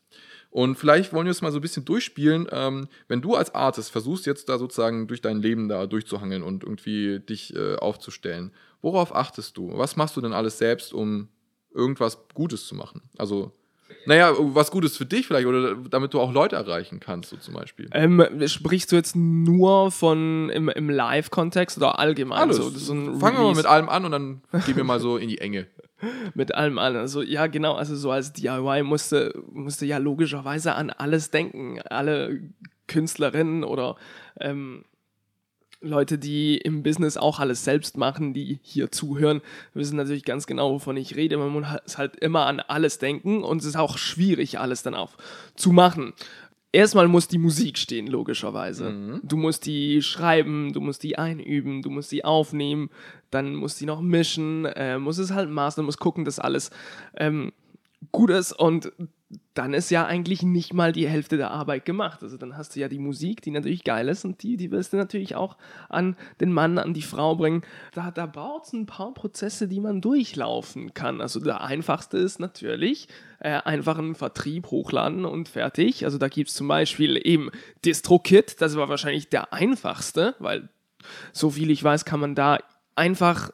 Und 0.50 0.76
vielleicht 0.76 1.12
wollen 1.12 1.26
wir 1.26 1.32
es 1.32 1.42
mal 1.42 1.52
so 1.52 1.58
ein 1.58 1.62
bisschen 1.62 1.84
durchspielen. 1.84 2.46
Ähm, 2.50 2.88
wenn 3.08 3.20
du 3.20 3.34
als 3.34 3.54
Artist 3.54 3.90
versuchst 3.90 4.24
jetzt 4.26 4.48
da 4.48 4.58
sozusagen 4.58 5.06
durch 5.08 5.20
dein 5.20 5.42
Leben 5.42 5.68
da 5.68 5.86
durchzuhangeln 5.86 6.42
und 6.42 6.62
irgendwie 6.62 7.20
dich 7.20 7.54
äh, 7.54 7.76
aufzustellen, 7.76 8.52
worauf 8.80 9.14
achtest 9.14 9.56
du? 9.56 9.76
Was 9.76 9.96
machst 9.96 10.16
du 10.16 10.20
denn 10.20 10.32
alles 10.32 10.58
selbst, 10.58 10.94
um 10.94 11.28
irgendwas 11.76 12.18
Gutes 12.34 12.66
zu 12.66 12.74
machen? 12.74 13.02
Also, 13.18 13.52
naja, 14.06 14.32
was 14.38 14.70
Gutes 14.70 14.96
für 14.96 15.06
dich 15.06 15.26
vielleicht 15.26 15.46
oder 15.46 15.74
damit 15.74 16.14
du 16.14 16.20
auch 16.20 16.32
Leute 16.32 16.56
erreichen 16.56 17.00
kannst, 17.00 17.30
so 17.30 17.36
zum 17.36 17.54
Beispiel. 17.54 17.88
Ähm, 17.92 18.24
sprichst 18.46 18.90
du 18.90 18.96
jetzt 18.96 19.16
nur 19.16 19.90
von 19.90 20.50
im, 20.50 20.68
im 20.68 20.90
Live-Kontext 20.90 21.76
oder 21.76 21.98
allgemein? 21.98 22.38
Alles. 22.38 22.56
So, 22.56 22.70
so 22.70 22.94
Fangen 23.18 23.38
wir 23.38 23.44
mal 23.44 23.54
mit 23.54 23.66
allem 23.66 23.88
an 23.88 24.04
und 24.04 24.12
dann 24.12 24.42
gehen 24.64 24.76
wir 24.76 24.84
mal 24.84 25.00
so 25.00 25.16
in 25.16 25.28
die 25.28 25.38
Enge. 25.38 25.66
mit 26.34 26.54
allem 26.54 26.78
an. 26.78 26.96
Also 26.96 27.22
ja, 27.22 27.46
genau, 27.46 27.74
also 27.74 27.96
so 27.96 28.10
als 28.10 28.32
DIY 28.32 28.82
musste, 28.82 29.34
musste 29.50 29.86
ja 29.86 29.98
logischerweise 29.98 30.74
an 30.74 30.90
alles 30.90 31.30
denken. 31.30 31.80
Alle 31.82 32.40
Künstlerinnen 32.86 33.64
oder 33.64 33.96
ähm, 34.40 34.84
Leute, 35.86 36.18
die 36.18 36.56
im 36.58 36.82
Business 36.82 37.16
auch 37.16 37.40
alles 37.40 37.64
selbst 37.64 37.96
machen, 37.96 38.34
die 38.34 38.58
hier 38.62 38.90
zuhören, 38.90 39.40
wissen 39.74 39.96
natürlich 39.96 40.24
ganz 40.24 40.46
genau, 40.46 40.72
wovon 40.72 40.96
ich 40.96 41.16
rede. 41.16 41.36
Man 41.36 41.50
muss 41.50 41.98
halt 41.98 42.16
immer 42.16 42.46
an 42.46 42.60
alles 42.60 42.98
denken 42.98 43.42
und 43.42 43.58
es 43.58 43.66
ist 43.66 43.76
auch 43.76 43.98
schwierig, 43.98 44.58
alles 44.58 44.82
dann 44.82 44.94
auch 44.94 45.12
zu 45.54 45.72
machen. 45.72 46.12
erstmal 46.72 47.08
muss 47.08 47.28
die 47.28 47.38
Musik 47.38 47.78
stehen, 47.78 48.06
logischerweise. 48.06 49.20
Du 49.22 49.36
musst 49.36 49.66
die 49.66 50.02
schreiben, 50.02 50.72
du 50.72 50.80
musst 50.80 51.02
die 51.02 51.16
einüben, 51.16 51.82
du 51.82 51.90
musst 51.90 52.12
die 52.12 52.24
aufnehmen, 52.24 52.90
dann 53.30 53.54
musst 53.54 53.80
die 53.80 53.86
noch 53.86 54.00
mischen, 54.00 54.66
äh, 54.66 54.98
muss 54.98 55.18
es 55.18 55.32
halt 55.32 55.50
mastern, 55.50 55.86
muss 55.86 55.98
gucken, 55.98 56.24
dass 56.24 56.38
alles 56.38 56.70
ähm, 57.16 57.52
gut 58.12 58.30
ist 58.30 58.52
und 58.52 58.92
dann 59.54 59.74
ist 59.74 59.90
ja 59.90 60.06
eigentlich 60.06 60.42
nicht 60.42 60.72
mal 60.72 60.92
die 60.92 61.08
Hälfte 61.08 61.36
der 61.36 61.50
Arbeit 61.50 61.84
gemacht. 61.84 62.22
Also 62.22 62.36
dann 62.36 62.56
hast 62.56 62.76
du 62.76 62.80
ja 62.80 62.88
die 62.88 63.00
Musik, 63.00 63.42
die 63.42 63.50
natürlich 63.50 63.82
geil 63.82 64.08
ist 64.08 64.24
und 64.24 64.42
die, 64.42 64.56
die 64.56 64.70
willst 64.70 64.92
du 64.92 64.96
natürlich 64.96 65.34
auch 65.34 65.56
an 65.88 66.16
den 66.40 66.52
Mann, 66.52 66.78
an 66.78 66.94
die 66.94 67.02
Frau 67.02 67.34
bringen. 67.34 67.62
Da, 67.92 68.12
da 68.12 68.26
braucht 68.26 68.66
es 68.66 68.72
ein 68.72 68.86
paar 68.86 69.12
Prozesse, 69.14 69.66
die 69.66 69.80
man 69.80 70.00
durchlaufen 70.00 70.94
kann. 70.94 71.20
Also 71.20 71.40
der 71.40 71.62
einfachste 71.62 72.18
ist 72.18 72.38
natürlich 72.38 73.08
äh, 73.40 73.60
einfach 73.64 73.98
einen 73.98 74.14
Vertrieb 74.14 74.68
hochladen 74.70 75.24
und 75.24 75.48
fertig. 75.48 76.04
Also 76.04 76.18
da 76.18 76.28
gibt 76.28 76.50
es 76.50 76.54
zum 76.54 76.68
Beispiel 76.68 77.20
eben 77.24 77.50
DistroKit, 77.84 78.60
das 78.60 78.76
war 78.76 78.88
wahrscheinlich 78.88 79.28
der 79.28 79.52
einfachste, 79.52 80.36
weil 80.38 80.68
so 81.32 81.50
viel 81.50 81.70
ich 81.70 81.82
weiß, 81.82 82.04
kann 82.04 82.20
man 82.20 82.36
da 82.36 82.58
einfach 82.94 83.50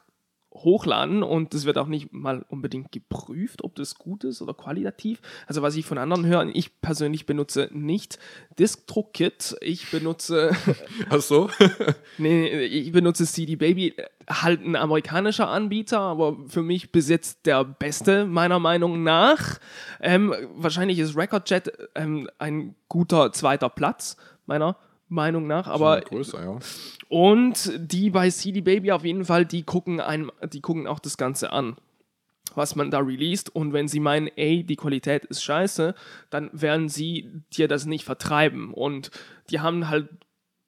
hochladen 0.63 1.23
und 1.23 1.53
es 1.53 1.65
wird 1.65 1.77
auch 1.77 1.87
nicht 1.87 2.13
mal 2.13 2.45
unbedingt 2.49 2.91
geprüft, 2.91 3.63
ob 3.63 3.75
das 3.75 3.95
gut 3.95 4.23
ist 4.23 4.41
oder 4.41 4.53
qualitativ. 4.53 5.21
Also 5.47 5.61
was 5.61 5.75
ich 5.75 5.85
von 5.85 5.97
anderen 5.97 6.25
höre, 6.25 6.45
ich 6.53 6.81
persönlich 6.81 7.25
benutze 7.25 7.69
nicht 7.71 8.19
DistroKit, 8.59 9.55
ich 9.61 9.91
benutze 9.91 10.51
Ach 11.09 11.21
so? 11.21 11.49
nee, 12.17 12.63
ich 12.65 12.91
benutze 12.91 13.25
CD 13.25 13.55
Baby, 13.55 13.95
halt 14.29 14.61
ein 14.61 14.75
amerikanischer 14.75 15.47
Anbieter, 15.47 15.99
aber 15.99 16.37
für 16.47 16.63
mich 16.63 16.91
besitzt 16.91 17.45
der 17.45 17.63
beste 17.63 18.25
meiner 18.25 18.59
Meinung 18.59 19.03
nach. 19.03 19.59
Ähm, 20.01 20.33
wahrscheinlich 20.55 20.99
ist 20.99 21.15
RecordJet 21.15 21.71
ähm, 21.95 22.29
ein 22.39 22.75
guter 22.87 23.31
zweiter 23.31 23.69
Platz 23.69 24.17
meiner 24.45 24.65
Meinung 24.65 24.92
nach, 25.13 25.67
aber 25.67 26.01
größer, 26.01 26.43
ja. 26.43 26.59
und 27.09 27.71
die 27.77 28.09
bei 28.09 28.29
CD 28.29 28.61
Baby 28.61 28.91
auf 28.91 29.05
jeden 29.05 29.25
Fall, 29.25 29.45
die 29.45 29.63
gucken 29.63 29.99
einem, 29.99 30.31
die 30.51 30.61
gucken 30.61 30.87
auch 30.87 30.99
das 30.99 31.17
Ganze 31.17 31.51
an, 31.51 31.75
was 32.55 32.75
man 32.75 32.91
da 32.91 32.99
released. 32.99 33.53
Und 33.55 33.73
wenn 33.73 33.87
sie 33.87 33.99
meinen, 33.99 34.29
ey, 34.35 34.63
die 34.63 34.75
Qualität 34.75 35.25
ist 35.25 35.43
scheiße, 35.43 35.95
dann 36.29 36.49
werden 36.53 36.89
sie 36.89 37.29
dir 37.55 37.67
das 37.67 37.85
nicht 37.85 38.05
vertreiben. 38.05 38.73
Und 38.73 39.11
die 39.49 39.59
haben 39.59 39.89
halt 39.89 40.09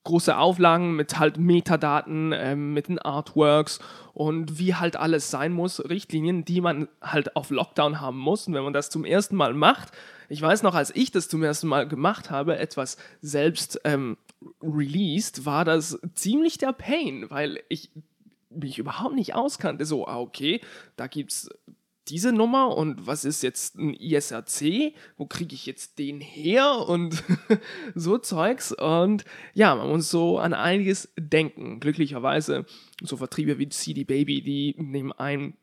große 0.05 0.37
Auflagen 0.37 0.95
mit 0.95 1.19
halt 1.19 1.37
Metadaten, 1.37 2.31
ähm, 2.33 2.73
mit 2.73 2.87
den 2.87 2.99
Artworks 2.99 3.79
und 4.13 4.59
wie 4.59 4.75
halt 4.75 4.95
alles 4.95 5.31
sein 5.31 5.51
muss, 5.51 5.83
Richtlinien, 5.89 6.45
die 6.45 6.61
man 6.61 6.87
halt 7.01 7.35
auf 7.35 7.49
Lockdown 7.49 7.99
haben 7.99 8.19
muss. 8.19 8.47
Und 8.47 8.53
wenn 8.53 8.63
man 8.63 8.73
das 8.73 8.89
zum 8.89 9.03
ersten 9.03 9.35
Mal 9.35 9.53
macht, 9.53 9.91
ich 10.29 10.41
weiß 10.41 10.63
noch, 10.63 10.75
als 10.75 10.95
ich 10.95 11.11
das 11.11 11.27
zum 11.27 11.43
ersten 11.43 11.67
Mal 11.67 11.87
gemacht 11.87 12.31
habe, 12.31 12.57
etwas 12.57 12.97
selbst 13.21 13.81
ähm, 13.83 14.17
released, 14.61 15.45
war 15.45 15.65
das 15.65 15.99
ziemlich 16.13 16.57
der 16.57 16.73
Pain, 16.73 17.29
weil 17.29 17.59
ich 17.69 17.91
mich 18.49 18.77
überhaupt 18.77 19.15
nicht 19.15 19.35
auskannte. 19.35 19.85
So, 19.85 20.07
ah, 20.07 20.19
okay, 20.19 20.61
da 20.95 21.07
gibt's 21.07 21.49
diese 22.07 22.31
Nummer 22.31 22.77
und 22.77 23.07
was 23.07 23.25
ist 23.25 23.41
jetzt 23.41 23.77
ein 23.77 23.95
ISRC? 23.95 24.93
Wo 25.17 25.25
kriege 25.25 25.55
ich 25.55 25.65
jetzt 25.65 25.97
den 25.97 26.21
her? 26.21 26.85
Und 26.87 27.23
so 27.95 28.17
Zeugs. 28.17 28.71
Und 28.71 29.25
ja, 29.53 29.75
man 29.75 29.89
muss 29.89 30.09
so 30.09 30.37
an 30.37 30.53
einiges 30.53 31.11
denken. 31.17 31.79
Glücklicherweise, 31.79 32.65
so 33.01 33.17
Vertriebe 33.17 33.57
wie 33.57 33.69
CD 33.69 34.03
Baby, 34.03 34.41
die 34.41 34.75
nehmen 34.77 35.13
einen 35.13 35.57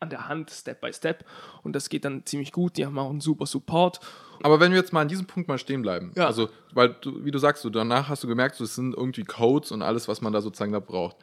an 0.00 0.10
der 0.10 0.28
Hand, 0.28 0.50
Step 0.50 0.82
by 0.82 0.92
Step. 0.92 1.24
Und 1.62 1.74
das 1.74 1.88
geht 1.88 2.04
dann 2.04 2.26
ziemlich 2.26 2.52
gut. 2.52 2.76
Die 2.76 2.84
haben 2.84 2.98
auch 2.98 3.10
einen 3.10 3.20
super 3.20 3.46
Support. 3.46 4.00
Aber 4.42 4.60
wenn 4.60 4.72
wir 4.72 4.78
jetzt 4.78 4.92
mal 4.92 5.00
an 5.02 5.08
diesem 5.08 5.26
Punkt 5.26 5.48
mal 5.48 5.58
stehen 5.58 5.82
bleiben, 5.82 6.12
Ja. 6.16 6.26
also, 6.26 6.48
weil 6.72 6.96
du, 7.00 7.24
wie 7.24 7.30
du 7.30 7.38
sagst, 7.38 7.64
du, 7.64 7.70
danach 7.70 8.08
hast 8.08 8.22
du 8.24 8.28
gemerkt, 8.28 8.56
so, 8.56 8.64
es 8.64 8.74
sind 8.74 8.94
irgendwie 8.94 9.24
Codes 9.24 9.70
und 9.72 9.82
alles, 9.82 10.08
was 10.08 10.20
man 10.20 10.32
da 10.32 10.40
sozusagen 10.40 10.72
da 10.72 10.80
braucht. 10.80 11.16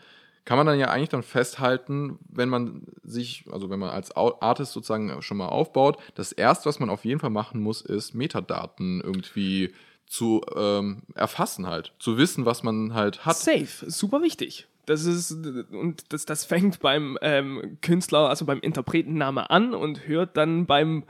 Kann 0.44 0.58
man 0.58 0.66
dann 0.66 0.80
ja 0.80 0.90
eigentlich 0.90 1.10
dann 1.10 1.22
festhalten, 1.22 2.18
wenn 2.30 2.50
man 2.50 2.84
sich, 3.04 3.46
also 3.52 3.70
wenn 3.70 3.78
man 3.80 3.90
als 3.92 4.16
Artist 4.16 4.72
sozusagen 4.74 5.22
schon 5.22 5.38
mal 5.38 5.48
aufbaut, 5.50 5.98
das 6.16 6.32
erste, 6.32 6.68
was 6.68 6.80
man 6.80 6.90
auf 6.90 7.06
jeden 7.06 7.20
Fall 7.20 7.30
machen 7.30 7.62
muss, 7.62 7.82
ist 7.82 8.16
Metadaten 8.16 9.02
irgendwie 9.02 9.72
zu 10.08 10.42
ähm, 10.56 11.04
erfassen 11.14 11.68
halt, 11.68 11.94
zu 12.00 12.18
wissen, 12.18 12.46
was 12.46 12.64
man 12.64 12.94
halt 12.96 13.24
hat. 13.26 13.38
Safe, 13.38 13.68
super 13.90 14.22
wichtig. 14.24 14.68
Das 14.88 15.06
ist, 15.06 15.32
und 15.72 16.12
das, 16.12 16.26
das 16.26 16.44
fängt 16.44 16.80
beim 16.80 17.18
ähm, 17.22 17.78
Künstler, 17.84 18.28
also 18.28 18.46
beim 18.46 18.60
Interpretenname 18.62 19.50
an 19.52 19.76
und 19.76 20.08
hört 20.08 20.36
dann 20.38 20.66
beim 20.66 21.04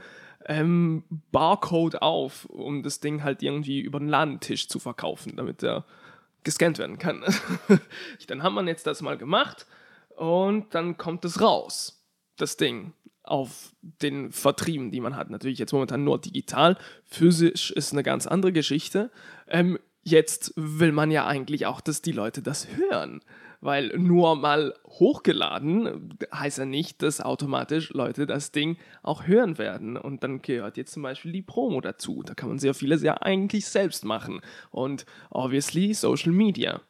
ähm, 0.46 1.04
Barcode 1.32 2.02
auf, 2.02 2.46
um 2.46 2.84
das 2.84 3.00
Ding 3.00 3.24
halt 3.24 3.44
irgendwie 3.44 3.80
über 3.80 4.00
den 4.00 4.08
Ladentisch 4.08 4.68
zu 4.68 4.80
verkaufen, 4.80 5.36
damit 5.36 5.64
er 5.64 5.86
gescannt 6.44 6.80
werden 6.80 6.98
kann. 6.98 7.24
dann 8.28 8.44
hat 8.44 8.54
man 8.54 8.68
jetzt 8.68 8.88
das 8.88 9.02
mal 9.02 9.18
gemacht 9.18 9.66
und 10.16 10.74
dann 10.74 10.98
kommt 10.98 11.26
es 11.26 11.42
raus, 11.42 12.06
das 12.38 12.58
Ding, 12.58 12.94
auf 13.24 13.74
den 13.82 14.32
Vertrieben, 14.32 14.92
die 14.92 15.00
man 15.00 15.16
hat. 15.16 15.30
Natürlich 15.30 15.60
jetzt 15.60 15.74
momentan 15.74 16.04
nur 16.04 16.20
digital. 16.20 16.78
Physisch 17.06 17.72
ist 17.72 17.94
eine 17.94 18.04
ganz 18.04 18.28
andere 18.28 18.52
Geschichte. 18.52 19.12
Ähm, 19.48 19.78
jetzt 20.04 20.54
will 20.56 20.92
man 20.92 21.12
ja 21.12 21.28
eigentlich 21.28 21.66
auch, 21.66 21.82
dass 21.82 22.02
die 22.02 22.12
Leute 22.12 22.42
das 22.42 22.68
hören. 22.76 23.22
Weil 23.62 23.90
nur 23.96 24.36
mal 24.36 24.74
hochgeladen 24.88 26.18
heißt 26.34 26.58
ja 26.58 26.66
nicht, 26.66 27.04
dass 27.04 27.22
automatisch 27.22 27.92
Leute 27.92 28.26
das 28.26 28.52
Ding 28.52 28.78
auch 29.04 29.28
hören 29.28 29.60
werden. 29.60 29.98
Und 29.98 30.24
dann 30.24 30.42
gehört 30.42 30.78
jetzt 30.78 30.94
zum 30.94 31.04
Beispiel 31.04 31.32
die 31.32 31.44
Promo 31.44 31.80
dazu. 31.80 32.24
Da 32.26 32.34
kann 32.34 32.50
man 32.50 32.58
sehr 32.58 32.74
vieles 32.74 33.04
ja 33.04 33.22
eigentlich 33.22 33.68
selbst 33.68 34.04
machen. 34.04 34.42
Und 34.72 35.06
obviously 35.30 35.94
Social 35.94 36.32
Media. 36.32 36.82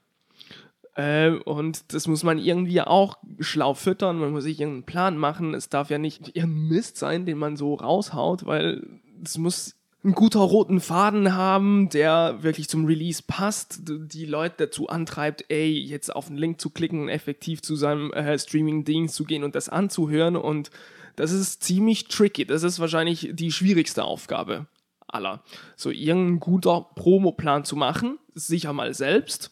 Äh, 0.96 1.32
und 1.32 1.94
das 1.94 2.08
muss 2.08 2.24
man 2.24 2.38
irgendwie 2.38 2.82
auch 2.82 3.18
schlau 3.40 3.74
füttern. 3.74 4.20
Man 4.20 4.32
muss 4.32 4.44
sich 4.44 4.60
irgendeinen 4.60 4.86
Plan 4.86 5.18
machen. 5.18 5.54
Es 5.54 5.70
darf 5.70 5.90
ja 5.90 5.98
nicht 5.98 6.36
irgendein 6.36 6.70
Mist 6.70 6.98
sein, 6.98 7.26
den 7.26 7.38
man 7.38 7.58
so 7.58 7.76
raushaut, 7.76 8.46
weil 8.46 8.88
es 9.24 9.38
muss 9.38 9.76
einen 10.04 10.16
guter 10.16 10.40
roten 10.40 10.80
Faden 10.80 11.36
haben, 11.36 11.90
der 11.90 12.42
wirklich 12.42 12.68
zum 12.68 12.86
Release 12.86 13.22
passt, 13.26 13.82
die 13.86 14.26
Leute 14.26 14.56
dazu 14.66 14.90
antreibt, 14.90 15.46
ey, 15.50 15.72
jetzt 15.72 16.16
auf 16.16 16.28
den 16.28 16.38
Link 16.38 16.60
zu 16.60 16.72
klicken, 16.72 17.08
effektiv 17.08 17.62
zu 17.62 17.76
seinem 17.76 18.12
äh, 18.14 18.38
Streaming-Dienst 18.38 19.14
zu 19.14 19.26
gehen 19.26 19.44
und 19.44 19.54
das 19.54 19.70
anzuhören. 19.70 20.36
Und 20.36 20.72
das 21.16 21.32
ist 21.32 21.64
ziemlich 21.64 22.08
tricky. 22.08 22.46
Das 22.46 22.64
ist 22.64 22.80
wahrscheinlich 22.80 23.30
die 23.34 23.52
schwierigste 23.52 24.04
Aufgabe 24.04 24.66
aller. 25.08 25.44
So 25.76 25.92
irgendein 25.92 26.40
guter 26.40 26.88
Promoplan 26.96 27.64
zu 27.64 27.76
machen, 27.76 28.18
sicher 28.34 28.74
mal 28.74 28.94
selbst 28.94 29.52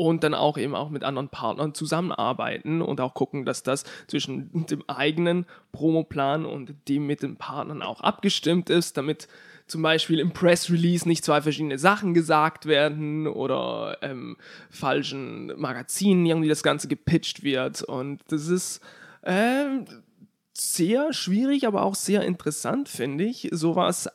und 0.00 0.24
dann 0.24 0.32
auch 0.32 0.56
eben 0.56 0.74
auch 0.74 0.88
mit 0.88 1.04
anderen 1.04 1.28
Partnern 1.28 1.74
zusammenarbeiten 1.74 2.80
und 2.80 3.02
auch 3.02 3.12
gucken, 3.12 3.44
dass 3.44 3.62
das 3.62 3.84
zwischen 4.06 4.66
dem 4.66 4.82
eigenen 4.88 5.44
Promoplan 5.72 6.46
und 6.46 6.74
dem 6.88 7.06
mit 7.06 7.22
den 7.22 7.36
Partnern 7.36 7.82
auch 7.82 8.00
abgestimmt 8.00 8.70
ist, 8.70 8.96
damit 8.96 9.28
zum 9.66 9.82
Beispiel 9.82 10.18
im 10.18 10.32
Press 10.32 10.70
Release 10.70 11.06
nicht 11.06 11.22
zwei 11.22 11.42
verschiedene 11.42 11.78
Sachen 11.78 12.14
gesagt 12.14 12.64
werden 12.64 13.26
oder 13.26 13.98
ähm, 14.00 14.38
falschen 14.70 15.52
Magazinen 15.60 16.24
irgendwie 16.24 16.48
das 16.48 16.62
Ganze 16.62 16.88
gepitcht 16.88 17.42
wird. 17.42 17.82
Und 17.82 18.22
das 18.28 18.46
ist 18.46 18.80
ähm, 19.22 19.84
sehr 20.54 21.12
schwierig, 21.12 21.66
aber 21.66 21.82
auch 21.82 21.94
sehr 21.94 22.22
interessant, 22.22 22.88
finde 22.88 23.24
ich, 23.24 23.50
sowas 23.52 24.08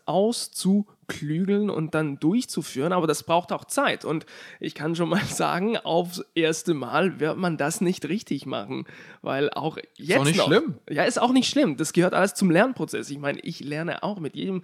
auszuklügeln 1.05 1.69
und 1.69 1.95
dann 1.95 2.19
durchzuführen. 2.19 2.93
Aber 2.93 3.07
das 3.07 3.23
braucht 3.23 3.51
auch 3.51 3.65
Zeit. 3.65 4.05
Und 4.05 4.25
ich 4.59 4.75
kann 4.75 4.95
schon 4.95 5.09
mal 5.09 5.23
sagen, 5.25 5.77
aufs 5.77 6.23
erste 6.35 6.73
Mal 6.73 7.19
wird 7.19 7.37
man 7.37 7.57
das 7.57 7.81
nicht 7.81 8.07
richtig 8.07 8.45
machen. 8.45 8.85
Weil 9.21 9.49
auch 9.49 9.77
jetzt. 9.97 10.23
nicht 10.25 10.37
noch, 10.37 10.47
schlimm. 10.47 10.75
Ja, 10.89 11.03
ist 11.03 11.21
auch 11.21 11.31
nicht 11.31 11.49
schlimm. 11.49 11.77
Das 11.77 11.93
gehört 11.93 12.13
alles 12.13 12.33
zum 12.33 12.51
Lernprozess. 12.51 13.09
Ich 13.09 13.19
meine, 13.19 13.39
ich 13.41 13.59
lerne 13.61 14.03
auch 14.03 14.19
mit 14.19 14.35
jedem 14.35 14.63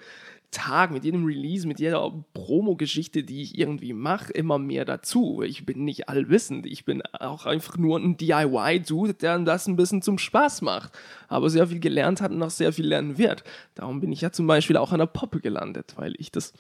Tag, 0.52 0.92
mit 0.92 1.06
jedem 1.06 1.26
Release, 1.26 1.66
mit 1.66 1.80
jeder 1.80 2.12
Promo-Geschichte, 2.34 3.24
die 3.24 3.42
ich 3.42 3.58
irgendwie 3.58 3.94
mache, 3.94 4.34
immer 4.34 4.60
mehr 4.60 4.84
dazu. 4.84 5.42
Ich 5.42 5.66
bin 5.66 5.86
nicht 5.86 6.10
allwissend. 6.10 6.66
Ich 6.66 6.84
bin 6.84 7.02
auch 7.14 7.46
einfach 7.46 7.78
nur 7.78 7.98
ein 7.98 8.18
DIY-Dude, 8.18 9.14
der 9.14 9.40
das 9.40 9.68
ein 9.68 9.78
bisschen 9.78 10.02
zum 10.02 10.18
Spaß 10.18 10.62
macht. 10.62 10.92
Aber 11.30 11.50
sehr 11.50 11.68
viel 11.68 11.80
gelernt 11.80 12.22
hat 12.22 12.32
und 12.32 12.38
noch 12.38 12.50
sehr 12.50 12.74
viel 12.74 12.86
lernen 12.86 13.18
wird. 13.18 13.44
Darum 13.76 14.02
bin 14.02 14.12
ich 14.12 14.22
ja 14.22 14.32
zum 14.32 14.46
Beispiel 14.46 14.78
auch 14.78 14.92
an 14.92 15.00
der 15.00 15.06
Poppe 15.06 15.40
gelandet, 15.40 15.94
weil 15.96 16.14
ich 16.18 16.32
das 16.32 16.54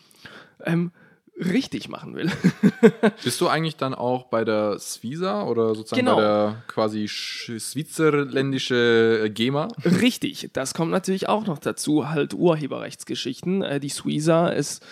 ähm, 0.65 0.91
richtig 1.41 1.89
machen 1.89 2.15
will. 2.15 2.31
Bist 3.23 3.41
du 3.41 3.47
eigentlich 3.47 3.75
dann 3.77 3.93
auch 3.93 4.25
bei 4.25 4.45
der 4.45 4.77
Svisa 4.79 5.43
oder 5.43 5.73
sozusagen 5.75 5.99
Genau. 6.05 6.15
bei 6.17 6.21
der 6.21 6.63
quasi 6.67 7.05
sch- 7.05 7.59
switzerländische 7.59 9.23
äh, 9.25 9.29
GEMA? 9.29 9.67
Richtig, 9.83 10.49
das 10.53 10.73
kommt 10.73 10.91
natürlich 10.91 11.29
auch 11.29 11.45
noch 11.45 11.57
dazu, 11.59 12.09
halt 12.09 12.33
Urheberrechtsgeschichten. 12.33 13.61
Äh, 13.63 13.79
die 13.79 13.89
Suiza 13.89 14.49
ist 14.49 14.85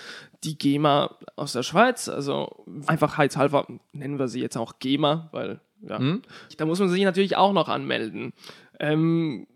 die 0.44 0.58
GEMA 0.58 1.16
aus 1.36 1.54
der 1.54 1.64
Schweiz, 1.64 2.08
also 2.08 2.64
einfachheitshalber 2.88 3.68
nennen 3.92 4.20
wir 4.20 4.28
sie 4.30 4.40
jetzt 4.42 4.58
auch 4.58 4.80
GEMA, 4.80 5.30
weil 5.32 5.60
ja, 5.82 5.98
Hm? 6.00 6.22
da 6.58 6.66
muss 6.66 6.80
man 6.80 6.90
sich 6.90 7.04
natürlich 7.04 7.36
auch 7.38 7.54
noch 7.54 7.70
anmelden. 7.70 8.34
Ähm, 8.80 9.48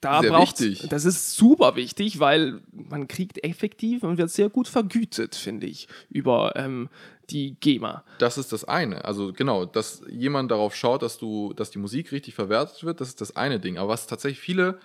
da 0.00 0.20
Sehr 0.20 0.30
braucht 0.30 0.60
wichtig. 0.60 0.88
das 0.88 1.04
ist 1.04 1.34
super 1.34 1.74
wichtig, 1.76 2.20
weil 2.20 2.60
man 2.72 3.08
kriegt 3.08 3.42
effektiv 3.44 4.02
und 4.04 4.16
wird 4.18 4.30
sehr 4.30 4.48
gut 4.48 4.68
vergütet, 4.68 5.34
finde 5.34 5.66
ich, 5.66 5.88
über 6.08 6.54
ähm, 6.56 6.88
die 7.30 7.56
GEMA. 7.60 8.04
Das 8.18 8.38
ist 8.38 8.52
das 8.52 8.64
eine. 8.64 9.04
Also 9.04 9.32
genau, 9.32 9.64
dass 9.64 10.02
jemand 10.08 10.50
darauf 10.50 10.74
schaut, 10.76 11.02
dass 11.02 11.18
du, 11.18 11.52
dass 11.52 11.70
die 11.70 11.78
Musik 11.78 12.12
richtig 12.12 12.34
verwertet 12.34 12.84
wird, 12.84 13.00
das 13.00 13.08
ist 13.08 13.20
das 13.20 13.36
eine 13.36 13.60
Ding. 13.60 13.76
Aber 13.76 13.88
was 13.88 14.06
tatsächlich 14.06 14.40
viele 14.40 14.78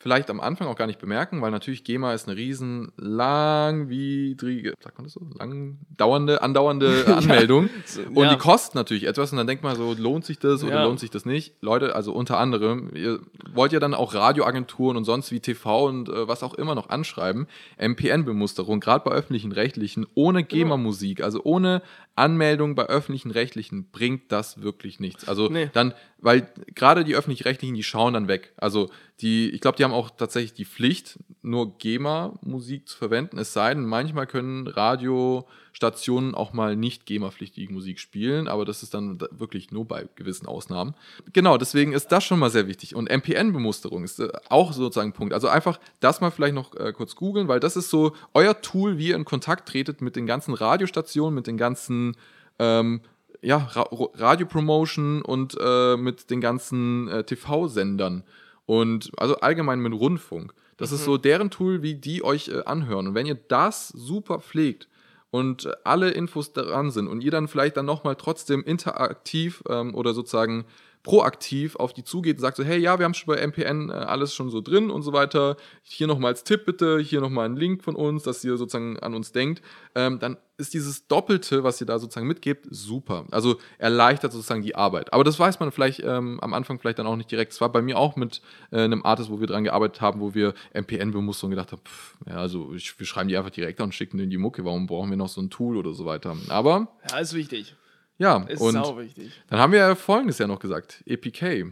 vielleicht 0.00 0.30
am 0.30 0.40
Anfang 0.40 0.68
auch 0.68 0.76
gar 0.76 0.86
nicht 0.86 1.00
bemerken, 1.00 1.42
weil 1.42 1.50
natürlich 1.50 1.82
GEMA 1.82 2.14
ist 2.14 2.28
eine 2.28 2.36
riesen 2.36 2.92
langwidrige, 2.96 4.74
sagt 4.80 4.96
man 4.98 5.04
das 5.04 5.12
so, 5.14 5.20
lang 5.38 5.78
dauernde, 5.96 6.40
andauernde 6.42 7.04
Anmeldung. 7.16 7.68
Und 8.14 8.24
ja. 8.24 8.30
die 8.30 8.38
kostet 8.38 8.74
natürlich 8.76 9.04
etwas 9.04 9.32
und 9.32 9.38
dann 9.38 9.46
denkt 9.46 9.64
man 9.64 9.76
so, 9.76 9.94
lohnt 9.98 10.24
sich 10.24 10.38
das 10.38 10.62
oder 10.62 10.74
Ja. 10.76 10.84
lohnt 10.84 11.00
sich 11.00 11.10
das 11.10 11.24
nicht? 11.26 11.54
Leute, 11.60 11.94
also 11.96 12.12
unter 12.12 12.38
anderem, 12.38 12.90
ihr 12.94 13.18
wollt 13.52 13.72
ja 13.72 13.80
dann 13.80 13.92
auch 13.94 14.14
Radioagenturen 14.14 14.96
und 14.96 15.04
sonst 15.04 15.32
wie 15.32 15.40
TV 15.40 15.86
und 15.86 16.08
äh, 16.08 16.28
was 16.28 16.42
auch 16.42 16.54
immer 16.54 16.74
noch 16.74 16.88
anschreiben. 16.90 17.46
MPN-Bemusterung, 17.78 18.80
gerade 18.80 19.04
bei 19.04 19.10
öffentlichen 19.16 19.52
Rechtlichen, 19.52 20.06
ohne 20.14 20.44
GEMA-Musik, 20.44 21.22
also 21.22 21.40
ohne 21.44 21.82
Anmeldung 22.14 22.74
bei 22.74 22.86
öffentlichen 22.86 23.30
Rechtlichen 23.30 23.90
bringt 23.90 24.32
das 24.32 24.60
wirklich 24.62 24.98
nichts. 25.00 25.28
Also 25.28 25.48
Nee. 25.48 25.70
dann, 25.72 25.94
weil 26.20 26.48
gerade 26.74 27.04
die 27.04 27.14
öffentlich-rechtlichen, 27.14 27.74
die 27.74 27.82
schauen 27.82 28.14
dann 28.14 28.28
weg. 28.28 28.52
Also 28.56 28.90
die, 29.20 29.50
ich 29.50 29.60
glaube, 29.60 29.76
die 29.76 29.84
haben 29.84 29.92
auch 29.92 30.10
tatsächlich 30.10 30.52
die 30.54 30.64
Pflicht, 30.64 31.18
nur 31.42 31.78
GEMA-Musik 31.78 32.88
zu 32.88 32.96
verwenden. 32.98 33.38
Es 33.38 33.52
sei 33.52 33.72
denn, 33.74 33.84
manchmal 33.84 34.26
können 34.26 34.66
Radiostationen 34.66 36.34
auch 36.34 36.52
mal 36.52 36.76
nicht 36.76 37.06
GEMA-pflichtige 37.06 37.72
Musik 37.72 37.98
spielen, 38.00 38.48
aber 38.48 38.64
das 38.64 38.82
ist 38.82 38.94
dann 38.94 39.18
da- 39.18 39.28
wirklich 39.30 39.70
nur 39.70 39.86
bei 39.86 40.08
gewissen 40.16 40.46
Ausnahmen. 40.46 40.94
Genau, 41.32 41.56
deswegen 41.58 41.92
ist 41.92 42.08
das 42.08 42.24
schon 42.24 42.38
mal 42.38 42.50
sehr 42.50 42.66
wichtig. 42.66 42.94
Und 42.94 43.08
MPN-Bemusterung 43.10 44.04
ist 44.04 44.20
äh, 44.20 44.28
auch 44.48 44.72
sozusagen 44.72 45.10
ein 45.10 45.14
Punkt. 45.14 45.34
Also 45.34 45.48
einfach 45.48 45.78
das 46.00 46.20
mal 46.20 46.30
vielleicht 46.30 46.54
noch 46.54 46.74
äh, 46.74 46.92
kurz 46.92 47.14
googeln, 47.14 47.48
weil 47.48 47.60
das 47.60 47.76
ist 47.76 47.90
so 47.90 48.12
euer 48.34 48.60
Tool, 48.60 48.98
wie 48.98 49.08
ihr 49.08 49.16
in 49.16 49.24
Kontakt 49.24 49.68
tretet 49.68 50.00
mit 50.00 50.16
den 50.16 50.26
ganzen 50.26 50.54
Radiostationen, 50.54 51.34
mit 51.34 51.46
den 51.46 51.56
ganzen 51.56 52.16
ähm, 52.58 53.00
ja, 53.42 53.56
Ra 53.58 53.82
Ro- 53.82 54.12
Radiopromotion 54.14 55.22
und 55.22 55.56
äh, 55.60 55.96
mit 55.96 56.30
den 56.30 56.40
ganzen 56.40 57.08
äh, 57.08 57.24
TV-Sendern 57.24 58.24
und 58.66 59.10
also 59.16 59.36
allgemein 59.36 59.80
mit 59.80 59.92
Rundfunk. 59.92 60.54
Das 60.76 60.92
ist 60.92 61.04
so 61.04 61.18
deren 61.18 61.50
Tool, 61.50 61.82
wie 61.82 61.96
die 61.96 62.22
euch 62.22 62.48
äh, 62.48 62.62
anhören. 62.64 63.08
Und 63.08 63.14
wenn 63.14 63.26
ihr 63.26 63.34
das 63.34 63.88
super 63.88 64.38
pflegt 64.40 64.88
und 65.30 65.68
alle 65.84 66.10
Infos 66.10 66.52
daran 66.52 66.90
sind 66.90 67.08
und 67.08 67.22
ihr 67.22 67.30
dann 67.30 67.48
vielleicht 67.48 67.76
dann 67.76 67.86
nochmal 67.86 68.16
trotzdem 68.16 68.62
interaktiv 68.62 69.62
ähm, 69.68 69.94
oder 69.94 70.14
sozusagen 70.14 70.64
proaktiv 71.08 71.74
auf 71.76 71.94
die 71.94 72.04
zugeht 72.04 72.36
und 72.36 72.42
sagt 72.42 72.58
so, 72.58 72.64
hey, 72.64 72.78
ja, 72.78 72.98
wir 72.98 73.06
haben 73.06 73.14
schon 73.14 73.34
bei 73.34 73.40
MPN 73.40 73.88
äh, 73.88 73.94
alles 73.94 74.34
schon 74.34 74.50
so 74.50 74.60
drin 74.60 74.90
und 74.90 75.00
so 75.00 75.14
weiter. 75.14 75.56
Hier 75.82 76.06
nochmal 76.06 76.32
als 76.32 76.44
Tipp 76.44 76.66
bitte, 76.66 76.98
hier 76.98 77.22
nochmal 77.22 77.46
ein 77.46 77.56
Link 77.56 77.82
von 77.82 77.96
uns, 77.96 78.24
dass 78.24 78.44
ihr 78.44 78.58
sozusagen 78.58 78.98
an 78.98 79.14
uns 79.14 79.32
denkt. 79.32 79.62
Ähm, 79.94 80.18
dann 80.18 80.36
ist 80.58 80.74
dieses 80.74 81.06
Doppelte, 81.06 81.64
was 81.64 81.80
ihr 81.80 81.86
da 81.86 81.98
sozusagen 81.98 82.26
mitgebt, 82.26 82.66
super. 82.68 83.24
Also 83.30 83.56
erleichtert 83.78 84.32
sozusagen 84.32 84.60
die 84.60 84.74
Arbeit. 84.74 85.14
Aber 85.14 85.24
das 85.24 85.38
weiß 85.38 85.58
man 85.60 85.72
vielleicht 85.72 86.00
ähm, 86.04 86.40
am 86.40 86.52
Anfang 86.52 86.78
vielleicht 86.78 86.98
dann 86.98 87.06
auch 87.06 87.16
nicht 87.16 87.30
direkt. 87.30 87.52
Es 87.52 87.60
war 87.62 87.72
bei 87.72 87.80
mir 87.80 87.96
auch 87.96 88.16
mit 88.16 88.42
äh, 88.70 88.82
einem 88.82 89.02
Artist, 89.02 89.30
wo 89.30 89.40
wir 89.40 89.46
dran 89.46 89.64
gearbeitet 89.64 90.02
haben, 90.02 90.20
wo 90.20 90.34
wir 90.34 90.52
MPN-Bemusterung 90.74 91.52
gedacht 91.52 91.72
haben, 91.72 91.80
pff, 91.86 92.18
ja, 92.26 92.34
also 92.34 92.74
ich, 92.74 92.98
wir 92.98 93.06
schreiben 93.06 93.30
die 93.30 93.38
einfach 93.38 93.48
direkt 93.48 93.80
an 93.80 93.84
und 93.84 93.92
schicken 93.94 94.18
denen 94.18 94.30
die 94.30 94.36
Mucke. 94.36 94.62
Warum 94.66 94.86
brauchen 94.86 95.08
wir 95.08 95.16
noch 95.16 95.30
so 95.30 95.40
ein 95.40 95.48
Tool 95.48 95.78
oder 95.78 95.94
so 95.94 96.04
weiter? 96.04 96.36
Aber 96.50 96.88
Ja, 97.08 97.18
ist 97.18 97.32
wichtig. 97.32 97.76
Ja, 98.18 98.44
Ist 98.48 98.60
und 98.60 98.72
sau 98.72 98.98
wichtig. 98.98 99.32
dann 99.48 99.58
haben 99.60 99.72
wir 99.72 99.78
ja 99.80 99.94
folgendes 99.94 100.38
ja 100.38 100.46
noch 100.46 100.58
gesagt. 100.58 101.02
EPK. 101.06 101.66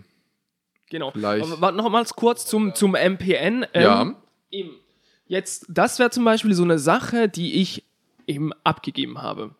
Genau. 0.89 1.11
Vielleicht- 1.11 1.61
warte 1.61 1.77
noch 1.77 1.89
mal 1.91 2.05
kurz 2.15 2.47
zum, 2.47 2.75
zum 2.75 2.95
MPN. 2.95 3.67
Ähm, 3.75 3.83
Ja. 3.83 4.15
Eben. 4.51 4.71
Jetzt, 5.27 5.67
das 5.69 5.99
wäre 5.99 6.11
zum 6.11 6.25
Beispiel 6.25 6.55
so 6.55 6.63
eine 6.63 6.79
Sache, 6.79 7.29
die 7.29 7.61
ich 7.61 7.83
eben 8.29 8.53
abgegeben 8.65 9.21
habe 9.21 9.55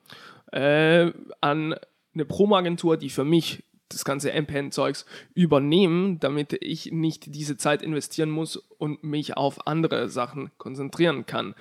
äh, 0.53 1.11
an 1.41 1.75
eine 2.15 2.25
Promo-Agentur, 2.25 2.97
die 2.97 3.11
für 3.11 3.25
mich 3.25 3.65
das 3.89 4.05
ganze 4.05 4.33
MPN-Zeugs 4.33 5.07
übernehmen, 5.35 6.19
damit 6.21 6.57
ich 6.61 6.91
nicht 6.93 7.35
diese 7.35 7.57
Zeit 7.57 7.83
investieren 7.83 8.31
muss 8.31 8.57
und 8.57 9.03
mich 9.05 9.37
auf 9.37 9.67
andere 9.67 10.09
Sachen 10.09 10.51
konzentrieren 10.59 11.27
kann. 11.27 11.55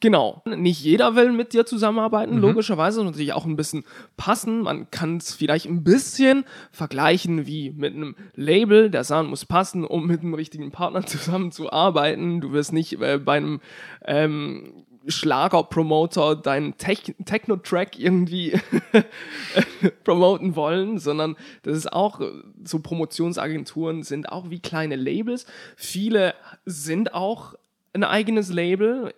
Genau. 0.00 0.42
Nicht 0.46 0.82
jeder 0.82 1.14
will 1.14 1.30
mit 1.30 1.52
dir 1.52 1.66
zusammenarbeiten, 1.66 2.38
logischerweise, 2.38 3.00
und 3.00 3.06
natürlich 3.06 3.34
auch 3.34 3.44
ein 3.44 3.56
bisschen 3.56 3.84
passen. 4.16 4.62
Man 4.62 4.90
kann 4.90 5.18
es 5.18 5.34
vielleicht 5.34 5.66
ein 5.66 5.84
bisschen 5.84 6.44
vergleichen 6.72 7.46
wie 7.46 7.70
mit 7.70 7.94
einem 7.94 8.16
Label. 8.34 8.90
Der 8.90 9.04
Sound 9.04 9.28
muss 9.28 9.44
passen, 9.44 9.84
um 9.84 10.06
mit 10.06 10.22
einem 10.22 10.32
richtigen 10.32 10.70
Partner 10.70 11.02
zusammenzuarbeiten. 11.06 12.40
Du 12.40 12.52
wirst 12.52 12.72
nicht 12.72 12.98
äh, 13.00 13.18
bei 13.18 13.36
einem 13.36 13.60
ähm, 14.06 14.86
Schlager-Promoter 15.06 16.36
deinen 16.36 16.78
Tech 16.78 17.14
Techno-Track 17.24 17.98
irgendwie 17.98 18.58
promoten 20.04 20.56
wollen, 20.56 20.98
sondern 20.98 21.36
das 21.62 21.76
ist 21.76 21.92
auch, 21.92 22.20
äh, 22.20 22.30
so 22.64 22.80
Promotionsagenturen 22.80 24.02
sind 24.02 24.30
auch 24.30 24.48
wie 24.48 24.60
kleine 24.60 24.96
Labels. 24.96 25.44
Viele 25.76 26.34
sind 26.64 27.12
auch 27.12 27.54
ein 27.92 28.04
eigenes 28.04 28.50
Label 28.50 29.12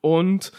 und 0.00 0.52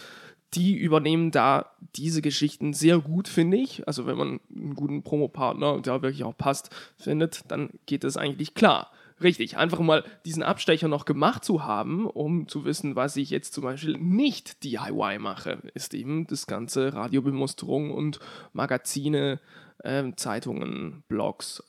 die 0.54 0.76
übernehmen 0.76 1.30
da 1.30 1.70
diese 1.96 2.20
Geschichten 2.20 2.74
sehr 2.74 2.98
gut, 2.98 3.28
finde 3.28 3.56
ich. 3.56 3.86
Also 3.86 4.06
wenn 4.06 4.16
man 4.16 4.40
einen 4.54 4.74
guten 4.74 5.02
Promopartner, 5.02 5.80
der 5.80 6.02
wirklich 6.02 6.24
auch 6.24 6.36
passt, 6.36 6.70
findet, 6.98 7.50
dann 7.50 7.70
geht 7.86 8.04
das 8.04 8.16
eigentlich 8.16 8.54
klar. 8.54 8.90
Richtig, 9.22 9.56
einfach 9.56 9.78
mal 9.78 10.04
diesen 10.24 10.42
Abstecher 10.42 10.88
noch 10.88 11.04
gemacht 11.04 11.44
zu 11.44 11.64
haben, 11.64 12.06
um 12.06 12.48
zu 12.48 12.64
wissen, 12.64 12.96
was 12.96 13.16
ich 13.16 13.30
jetzt 13.30 13.54
zum 13.54 13.64
Beispiel 13.64 13.96
nicht 13.96 14.64
DIY 14.64 15.18
mache, 15.20 15.62
ist 15.74 15.94
eben 15.94 16.26
das 16.26 16.46
ganze 16.46 16.92
Radiobemusterung 16.92 17.92
und 17.92 18.18
Magazine, 18.52 19.40
ähm, 19.84 20.16
Zeitungen, 20.16 21.04
Blogs, 21.08 21.62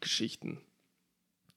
Geschichten. 0.00 0.58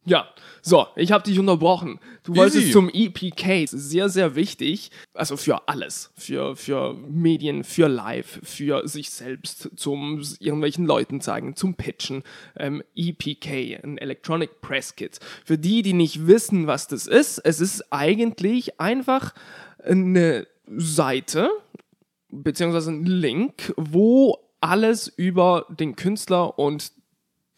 Ja, 0.06 0.28
so, 0.62 0.88
ich 0.96 1.12
habe 1.12 1.24
dich 1.24 1.40
unterbrochen. 1.40 2.00
Du 2.24 2.36
wolltest 2.36 2.74
zum 2.74 2.90
EPK. 2.90 3.68
Sehr, 3.68 4.10
sehr 4.10 4.36
wichtig. 4.36 4.92
Also 5.14 5.38
für 5.38 5.68
alles. 5.68 6.12
Für, 6.16 6.56
für 6.56 6.94
Medien, 6.94 7.64
für 7.64 7.88
Live, 7.88 8.40
für 8.44 8.88
sich 8.88 9.10
selbst, 9.10 9.72
zum 9.76 10.22
irgendwelchen 10.40 10.86
Leuten 10.86 11.22
zeigen, 11.22 11.56
zum 11.56 11.76
Pitchen. 11.76 12.24
Ähm, 12.58 12.84
EPK, 12.96 13.82
ein 13.84 13.98
Electronic 13.98 14.62
Press 14.62 14.96
Kit. 14.96 15.20
Für 15.46 15.58
die, 15.58 15.82
die 15.82 15.94
nicht 15.94 16.28
wissen, 16.28 16.68
was 16.68 16.88
das 16.88 17.08
ist, 17.08 17.40
es 17.40 17.62
ist 17.62 17.92
eigentlich 17.92 18.80
einfach 18.82 19.34
eine 19.84 20.48
Seite, 20.68 21.50
beziehungsweise 22.30 22.92
ein 22.92 23.06
Link, 23.06 23.74
wo 23.78 24.38
alles 24.60 25.08
über 25.08 25.66
den 25.70 25.96
Künstler 25.96 26.58
und 26.58 26.92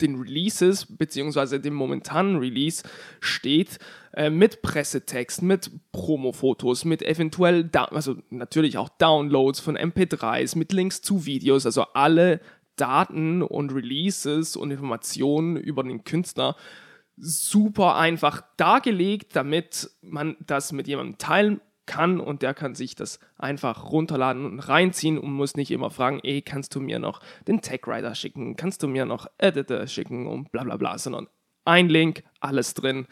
den 0.02 0.16
Releases, 0.16 0.86
beziehungsweise 0.86 1.60
dem 1.60 1.74
momentanen 1.74 2.38
Release 2.38 2.84
steht, 3.20 3.80
äh, 4.14 4.30
mit 4.30 4.62
Pressetext, 4.62 5.42
mit 5.42 5.72
Promo-Fotos, 5.92 6.86
mit 6.86 7.02
eventuell, 7.02 7.70
also 7.74 8.16
natürlich 8.30 8.78
auch 8.78 8.90
Downloads 8.90 9.60
von 9.60 9.78
MP3s, 9.78 10.58
mit 10.58 10.74
Links 10.74 11.02
zu 11.02 11.26
Videos, 11.26 11.66
also 11.66 11.84
alle 11.94 12.42
Daten 12.76 13.42
und 13.42 13.74
Releases 13.74 14.56
und 14.56 14.72
Informationen 14.72 15.56
über 15.56 15.84
den 15.84 16.04
Künstler 16.04 16.56
super 17.18 17.96
einfach 17.96 18.44
dargelegt, 18.58 19.36
damit 19.36 19.90
man 20.02 20.36
das 20.46 20.72
mit 20.72 20.88
jemandem 20.88 21.18
teilen 21.18 21.62
kann 21.86 22.20
und 22.20 22.42
der 22.42 22.54
kann 22.54 22.76
sich 22.76 22.96
das 22.96 23.20
einfach 23.38 23.92
runterladen 23.92 24.46
und 24.46 24.60
reinziehen 24.60 25.18
und 25.18 25.32
muss 25.32 25.56
nicht 25.56 25.72
immer 25.72 25.90
fragen, 25.90 26.20
ey, 26.24 26.42
kannst 26.42 26.76
du 26.76 26.80
mir 26.80 27.00
noch 27.00 27.20
den 27.48 27.62
Tag-Writer 27.62 28.16
schicken, 28.16 28.56
kannst 28.56 28.84
du 28.84 28.88
mir 28.88 29.06
noch 29.06 29.28
Editor 29.38 29.88
schicken 29.88 30.28
und 30.28 30.52
bla 30.52 30.64
bla 30.64 30.78
bla, 30.78 30.98
sondern 30.98 31.28
ein 31.66 31.90
Link, 31.90 32.24
alles 32.40 32.74
drin 32.74 33.08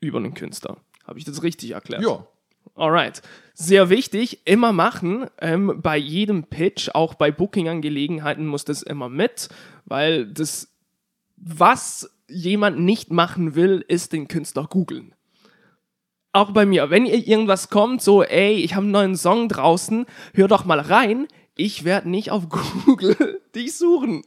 über 0.00 0.20
den 0.20 0.34
Künstler. 0.34 0.76
Habe 1.04 1.18
ich 1.18 1.24
das 1.24 1.42
richtig 1.42 1.72
erklärt? 1.72 2.02
Ja. 2.02 2.26
Alright. 2.74 3.22
Sehr 3.54 3.88
wichtig, 3.88 4.46
immer 4.46 4.72
machen. 4.72 5.26
Ähm, 5.40 5.80
bei 5.82 5.96
jedem 5.96 6.44
Pitch, 6.44 6.90
auch 6.92 7.14
bei 7.14 7.30
Booking-Angelegenheiten 7.30 8.46
muss 8.46 8.64
das 8.64 8.82
immer 8.82 9.08
mit, 9.08 9.48
weil 9.86 10.26
das, 10.26 10.74
was 11.36 12.10
jemand 12.28 12.80
nicht 12.80 13.10
machen 13.10 13.54
will, 13.54 13.84
ist 13.86 14.12
den 14.12 14.28
Künstler 14.28 14.66
googeln. 14.68 15.14
Auch 16.36 16.50
bei 16.50 16.66
mir, 16.66 16.90
wenn 16.90 17.06
ihr 17.06 17.26
irgendwas 17.26 17.70
kommt, 17.70 18.02
so, 18.02 18.22
ey, 18.22 18.56
ich 18.56 18.74
habe 18.74 18.82
einen 18.84 18.92
neuen 18.92 19.16
Song 19.16 19.48
draußen, 19.48 20.04
hör 20.34 20.48
doch 20.48 20.66
mal 20.66 20.80
rein. 20.80 21.28
Ich 21.54 21.84
werde 21.86 22.10
nicht 22.10 22.30
auf 22.30 22.50
Google 22.84 23.40
dich 23.54 23.74
suchen. 23.74 24.22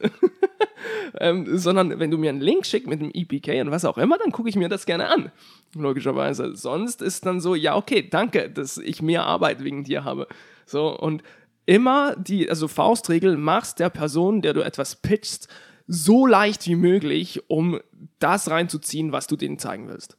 ähm, 1.20 1.56
sondern 1.56 2.00
wenn 2.00 2.10
du 2.10 2.18
mir 2.18 2.30
einen 2.30 2.40
Link 2.40 2.66
schickst 2.66 2.88
mit 2.88 3.00
dem 3.00 3.12
EPK 3.14 3.60
und 3.60 3.70
was 3.70 3.84
auch 3.84 3.96
immer, 3.96 4.18
dann 4.18 4.32
gucke 4.32 4.48
ich 4.48 4.56
mir 4.56 4.68
das 4.68 4.86
gerne 4.86 5.08
an. 5.08 5.30
Logischerweise. 5.76 6.56
Sonst 6.56 7.00
ist 7.00 7.26
dann 7.26 7.40
so, 7.40 7.54
ja, 7.54 7.76
okay, 7.76 8.08
danke, 8.10 8.50
dass 8.50 8.76
ich 8.76 9.02
mehr 9.02 9.24
Arbeit 9.24 9.62
wegen 9.62 9.84
dir 9.84 10.02
habe. 10.02 10.26
So, 10.66 10.88
und 10.98 11.22
immer 11.64 12.16
die, 12.16 12.50
also 12.50 12.66
Faustregel, 12.66 13.36
machst 13.36 13.78
der 13.78 13.90
Person, 13.90 14.42
der 14.42 14.52
du 14.52 14.62
etwas 14.62 14.96
pitchst, 14.96 15.46
so 15.86 16.26
leicht 16.26 16.66
wie 16.66 16.74
möglich, 16.74 17.44
um 17.46 17.78
das 18.18 18.50
reinzuziehen, 18.50 19.12
was 19.12 19.28
du 19.28 19.36
denen 19.36 19.60
zeigen 19.60 19.86
willst. 19.86 20.16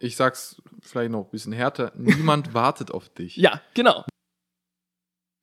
Ich 0.00 0.16
sag's 0.16 0.60
vielleicht 0.82 1.12
noch 1.12 1.24
ein 1.24 1.30
bisschen 1.30 1.52
härter, 1.52 1.92
niemand 1.94 2.54
wartet 2.54 2.90
auf 2.90 3.08
dich. 3.08 3.36
Ja, 3.36 3.60
genau. 3.74 4.04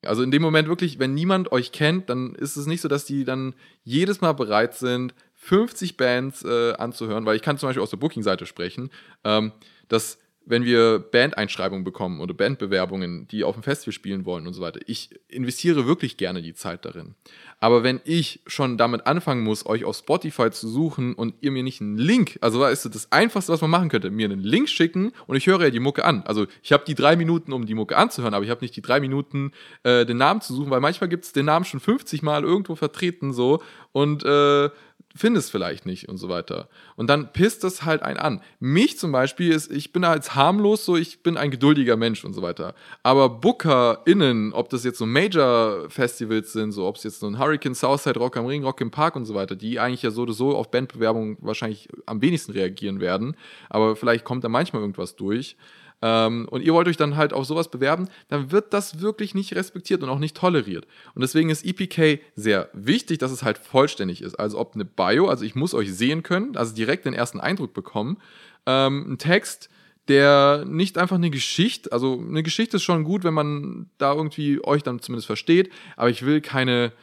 Also 0.06 0.24
in 0.24 0.32
dem 0.32 0.42
Moment 0.42 0.68
wirklich, 0.68 1.00
wenn 1.00 1.14
niemand 1.14 1.52
euch 1.52 1.72
kennt, 1.72 2.10
dann 2.10 2.36
ist 2.36 2.56
es 2.56 2.66
nicht 2.66 2.82
so, 2.82 2.88
dass 2.88 3.06
die 3.06 3.24
dann 3.24 3.56
jedes 3.84 4.22
Mal 4.22 4.34
bereit 4.34 4.76
sind, 4.76 5.14
50 5.36 5.98
Bands 5.98 6.44
äh, 6.44 6.74
anzuhören, 6.74 7.26
weil 7.26 7.36
ich 7.36 7.42
kann 7.42 7.58
zum 7.58 7.70
Beispiel 7.70 7.84
aus 7.84 7.90
der 7.90 7.98
Booking-Seite 7.98 8.46
sprechen, 8.46 8.92
ähm, 9.24 9.52
dass 9.88 10.20
wenn 10.48 10.64
wir 10.64 11.00
Bandeinschreibungen 11.00 11.84
bekommen 11.84 12.22
oder 12.22 12.34
Bandbewerbungen, 12.34 13.28
die 13.28 13.44
auf 13.44 13.56
dem 13.56 13.64
Festival 13.64 13.92
spielen 13.92 14.26
wollen 14.26 14.48
und 14.48 14.54
so 14.54 14.62
weiter, 14.62 14.80
ich 14.88 15.10
investiere 15.28 15.86
wirklich 15.86 16.16
gerne 16.16 16.42
die 16.42 16.54
Zeit 16.54 16.86
darin. 16.86 17.16
Aber 17.60 17.84
wenn 17.84 18.00
ich 18.06 18.42
schon 18.48 18.78
damit 18.78 19.08
anfangen 19.08 19.44
muss, 19.44 19.66
euch 19.66 19.84
auf 19.84 19.98
Spotify 19.98 20.50
zu 20.52 20.68
suchen 20.68 21.16
und 21.16 21.36
ihr 21.42 21.52
mir 21.52 21.64
nicht 21.64 21.82
einen 21.82 21.98
Link, 21.98 22.38
also 22.42 22.64
ist 22.66 22.86
das 22.86 23.12
Einfachste, 23.12 23.52
was 23.52 23.62
man 23.62 23.72
machen 23.72 23.90
könnte, 23.90 24.10
mir 24.10 24.26
einen 24.26 24.44
Link 24.44 24.70
schicken 24.70 25.12
und 25.26 25.36
ich 25.36 25.48
höre 25.48 25.64
ja 25.64 25.70
die 25.70 25.80
Mucke 25.80 26.06
an. 26.06 26.24
Also 26.24 26.46
ich 26.64 26.72
habe 26.72 26.86
die 26.86 26.96
drei 26.96 27.16
Minuten, 27.16 27.52
um 27.52 27.66
die 27.66 27.74
Mucke 27.74 27.98
anzuhören, 27.98 28.34
aber 28.34 28.46
ich 28.46 28.52
habe 28.52 28.62
nicht 28.62 28.76
die 28.76 28.82
drei 28.82 29.00
Minuten, 29.00 29.52
äh, 29.84 30.06
den 30.06 30.18
Namen 30.18 30.42
zu 30.42 30.54
suchen, 30.54 30.70
weil 30.70 30.82
manchmal 30.82 31.10
gibt 31.10 31.26
es 31.26 31.34
den 31.34 31.46
Namen 31.46 31.66
schon 31.66 31.80
50 31.80 32.22
Mal 32.22 32.44
irgendwo 32.44 32.76
vertreten 32.76 33.34
so 33.34 33.62
und 33.92 34.24
äh, 34.24 34.70
findest 35.18 35.52
vielleicht 35.52 35.86
nicht 35.86 36.08
und 36.10 36.18
so 36.18 36.30
weiter. 36.30 36.70
Und 36.96 37.10
dann 37.10 37.34
pisst 37.34 37.64
das 37.64 37.84
halt 37.84 38.02
einen 38.02 38.18
an. 38.18 38.42
Mich 38.60 38.98
zum 38.98 39.12
Beispiel 39.12 39.52
ist, 39.52 39.72
ich 39.72 39.92
bin 39.92 40.06
halt 40.06 40.36
harmlos, 40.36 40.86
so 40.86 40.96
ich 40.96 41.24
bin 41.24 41.38
ein 41.38 41.52
geduldiger 41.52 41.98
Mensch 41.98 42.24
und 42.24 42.34
so 42.34 42.42
weiter. 42.42 42.74
Aber 43.04 43.30
BookerInnen, 43.30 44.54
ob 44.54 44.70
das 44.70 44.84
jetzt 44.84 44.98
so 44.98 45.06
Major-Festivals 45.06 46.54
sind, 46.54 46.72
so 46.72 46.86
ob 46.86 46.96
es 46.96 47.04
jetzt 47.04 47.20
so 47.20 47.28
ein 47.28 47.40
Hurricane 47.40 47.76
Southside 47.76 48.20
Rock 48.20 48.38
am 48.38 48.46
Ring, 48.46 48.64
Rock 48.64 48.82
im 48.82 48.92
Park 48.92 49.16
und 49.16 49.26
so 49.26 49.34
weiter, 49.34 49.56
die 49.56 49.80
eigentlich 49.80 50.04
ja 50.04 50.12
so 50.12 50.22
oder 50.24 50.34
so 50.34 50.56
auf 50.56 50.72
Bandbewerbungen 50.72 51.38
wahrscheinlich 51.42 51.90
am 52.06 52.22
wenigsten 52.22 52.52
reagieren 52.52 53.00
werden. 53.00 53.36
Aber 53.70 53.96
vielleicht 53.96 54.26
kommt 54.26 54.44
da 54.44 54.50
manchmal 54.50 54.82
irgendwas 54.82 55.16
durch 55.16 55.58
ähm, 56.02 56.48
und 56.50 56.62
ihr 56.62 56.74
wollt 56.74 56.88
euch 56.88 56.98
dann 56.98 57.16
halt 57.16 57.34
auf 57.34 57.46
sowas 57.46 57.70
bewerben, 57.70 58.08
dann 58.28 58.52
wird 58.52 58.74
das 58.74 59.02
wirklich 59.02 59.34
nicht 59.34 59.56
respektiert 59.56 60.04
und 60.04 60.10
auch 60.10 60.20
nicht 60.20 60.38
toleriert. 60.38 60.86
Und 61.16 61.22
deswegen 61.22 61.50
ist 61.50 61.66
EPK 61.66 62.20
sehr 62.36 62.70
wichtig, 62.74 63.18
dass 63.18 63.32
es 63.32 63.44
halt 63.44 63.58
vollständig 63.58 64.22
ist. 64.22 64.36
Also 64.36 64.60
ob 64.60 64.76
eine 64.76 64.86
Bio, 64.86 65.28
also 65.28 65.44
ich 65.44 65.56
muss 65.56 65.74
euch 65.74 65.94
sehen 65.94 66.24
können, 66.24 66.56
also 66.56 66.76
direkt 66.76 67.06
den 67.06 67.14
ersten 67.14 67.40
Eindruck 67.40 67.74
bekommen, 67.74 68.18
ähm, 68.66 69.14
ein 69.14 69.18
Text, 69.18 69.70
der 70.08 70.66
nicht 70.66 70.98
einfach 70.98 71.18
eine 71.18 71.30
Geschichte, 71.30 71.92
also 71.92 72.24
eine 72.26 72.44
Geschichte 72.44 72.78
ist 72.78 72.84
schon 72.84 73.04
gut, 73.04 73.24
wenn 73.24 73.34
man 73.34 73.90
da 73.98 74.14
irgendwie 74.14 74.64
euch 74.64 74.84
dann 74.84 75.00
zumindest 75.00 75.28
versteht, 75.28 75.72
aber 75.96 76.10
ich 76.10 76.26
will 76.26 76.42
keine 76.42 76.94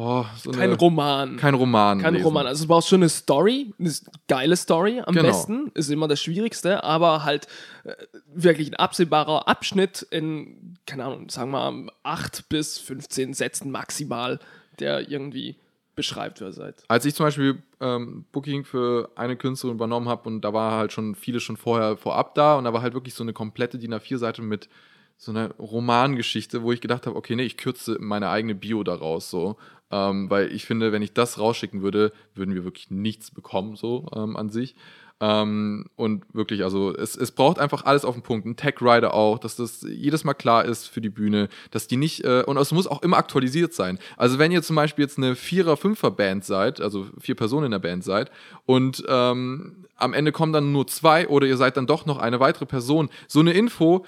Oh, 0.00 0.24
so 0.36 0.52
kein 0.52 0.70
eine, 0.70 0.78
Roman. 0.78 1.36
Kein 1.38 1.54
Roman. 1.54 2.00
Kein 2.00 2.14
lesen. 2.14 2.24
Roman. 2.24 2.46
Also 2.46 2.62
du 2.62 2.68
brauchst 2.68 2.88
schon 2.88 3.00
eine 3.00 3.08
Story, 3.08 3.74
eine 3.80 3.92
geile 4.28 4.56
Story 4.56 5.02
am 5.04 5.12
genau. 5.12 5.26
besten, 5.26 5.72
ist 5.74 5.90
immer 5.90 6.06
das 6.06 6.22
Schwierigste, 6.22 6.84
aber 6.84 7.24
halt 7.24 7.48
äh, 7.82 7.94
wirklich 8.32 8.70
ein 8.70 8.76
absehbarer 8.76 9.48
Abschnitt 9.48 10.02
in, 10.02 10.78
keine 10.86 11.04
Ahnung, 11.04 11.28
sagen 11.30 11.50
wir 11.50 11.72
mal, 11.72 11.92
8 12.04 12.48
bis 12.48 12.78
15 12.78 13.34
Sätzen 13.34 13.72
maximal, 13.72 14.38
der 14.78 15.10
irgendwie 15.10 15.56
beschreibt, 15.96 16.40
wer 16.40 16.52
seid. 16.52 16.84
Als 16.86 17.04
ich 17.04 17.16
zum 17.16 17.26
Beispiel 17.26 17.60
ähm, 17.80 18.24
Booking 18.30 18.64
für 18.64 19.10
eine 19.16 19.34
Künstlerin 19.34 19.74
übernommen 19.74 20.08
habe 20.08 20.28
und 20.28 20.42
da 20.42 20.52
war 20.52 20.78
halt 20.78 20.92
schon 20.92 21.16
viele 21.16 21.40
schon 21.40 21.56
vorher 21.56 21.96
vorab 21.96 22.36
da 22.36 22.54
und 22.56 22.62
da 22.62 22.72
war 22.72 22.82
halt 22.82 22.94
wirklich 22.94 23.14
so 23.14 23.24
eine 23.24 23.32
komplette 23.32 23.78
DIN 23.78 23.94
A4-Seite 23.94 24.42
mit 24.42 24.68
so 25.16 25.32
einer 25.32 25.50
Romangeschichte, 25.56 26.62
wo 26.62 26.70
ich 26.70 26.80
gedacht 26.80 27.08
habe, 27.08 27.16
okay, 27.16 27.34
nee, 27.34 27.42
ich 27.42 27.56
kürze 27.56 27.96
meine 27.98 28.28
eigene 28.28 28.54
Bio 28.54 28.84
daraus 28.84 29.28
so 29.28 29.56
ähm, 29.90 30.30
weil 30.30 30.52
ich 30.52 30.64
finde, 30.64 30.92
wenn 30.92 31.02
ich 31.02 31.12
das 31.12 31.38
rausschicken 31.38 31.82
würde, 31.82 32.12
würden 32.34 32.54
wir 32.54 32.64
wirklich 32.64 32.90
nichts 32.90 33.30
bekommen, 33.30 33.76
so 33.76 34.06
ähm, 34.14 34.36
an 34.36 34.50
sich. 34.50 34.74
Ähm, 35.20 35.86
und 35.96 36.22
wirklich, 36.32 36.62
also 36.62 36.94
es, 36.94 37.16
es 37.16 37.32
braucht 37.32 37.58
einfach 37.58 37.84
alles 37.84 38.04
auf 38.04 38.14
den 38.14 38.22
Punkt. 38.22 38.46
Ein 38.46 38.56
Tech 38.56 38.74
Rider 38.80 39.14
auch, 39.14 39.38
dass 39.38 39.56
das 39.56 39.82
jedes 39.82 40.22
Mal 40.22 40.34
klar 40.34 40.64
ist 40.64 40.86
für 40.86 41.00
die 41.00 41.08
Bühne, 41.08 41.48
dass 41.72 41.88
die 41.88 41.96
nicht, 41.96 42.24
äh, 42.24 42.44
und 42.46 42.56
es 42.56 42.70
muss 42.70 42.86
auch 42.86 43.02
immer 43.02 43.16
aktualisiert 43.16 43.74
sein. 43.74 43.98
Also 44.16 44.38
wenn 44.38 44.52
ihr 44.52 44.62
zum 44.62 44.76
Beispiel 44.76 45.04
jetzt 45.04 45.18
eine 45.18 45.34
Vierer-, 45.34 45.76
Fünfer-Band 45.76 46.44
seid, 46.44 46.80
also 46.80 47.06
vier 47.18 47.34
Personen 47.34 47.66
in 47.66 47.72
der 47.72 47.80
Band 47.80 48.04
seid, 48.04 48.30
und 48.64 49.02
ähm, 49.08 49.86
am 49.96 50.12
Ende 50.12 50.30
kommen 50.30 50.52
dann 50.52 50.70
nur 50.70 50.86
zwei 50.86 51.26
oder 51.26 51.48
ihr 51.48 51.56
seid 51.56 51.76
dann 51.76 51.88
doch 51.88 52.06
noch 52.06 52.18
eine 52.18 52.38
weitere 52.38 52.66
Person, 52.66 53.08
so 53.26 53.40
eine 53.40 53.52
Info 53.52 54.06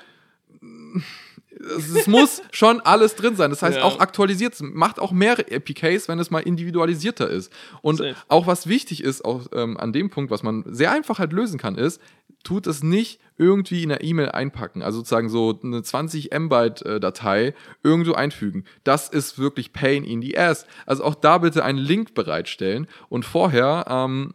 es 1.60 2.06
muss 2.06 2.42
schon 2.50 2.80
alles 2.80 3.14
drin 3.16 3.36
sein. 3.36 3.50
Das 3.50 3.62
heißt, 3.62 3.78
ja. 3.78 3.84
auch 3.84 4.00
aktualisiert, 4.00 4.54
macht 4.60 4.98
auch 4.98 5.12
mehr 5.12 5.38
APKs, 5.38 6.08
wenn 6.08 6.18
es 6.18 6.30
mal 6.30 6.40
individualisierter 6.40 7.28
ist. 7.28 7.52
Und 7.82 7.98
Safe. 7.98 8.16
auch 8.28 8.46
was 8.46 8.66
wichtig 8.66 9.02
ist, 9.02 9.24
auch 9.24 9.46
ähm, 9.52 9.76
an 9.76 9.92
dem 9.92 10.10
Punkt, 10.10 10.30
was 10.30 10.42
man 10.42 10.64
sehr 10.66 10.92
einfach 10.92 11.18
halt 11.18 11.32
lösen 11.32 11.58
kann, 11.58 11.76
ist, 11.76 12.00
tut 12.42 12.66
es 12.66 12.82
nicht 12.82 13.20
irgendwie 13.36 13.82
in 13.82 13.90
der 13.90 14.02
E-Mail 14.02 14.30
einpacken, 14.30 14.82
also 14.82 14.98
sozusagen 14.98 15.28
so 15.28 15.58
eine 15.62 15.82
20 15.82 16.32
MB-Datei 16.32 17.46
äh, 17.46 17.52
irgendwo 17.82 18.12
einfügen. 18.12 18.64
Das 18.84 19.08
ist 19.08 19.38
wirklich 19.38 19.72
Pain 19.72 20.04
in 20.04 20.22
the 20.22 20.36
Ass. 20.38 20.66
Also 20.86 21.04
auch 21.04 21.14
da 21.14 21.38
bitte 21.38 21.64
einen 21.64 21.78
Link 21.78 22.14
bereitstellen 22.14 22.86
und 23.08 23.24
vorher 23.24 23.86
ähm, 23.88 24.34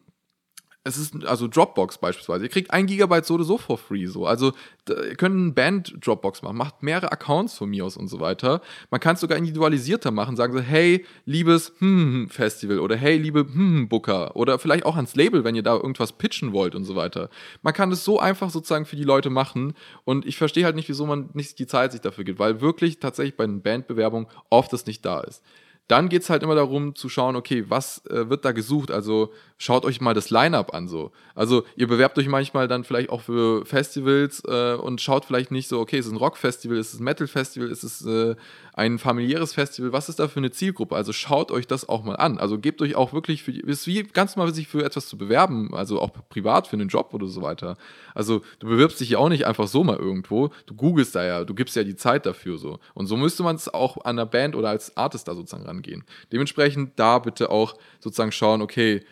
es 0.87 0.97
ist 0.97 1.25
also 1.25 1.47
Dropbox 1.47 1.97
beispielsweise. 1.97 2.45
Ihr 2.45 2.49
kriegt 2.49 2.69
ein 2.69 2.85
Gigabyte 2.85 3.25
so 3.25 3.33
oder 3.33 3.43
so 3.43 3.57
for 3.57 3.75
free. 3.75 4.05
So. 4.05 4.27
Also 4.27 4.53
ihr 4.87 5.15
könnt 5.15 5.35
einen 5.35 5.53
Band-Dropbox 5.55 6.43
machen, 6.43 6.57
macht 6.57 6.83
mehrere 6.83 7.11
Accounts 7.11 7.57
von 7.57 7.71
mir 7.71 7.83
aus 7.83 7.97
und 7.97 8.07
so 8.07 8.19
weiter. 8.19 8.61
Man 8.91 8.99
kann 8.99 9.15
es 9.15 9.21
sogar 9.21 9.35
individualisierter 9.35 10.11
machen, 10.11 10.35
sagen 10.35 10.53
so, 10.53 10.59
hey, 10.59 11.03
liebes 11.25 11.73
hm, 11.79 11.87
hm, 11.87 12.29
Festival 12.29 12.77
oder 12.77 12.95
hey, 12.95 13.17
liebe 13.17 13.39
hm, 13.39 13.89
Booker 13.89 14.35
oder 14.35 14.59
vielleicht 14.59 14.85
auch 14.85 14.95
ans 14.95 15.15
Label, 15.15 15.43
wenn 15.43 15.55
ihr 15.55 15.63
da 15.63 15.73
irgendwas 15.73 16.13
pitchen 16.13 16.53
wollt 16.53 16.75
und 16.75 16.83
so 16.83 16.95
weiter. 16.95 17.29
Man 17.63 17.73
kann 17.73 17.89
das 17.89 18.03
so 18.03 18.19
einfach 18.19 18.51
sozusagen 18.51 18.85
für 18.85 18.95
die 18.95 19.03
Leute 19.03 19.31
machen 19.31 19.73
und 20.03 20.27
ich 20.27 20.37
verstehe 20.37 20.65
halt 20.65 20.75
nicht, 20.75 20.87
wieso 20.87 21.07
man 21.07 21.31
nicht 21.33 21.57
die 21.57 21.65
Zeit 21.65 21.93
sich 21.93 22.01
dafür 22.01 22.25
gibt, 22.25 22.37
weil 22.37 22.61
wirklich 22.61 22.99
tatsächlich 22.99 23.35
bei 23.35 23.47
den 23.47 23.63
Bandbewerbungen 23.63 24.27
oft 24.51 24.71
das 24.71 24.85
nicht 24.85 25.03
da 25.03 25.21
ist. 25.21 25.41
Dann 25.87 26.09
geht 26.09 26.23
es 26.23 26.29
halt 26.31 26.41
immer 26.41 26.55
darum 26.55 26.95
zu 26.95 27.09
schauen, 27.09 27.35
okay, 27.35 27.65
was 27.67 28.03
äh, 28.07 28.27
wird 28.29 28.43
da 28.43 28.53
gesucht? 28.53 28.89
Also 28.89 29.31
schaut 29.57 29.85
euch 29.85 30.01
mal 30.01 30.15
das 30.15 30.31
Line-up 30.31 30.73
an 30.73 30.87
so. 30.87 31.11
Also 31.35 31.63
ihr 31.75 31.87
bewerbt 31.87 32.17
euch 32.17 32.27
manchmal 32.27 32.67
dann 32.67 32.83
vielleicht 32.83 33.09
auch 33.09 33.21
für 33.21 33.65
Festivals 33.65 34.43
äh, 34.47 34.73
und 34.75 34.99
schaut 34.99 35.25
vielleicht 35.25 35.51
nicht 35.51 35.67
so, 35.67 35.79
okay, 35.79 35.99
ist 35.99 36.07
es 36.07 36.11
ein 36.11 36.17
Rock-Festival, 36.17 36.77
ist 36.77 36.93
es 36.93 36.99
ein 36.99 37.03
Metal-Festival, 37.03 37.69
ist 37.69 37.83
es 37.83 38.03
äh, 38.05 38.35
ein 38.77 38.99
familiäres 38.99 39.53
Festival, 39.53 39.93
was 39.93 40.09
ist 40.09 40.19
da 40.19 40.27
für 40.27 40.41
eine 40.41 40.51
Zielgruppe? 40.51 40.97
Also 40.97 41.13
schaut 41.13 41.49
euch 41.49 41.65
das 41.65 41.87
auch 41.87 42.03
mal 42.03 42.17
an. 42.17 42.37
Also 42.37 42.59
gebt 42.59 42.81
euch 42.81 42.95
auch 42.95 43.13
wirklich 43.13 43.41
für, 43.41 43.51
ist 43.51 43.87
wie 43.87 44.03
ganz 44.03 44.35
normal 44.35 44.53
sich 44.53 44.67
für 44.67 44.83
etwas 44.83 45.07
zu 45.07 45.17
bewerben, 45.17 45.73
also 45.73 46.01
auch 46.01 46.11
privat 46.27 46.67
für 46.67 46.75
einen 46.75 46.89
Job 46.89 47.13
oder 47.13 47.27
so 47.27 47.41
weiter. 47.41 47.77
Also 48.13 48.41
du 48.59 48.67
bewirbst 48.67 48.99
dich 48.99 49.11
ja 49.11 49.17
auch 49.17 49.29
nicht 49.29 49.47
einfach 49.47 49.69
so 49.69 49.85
mal 49.85 49.95
irgendwo, 49.95 50.49
du 50.65 50.75
googelst 50.75 51.15
da 51.15 51.23
ja, 51.23 51.45
du 51.45 51.55
gibst 51.55 51.77
ja 51.77 51.85
die 51.85 51.95
Zeit 51.95 52.25
dafür 52.25 52.57
so. 52.57 52.79
Und 52.93 53.07
so 53.07 53.15
müsste 53.15 53.43
man 53.43 53.55
es 53.55 53.73
auch 53.73 54.03
an 54.03 54.17
der 54.17 54.25
Band 54.25 54.57
oder 54.57 54.69
als 54.69 54.97
Artist 54.97 55.29
da 55.29 55.35
sozusagen 55.35 55.65
rangehen. 55.65 56.03
Dementsprechend 56.33 56.99
da 56.99 57.19
bitte 57.19 57.51
auch 57.51 57.75
sozusagen 58.01 58.33
schauen, 58.33 58.61
okay, 58.61 59.05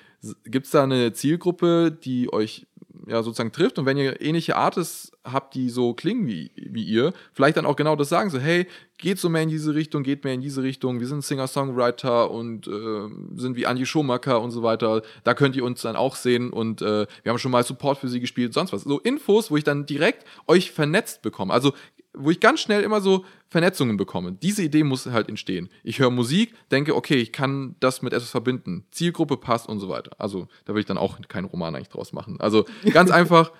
gibt 0.43 0.65
es 0.65 0.73
da 0.73 0.83
eine 0.83 1.13
Zielgruppe, 1.13 1.89
die 1.91 2.31
euch 2.31 2.67
ja 3.07 3.23
sozusagen 3.23 3.51
trifft 3.51 3.79
und 3.79 3.85
wenn 3.85 3.97
ihr 3.97 4.21
ähnliche 4.21 4.55
Artists 4.55 5.11
habt, 5.23 5.55
die 5.55 5.69
so 5.69 5.93
klingen 5.93 6.27
wie, 6.27 6.51
wie 6.55 6.83
ihr, 6.83 7.13
vielleicht 7.33 7.57
dann 7.57 7.65
auch 7.65 7.75
genau 7.75 7.95
das 7.95 8.09
sagen, 8.09 8.29
so 8.29 8.39
hey, 8.39 8.67
geht 8.97 9.19
so 9.19 9.29
mehr 9.29 9.41
in 9.41 9.49
diese 9.49 9.73
Richtung, 9.73 10.03
geht 10.03 10.23
mehr 10.23 10.33
in 10.33 10.41
diese 10.41 10.63
Richtung, 10.63 10.99
wir 10.99 11.07
sind 11.07 11.23
Singer-Songwriter 11.23 12.31
und 12.31 12.67
äh, 12.67 13.09
sind 13.35 13.55
wie 13.55 13.63
Andy 13.63 13.85
Schumacher 13.85 14.41
und 14.41 14.51
so 14.51 14.63
weiter, 14.63 15.01
da 15.23 15.33
könnt 15.33 15.55
ihr 15.55 15.63
uns 15.63 15.81
dann 15.81 15.95
auch 15.95 16.15
sehen 16.15 16.51
und 16.51 16.81
äh, 16.81 17.07
wir 17.23 17.29
haben 17.29 17.39
schon 17.39 17.51
mal 17.51 17.63
Support 17.63 17.97
für 17.97 18.07
sie 18.07 18.19
gespielt, 18.19 18.53
sonst 18.53 18.73
was. 18.73 18.83
So 18.83 18.99
Infos, 18.99 19.51
wo 19.51 19.57
ich 19.57 19.63
dann 19.63 19.85
direkt 19.85 20.25
euch 20.47 20.71
vernetzt 20.71 21.21
bekomme. 21.21 21.53
Also 21.53 21.73
wo 22.13 22.29
ich 22.29 22.39
ganz 22.39 22.59
schnell 22.59 22.83
immer 22.83 23.01
so 23.01 23.25
Vernetzungen 23.49 23.97
bekomme. 23.97 24.33
Diese 24.33 24.63
Idee 24.63 24.83
muss 24.83 25.05
halt 25.07 25.29
entstehen. 25.29 25.69
Ich 25.83 25.99
höre 25.99 26.11
Musik, 26.11 26.53
denke, 26.71 26.95
okay, 26.95 27.15
ich 27.15 27.31
kann 27.31 27.75
das 27.79 28.01
mit 28.01 28.13
etwas 28.13 28.29
verbinden. 28.29 28.85
Zielgruppe 28.91 29.37
passt 29.37 29.67
und 29.67 29.79
so 29.79 29.89
weiter. 29.89 30.11
Also 30.19 30.47
da 30.65 30.73
will 30.73 30.81
ich 30.81 30.85
dann 30.85 30.97
auch 30.97 31.19
keinen 31.27 31.45
Roman 31.45 31.75
eigentlich 31.75 31.89
draus 31.89 32.13
machen. 32.13 32.39
Also 32.39 32.65
ganz 32.91 33.11
einfach, 33.11 33.51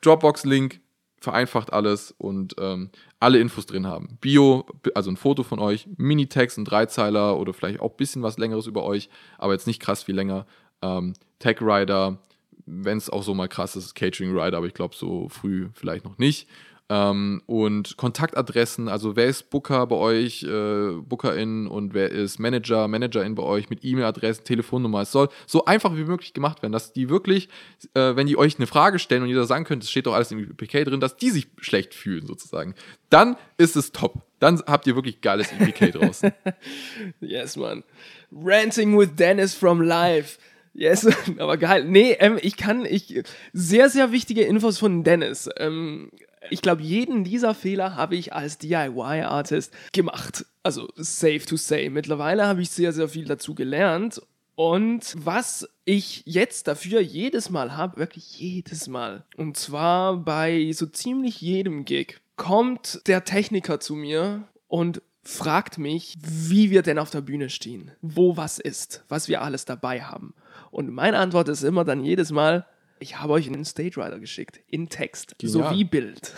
Dropbox-Link, 0.00 0.80
vereinfacht 1.20 1.72
alles 1.72 2.14
und 2.16 2.54
ähm, 2.58 2.90
alle 3.18 3.38
Infos 3.38 3.66
drin 3.66 3.86
haben. 3.86 4.16
Bio, 4.20 4.64
also 4.94 5.10
ein 5.10 5.16
Foto 5.16 5.42
von 5.42 5.58
euch, 5.58 5.86
Minitext, 5.96 6.56
ein 6.56 6.64
Dreizeiler 6.64 7.38
oder 7.38 7.52
vielleicht 7.52 7.80
auch 7.80 7.90
ein 7.90 7.96
bisschen 7.96 8.22
was 8.22 8.38
längeres 8.38 8.66
über 8.66 8.84
euch, 8.84 9.10
aber 9.36 9.52
jetzt 9.52 9.66
nicht 9.66 9.80
krass 9.80 10.02
viel 10.02 10.14
länger. 10.14 10.46
Ähm, 10.80 11.12
Tech 11.38 11.58
Rider, 11.60 12.18
wenn 12.64 12.96
es 12.96 13.10
auch 13.10 13.22
so 13.22 13.34
mal 13.34 13.48
krass 13.48 13.76
ist, 13.76 13.94
Catering 13.94 14.36
Rider, 14.36 14.56
aber 14.56 14.66
ich 14.66 14.74
glaube 14.74 14.94
so 14.94 15.28
früh 15.28 15.68
vielleicht 15.74 16.06
noch 16.06 16.16
nicht. 16.16 16.48
Ähm, 16.90 17.40
und 17.46 17.96
Kontaktadressen, 17.96 18.88
also 18.88 19.14
wer 19.14 19.26
ist 19.26 19.48
Booker 19.48 19.86
bei 19.86 19.94
euch, 19.94 20.42
äh, 20.42 20.90
Bookerin 21.00 21.68
und 21.68 21.94
wer 21.94 22.10
ist 22.10 22.40
Manager, 22.40 22.88
Managerin 22.88 23.36
bei 23.36 23.44
euch 23.44 23.70
mit 23.70 23.84
E-Mail-Adressen, 23.84 24.42
Telefonnummer. 24.42 25.02
Es 25.02 25.12
soll 25.12 25.28
so 25.46 25.66
einfach 25.66 25.94
wie 25.96 26.02
möglich 26.02 26.34
gemacht 26.34 26.62
werden, 26.62 26.72
dass 26.72 26.92
die 26.92 27.08
wirklich, 27.08 27.48
äh, 27.94 28.16
wenn 28.16 28.26
die 28.26 28.36
euch 28.36 28.56
eine 28.56 28.66
Frage 28.66 28.98
stellen 28.98 29.22
und 29.22 29.32
da 29.32 29.44
sagen 29.44 29.64
könnt, 29.64 29.84
es 29.84 29.90
steht 29.90 30.06
doch 30.06 30.14
alles 30.14 30.32
im 30.32 30.40
EPK 30.40 30.82
drin, 30.82 30.98
dass 30.98 31.16
die 31.16 31.30
sich 31.30 31.46
schlecht 31.60 31.94
fühlen 31.94 32.26
sozusagen. 32.26 32.74
Dann 33.08 33.36
ist 33.56 33.76
es 33.76 33.92
top. 33.92 34.22
Dann 34.40 34.60
habt 34.66 34.88
ihr 34.88 34.96
wirklich 34.96 35.20
geiles 35.20 35.52
EPK 35.52 35.92
draußen. 35.92 36.32
yes, 37.20 37.56
man. 37.56 37.84
Ranting 38.32 38.98
with 38.98 39.10
Dennis 39.14 39.54
from 39.54 39.80
Live. 39.80 40.38
Yes, 40.74 41.06
aber 41.38 41.56
geil. 41.56 41.84
Nee, 41.84 42.16
ähm, 42.18 42.36
ich 42.42 42.56
kann, 42.56 42.84
ich, 42.84 43.22
sehr, 43.52 43.90
sehr 43.90 44.10
wichtige 44.10 44.42
Infos 44.42 44.78
von 44.78 45.04
Dennis. 45.04 45.48
Ähm, 45.56 46.10
ich 46.48 46.62
glaube, 46.62 46.82
jeden 46.82 47.24
dieser 47.24 47.54
Fehler 47.54 47.96
habe 47.96 48.16
ich 48.16 48.32
als 48.32 48.58
DIY-Artist 48.58 49.72
gemacht. 49.92 50.46
Also, 50.62 50.88
safe 50.96 51.40
to 51.40 51.56
say. 51.56 51.90
Mittlerweile 51.90 52.46
habe 52.46 52.62
ich 52.62 52.70
sehr, 52.70 52.92
sehr 52.92 53.08
viel 53.08 53.26
dazu 53.26 53.54
gelernt. 53.54 54.22
Und 54.54 55.14
was 55.16 55.68
ich 55.84 56.22
jetzt 56.26 56.68
dafür 56.68 57.00
jedes 57.00 57.50
Mal 57.50 57.76
habe, 57.76 57.96
wirklich 57.96 58.38
jedes 58.38 58.88
Mal, 58.88 59.24
und 59.36 59.56
zwar 59.56 60.18
bei 60.18 60.70
so 60.72 60.86
ziemlich 60.86 61.40
jedem 61.40 61.86
Gig, 61.86 62.20
kommt 62.36 63.06
der 63.06 63.24
Techniker 63.24 63.80
zu 63.80 63.94
mir 63.94 64.44
und 64.68 65.00
fragt 65.22 65.78
mich, 65.78 66.16
wie 66.20 66.70
wir 66.70 66.82
denn 66.82 66.98
auf 66.98 67.10
der 67.10 67.20
Bühne 67.20 67.50
stehen, 67.50 67.90
wo 68.02 68.36
was 68.36 68.58
ist, 68.58 69.04
was 69.08 69.28
wir 69.28 69.42
alles 69.42 69.64
dabei 69.64 70.02
haben. 70.02 70.34
Und 70.70 70.90
meine 70.90 71.18
Antwort 71.18 71.48
ist 71.48 71.62
immer 71.62 71.84
dann 71.84 72.04
jedes 72.04 72.30
Mal, 72.30 72.66
ich 73.00 73.18
habe 73.18 73.32
euch 73.32 73.46
einen 73.48 73.64
Stage 73.64 73.96
Rider 73.96 74.18
geschickt, 74.20 74.60
in 74.68 74.88
Text, 74.88 75.36
Genial. 75.38 75.70
sowie 75.70 75.84
Bild. 75.84 76.32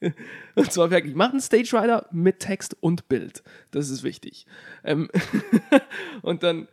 Und 0.54 0.72
zwar 0.72 0.90
wirklich, 0.90 1.14
mach 1.14 1.30
einen 1.30 1.40
Stage 1.40 1.70
Rider 1.72 2.06
mit 2.12 2.38
Text 2.38 2.76
und 2.80 3.08
Bild. 3.08 3.42
Das 3.72 3.88
ist 3.90 4.04
wichtig. 4.04 4.46
Ähm 4.84 5.08
und 6.22 6.44
dann, 6.44 6.68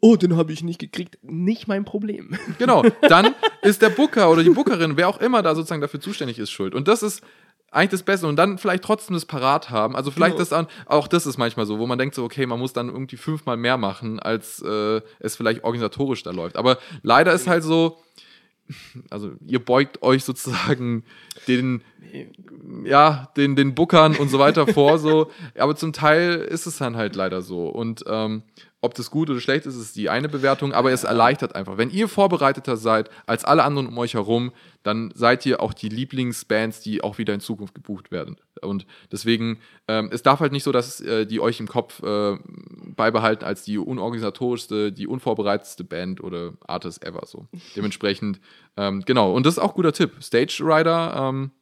oh, 0.00 0.16
den 0.16 0.36
habe 0.36 0.52
ich 0.54 0.62
nicht 0.62 0.78
gekriegt. 0.78 1.18
Nicht 1.20 1.68
mein 1.68 1.84
Problem. 1.84 2.34
Genau, 2.58 2.82
dann 3.02 3.34
ist 3.60 3.82
der 3.82 3.90
Booker 3.90 4.30
oder 4.30 4.42
die 4.42 4.48
Bookerin, 4.50 4.96
wer 4.96 5.08
auch 5.08 5.20
immer 5.20 5.42
da 5.42 5.54
sozusagen 5.54 5.82
dafür 5.82 6.00
zuständig 6.00 6.38
ist, 6.38 6.50
schuld. 6.50 6.74
Und 6.74 6.88
das 6.88 7.02
ist 7.02 7.22
eigentlich 7.70 7.90
das 7.90 8.02
Beste. 8.04 8.26
Und 8.26 8.36
dann 8.36 8.56
vielleicht 8.56 8.84
trotzdem 8.84 9.12
das 9.14 9.26
parat 9.26 9.68
haben. 9.68 9.94
Also 9.94 10.10
vielleicht 10.10 10.36
Genau. 10.36 10.44
das 10.44 10.52
an, 10.54 10.66
auch 10.86 11.08
das 11.08 11.26
ist 11.26 11.36
manchmal 11.36 11.66
so, 11.66 11.78
wo 11.78 11.86
man 11.86 11.98
denkt 11.98 12.14
so, 12.14 12.24
okay, 12.24 12.46
man 12.46 12.58
muss 12.58 12.72
dann 12.72 12.88
irgendwie 12.88 13.18
fünfmal 13.18 13.58
mehr 13.58 13.76
machen, 13.76 14.18
als 14.18 14.62
äh, 14.62 15.02
es 15.18 15.36
vielleicht 15.36 15.62
organisatorisch 15.64 16.22
da 16.22 16.30
läuft. 16.30 16.56
Aber 16.56 16.78
leider 17.02 17.34
ist 17.34 17.46
halt 17.46 17.64
so, 17.64 17.98
also 19.10 19.32
ihr 19.46 19.58
beugt 19.58 20.02
euch 20.02 20.24
sozusagen 20.24 21.04
den, 21.48 21.82
ja, 22.84 23.30
den, 23.36 23.56
den 23.56 23.74
Bookern 23.74 24.16
und 24.16 24.28
so 24.28 24.38
weiter 24.38 24.66
vor, 24.66 24.98
so. 24.98 25.30
Aber 25.58 25.76
zum 25.76 25.92
Teil 25.92 26.34
ist 26.34 26.66
es 26.66 26.78
dann 26.78 26.96
halt 26.96 27.16
leider 27.16 27.42
so. 27.42 27.68
Und 27.68 28.04
ähm, 28.06 28.42
ob 28.82 28.94
das 28.94 29.10
gut 29.12 29.30
oder 29.30 29.40
schlecht 29.40 29.64
ist, 29.64 29.76
ist 29.76 29.94
die 29.94 30.10
eine 30.10 30.28
Bewertung, 30.28 30.72
aber 30.72 30.90
es 30.90 31.04
erleichtert 31.04 31.54
einfach. 31.54 31.78
Wenn 31.78 31.88
ihr 31.88 32.08
vorbereiteter 32.08 32.76
seid 32.76 33.10
als 33.26 33.44
alle 33.44 33.62
anderen 33.62 33.86
um 33.86 33.96
euch 33.96 34.14
herum, 34.14 34.52
dann 34.82 35.12
seid 35.14 35.46
ihr 35.46 35.60
auch 35.60 35.72
die 35.72 35.88
Lieblingsbands, 35.88 36.80
die 36.80 37.02
auch 37.02 37.16
wieder 37.16 37.32
in 37.32 37.38
Zukunft 37.38 37.76
gebucht 37.76 38.10
werden. 38.10 38.36
Und 38.60 38.84
deswegen, 39.12 39.60
ähm, 39.86 40.10
es 40.12 40.24
darf 40.24 40.40
halt 40.40 40.50
nicht 40.50 40.64
so, 40.64 40.72
dass 40.72 41.00
äh, 41.00 41.26
die 41.26 41.38
euch 41.38 41.60
im 41.60 41.68
Kopf 41.68 42.02
äh, 42.02 42.36
beibehalten 42.96 43.44
als 43.44 43.62
die 43.62 43.78
unorganisatorischste, 43.78 44.90
die 44.90 45.06
unvorbereitetste 45.06 45.84
Band 45.84 46.22
oder 46.22 46.54
Artist 46.66 47.04
ever 47.04 47.24
so. 47.24 47.46
Dementsprechend, 47.76 48.40
ähm, 48.76 49.04
genau. 49.06 49.32
Und 49.32 49.46
das 49.46 49.54
ist 49.54 49.62
auch 49.62 49.70
ein 49.70 49.76
guter 49.76 49.92
Tipp. 49.92 50.20
Stage 50.20 50.60
Rider, 50.60 51.14
ähm, 51.16 51.52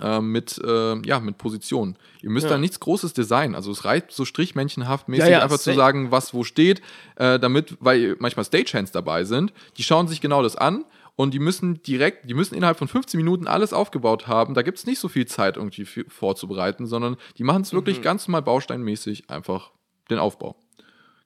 äh, 0.00 0.20
mit, 0.20 0.58
äh, 0.64 0.98
ja, 1.06 1.20
mit 1.20 1.38
Position. 1.38 1.96
Ihr 2.22 2.30
müsst 2.30 2.44
Ja. 2.44 2.50
da 2.52 2.58
nichts 2.58 2.80
Großes 2.80 3.12
designen. 3.12 3.54
Also 3.54 3.70
es 3.70 3.84
reicht 3.84 4.12
so 4.12 4.24
strichmännchenhaft 4.24 5.08
mäßig 5.08 5.26
Ja, 5.26 5.30
ja, 5.38 5.42
einfach 5.42 5.58
zu 5.58 5.74
sagen, 5.74 6.10
was 6.10 6.32
wo 6.34 6.44
steht, 6.44 6.80
äh, 7.16 7.38
damit, 7.38 7.76
weil 7.80 8.16
manchmal 8.18 8.44
Stagehands 8.44 8.92
dabei 8.92 9.24
sind, 9.24 9.52
die 9.76 9.82
schauen 9.84 10.08
sich 10.08 10.20
genau 10.20 10.42
das 10.42 10.56
an 10.56 10.84
und 11.16 11.34
die 11.34 11.38
müssen 11.38 11.82
direkt, 11.82 12.28
die 12.30 12.34
müssen 12.34 12.54
innerhalb 12.54 12.78
von 12.78 12.88
15 12.88 13.18
Minuten 13.18 13.46
alles 13.46 13.72
aufgebaut 13.72 14.26
haben. 14.26 14.54
Da 14.54 14.62
gibt 14.62 14.78
es 14.78 14.86
nicht 14.86 14.98
so 15.00 15.08
viel 15.08 15.26
Zeit 15.26 15.56
irgendwie 15.56 15.84
vorzubereiten, 16.08 16.86
sondern 16.86 17.16
die 17.36 17.44
machen 17.44 17.62
es 17.62 17.72
wirklich 17.72 17.98
Mhm. 17.98 18.02
ganz 18.02 18.26
normal 18.26 18.42
bausteinmäßig 18.42 19.28
einfach 19.30 19.70
den 20.10 20.18
Aufbau. 20.18 20.56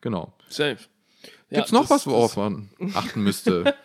Genau. 0.01 0.33
Safe. 0.49 0.79
Gibt's 1.51 1.71
noch 1.73 1.89
was, 1.91 2.07
worauf 2.07 2.37
man 2.37 2.71
achten 2.95 3.23
müsste? 3.23 3.75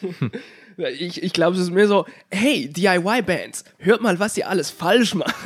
Ich, 0.76 1.22
ich 1.22 1.32
glaube, 1.32 1.56
es 1.56 1.62
ist 1.62 1.70
mehr 1.70 1.88
so, 1.88 2.06
hey, 2.30 2.68
DIY-Bands, 2.68 3.64
hört 3.78 4.00
mal, 4.00 4.18
was 4.18 4.36
ihr 4.36 4.48
alles 4.48 4.70
falsch 4.70 5.14
macht. 5.14 5.34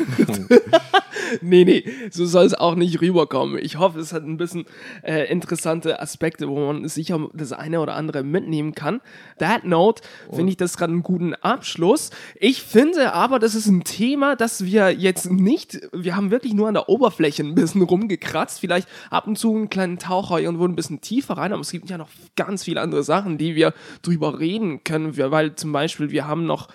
nee, 1.41 1.65
nee, 1.65 1.85
so 2.11 2.27
soll 2.27 2.47
es 2.47 2.55
auch 2.55 2.75
nicht 2.75 3.01
rüberkommen. 3.01 3.59
Ich 3.63 3.79
hoffe, 3.79 4.01
es 4.01 4.13
hat 4.13 4.25
ein 4.25 4.37
bisschen 4.37 4.67
äh, 5.03 5.31
interessante 5.31 6.01
Aspekte, 6.01 6.49
wo 6.49 6.73
man 6.73 6.87
sicher 6.89 7.29
das 7.33 7.53
eine 7.53 7.81
oder 7.81 7.95
andere 7.95 8.23
mitnehmen 8.23 8.75
kann. 8.75 9.01
That 9.39 9.65
note 9.65 10.03
finde 10.33 10.51
ich 10.51 10.57
das 10.57 10.77
gerade 10.77 10.93
einen 10.93 11.03
guten 11.03 11.35
Abschluss. 11.35 12.11
Ich 12.39 12.63
finde 12.63 13.13
aber, 13.13 13.39
das 13.39 13.55
ist 13.55 13.67
ein 13.67 13.85
Thema, 13.85 14.37
das 14.37 14.65
wir 14.65 14.91
jetzt 14.93 15.31
nicht, 15.31 15.81
wir 15.93 16.17
haben 16.17 16.31
wirklich 16.31 16.55
nur 16.55 16.69
an 16.69 16.75
der 16.75 16.89
Oberfläche 16.89 17.43
ein 17.43 17.55
bisschen 17.55 17.83
rumgekratzt, 17.83 18.61
vielleicht 18.61 18.89
ab 19.11 19.27
und 19.27 19.39
zu 19.39 19.55
einen 19.55 19.71
kleinen 19.71 19.99
Taucher 19.99 20.41
irgendwo 20.41 20.65
ein 20.65 20.77
bisschen 20.77 21.01
tiefer 21.01 21.37
rein, 21.37 21.53
aber 21.53 21.63
es 21.63 21.71
gibt 21.71 21.91
ja 21.91 21.99
noch 21.99 22.09
ganz 22.37 22.65
viele 22.65 22.81
andere 22.81 23.03
Sachen, 23.03 23.39
die 23.39 23.55
wir 23.55 23.75
drüber 24.03 24.39
reden 24.39 24.85
können, 24.85 25.17
weil 25.17 25.55
zum 25.55 25.73
Beispiel 25.73 26.11
wir 26.11 26.27
haben 26.27 26.47
noch 26.47 26.69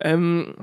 ähm, 0.00 0.54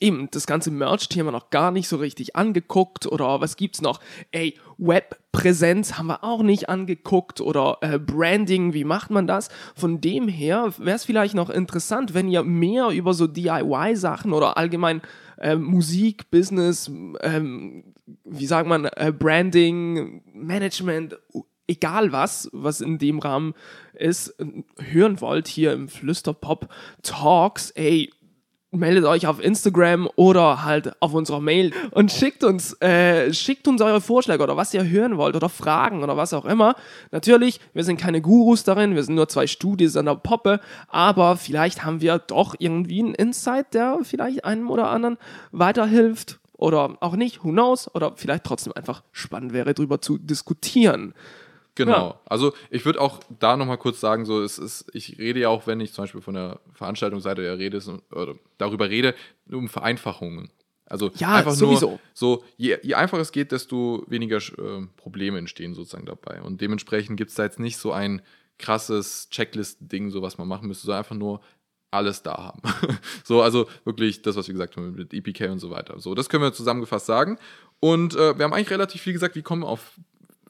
eben 0.00 0.28
das 0.30 0.46
ganze 0.46 0.70
Merch-Thema 0.70 1.30
noch 1.30 1.50
gar 1.50 1.70
nicht 1.70 1.88
so 1.88 1.96
richtig 1.96 2.36
angeguckt 2.36 3.06
oder 3.06 3.40
was 3.40 3.56
gibt's 3.56 3.82
noch? 3.82 4.00
Ey, 4.32 4.58
Webpräsenz 4.78 5.98
haben 5.98 6.06
wir 6.06 6.24
auch 6.24 6.42
nicht 6.42 6.68
angeguckt 6.68 7.40
oder 7.40 7.78
äh, 7.82 7.98
Branding, 7.98 8.72
wie 8.72 8.84
macht 8.84 9.10
man 9.10 9.26
das? 9.26 9.50
Von 9.74 10.00
dem 10.00 10.26
her 10.26 10.72
wäre 10.78 10.96
es 10.96 11.04
vielleicht 11.04 11.34
noch 11.34 11.50
interessant, 11.50 12.14
wenn 12.14 12.28
ihr 12.28 12.42
mehr 12.42 12.88
über 12.88 13.12
so 13.12 13.26
DIY-Sachen 13.26 14.32
oder 14.32 14.56
allgemein 14.56 15.02
äh, 15.38 15.56
Musik, 15.56 16.30
Business, 16.30 16.90
ähm, 17.20 17.94
wie 18.24 18.46
sagt 18.46 18.68
man, 18.68 18.86
äh, 18.86 19.12
Branding, 19.16 20.22
Management, 20.32 21.18
egal 21.66 22.10
was, 22.10 22.48
was 22.52 22.80
in 22.80 22.98
dem 22.98 23.18
Rahmen 23.18 23.54
ist, 23.94 24.34
hören 24.78 25.20
wollt 25.20 25.46
hier 25.46 25.72
im 25.72 25.88
Flüsterpop 25.88 26.68
Talks, 27.02 27.70
ey, 27.72 28.10
meldet 28.72 29.04
euch 29.04 29.26
auf 29.26 29.42
Instagram 29.42 30.08
oder 30.16 30.64
halt 30.64 30.92
auf 31.00 31.14
unserer 31.14 31.40
Mail 31.40 31.72
und 31.90 32.12
schickt 32.12 32.44
uns, 32.44 32.80
äh, 32.80 33.32
schickt 33.32 33.66
uns 33.66 33.82
eure 33.82 34.00
Vorschläge 34.00 34.42
oder 34.42 34.56
was 34.56 34.72
ihr 34.72 34.88
hören 34.88 35.16
wollt 35.16 35.34
oder 35.34 35.48
Fragen 35.48 36.02
oder 36.02 36.16
was 36.16 36.32
auch 36.32 36.44
immer. 36.44 36.74
Natürlich, 37.10 37.60
wir 37.74 37.84
sind 37.84 38.00
keine 38.00 38.20
Gurus 38.20 38.64
darin, 38.64 38.94
wir 38.94 39.02
sind 39.02 39.16
nur 39.16 39.28
zwei 39.28 39.46
Studis 39.46 39.96
an 39.96 40.06
der 40.06 40.14
Poppe, 40.14 40.60
aber 40.88 41.36
vielleicht 41.36 41.84
haben 41.84 42.00
wir 42.00 42.18
doch 42.18 42.54
irgendwie 42.58 43.00
einen 43.00 43.14
Insight, 43.14 43.74
der 43.74 43.98
vielleicht 44.02 44.44
einem 44.44 44.70
oder 44.70 44.90
anderen 44.90 45.18
weiterhilft 45.50 46.38
oder 46.52 46.96
auch 47.00 47.16
nicht, 47.16 47.42
who 47.42 47.50
knows, 47.50 47.92
oder 47.94 48.12
vielleicht 48.16 48.44
trotzdem 48.44 48.74
einfach 48.74 49.02
spannend 49.12 49.52
wäre, 49.52 49.74
drüber 49.74 50.00
zu 50.00 50.18
diskutieren. 50.18 51.14
Genau. 51.74 52.08
Ja. 52.08 52.20
Also 52.26 52.52
ich 52.70 52.84
würde 52.84 53.00
auch 53.00 53.20
da 53.38 53.56
nochmal 53.56 53.78
kurz 53.78 54.00
sagen, 54.00 54.24
so 54.24 54.42
es 54.42 54.58
ist, 54.58 54.86
ich 54.92 55.18
rede 55.18 55.40
ja 55.40 55.48
auch, 55.48 55.66
wenn 55.66 55.80
ich 55.80 55.92
zum 55.92 56.04
Beispiel 56.04 56.20
von 56.20 56.34
der 56.34 56.60
Veranstaltungsseite 56.72 57.42
ja 57.42 57.54
rede, 57.54 57.80
oder 58.12 58.34
darüber 58.58 58.90
rede, 58.90 59.14
um 59.50 59.68
Vereinfachungen. 59.68 60.50
Also 60.86 61.10
Ja, 61.18 61.36
einfach 61.36 61.52
sowieso. 61.52 61.90
nur 61.90 62.00
so, 62.12 62.44
je, 62.56 62.76
je 62.82 62.94
einfacher 62.94 63.22
es 63.22 63.30
geht, 63.30 63.52
desto 63.52 64.04
weniger 64.08 64.38
äh, 64.38 64.86
Probleme 64.96 65.38
entstehen 65.38 65.74
sozusagen 65.74 66.04
dabei. 66.04 66.42
Und 66.42 66.60
dementsprechend 66.60 67.16
gibt 67.16 67.30
es 67.30 67.36
da 67.36 67.44
jetzt 67.44 67.60
nicht 67.60 67.76
so 67.76 67.92
ein 67.92 68.22
krasses 68.58 69.28
Checklist-Ding, 69.30 70.10
so 70.10 70.20
was 70.20 70.36
man 70.36 70.48
machen 70.48 70.66
müsste, 70.66 70.86
sondern 70.86 70.98
einfach 70.98 71.16
nur 71.16 71.40
alles 71.92 72.22
da 72.22 72.36
haben. 72.36 72.62
so, 73.24 73.40
also 73.40 73.68
wirklich 73.84 74.22
das, 74.22 74.36
was 74.36 74.48
wir 74.48 74.52
gesagt 74.52 74.76
haben 74.76 74.94
mit 74.94 75.14
EPK 75.14 75.50
und 75.50 75.60
so 75.60 75.70
weiter. 75.70 75.98
So, 76.00 76.14
das 76.14 76.28
können 76.28 76.42
wir 76.42 76.52
zusammengefasst 76.52 77.06
sagen. 77.06 77.38
Und 77.80 78.14
äh, 78.14 78.36
wir 78.36 78.44
haben 78.44 78.52
eigentlich 78.52 78.70
relativ 78.70 79.02
viel 79.02 79.12
gesagt, 79.12 79.34
wie 79.36 79.42
kommen 79.42 79.62
wir 79.62 79.68
auf 79.68 79.92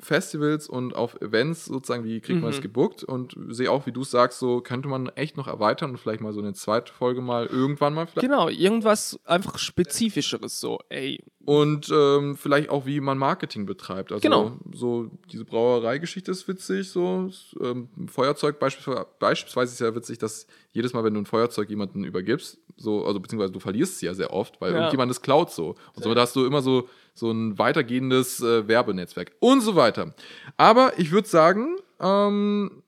Festivals 0.01 0.69
und 0.69 0.95
auf 0.97 1.21
Events 1.21 1.67
sozusagen, 1.67 2.05
wie 2.05 2.21
kriegt 2.21 2.41
man 2.43 2.51
es 2.51 2.61
gebuckt 2.61 3.05
und 3.05 3.37
sehe 3.51 3.71
auch, 3.71 3.87
wie 3.87 3.93
du 3.93 4.03
es 4.03 4.11
sagst, 4.11 4.39
so 4.39 4.61
könnte 4.61 4.89
man 4.89 5.09
echt 5.11 5.37
noch 5.37 5.47
erweitern 5.47 5.91
und 5.91 5.99
vielleicht 5.99 6.21
mal 6.21 6.33
so 6.33 6.41
eine 6.41 6.55
zweite 6.55 6.93
Folge 6.93 7.21
mal 7.21 7.47
irgendwann 7.47 7.95
mal 7.95 8.07
vielleicht. 8.07 8.27
Genau, 8.27 8.49
irgendwas 8.49 9.19
einfach 9.25 9.59
Spezifischeres 9.59 10.61
so, 10.61 10.79
ey. 10.89 11.21
Und 11.45 11.91
ähm, 11.93 12.37
vielleicht 12.37 12.69
auch, 12.71 12.87
wie 12.87 13.01
man 13.01 13.19
Marketing 13.19 13.67
betreibt. 13.67 14.13
Also 14.13 14.21
Genau. 14.23 14.53
so 14.73 15.11
diese 15.33 15.45
Brauereigeschichte 15.45 16.31
ist 16.31 16.47
witzig, 16.49 16.91
so 16.91 17.31
ähm, 17.61 17.89
Feuerzeug 18.09 18.59
beispielsweise, 18.59 19.07
beispielsweise 19.19 19.73
ist 19.73 19.81
ja 19.81 19.95
witzig, 19.95 20.19
dass 20.19 20.47
jedes 20.73 20.93
Mal, 20.93 21.03
wenn 21.05 21.15
du 21.15 21.21
ein 21.21 21.27
Feuerzeug 21.27 21.69
jemanden 21.71 22.05
übergibst, 22.05 22.59
so, 22.77 23.05
also 23.05 23.21
beziehungsweise 23.21 23.53
du 23.53 23.61
verlierst 23.61 23.95
es 23.97 24.01
ja 24.03 24.15
sehr 24.15 24.33
oft, 24.33 24.61
weil 24.61 24.71
Ja. 24.73 24.77
irgendjemand 24.79 25.11
es 25.11 25.21
klaut 25.21 25.51
so. 25.51 25.75
Und 25.95 26.03
somit 26.03 26.19
hast 26.19 26.37
du 26.37 26.45
immer 26.47 26.63
so, 26.63 26.89
so 27.15 27.31
ein 27.31 27.59
weitergehendes 27.59 28.41
äh, 28.41 28.67
Werbenetzwerk 28.69 29.33
und 29.41 29.61
so 29.61 29.77
weiter. 29.77 30.15
Aber 30.57 30.99
ich 30.99 31.13
würde 31.13 31.29
sagen, 31.29 31.77
ähm, 32.01 32.83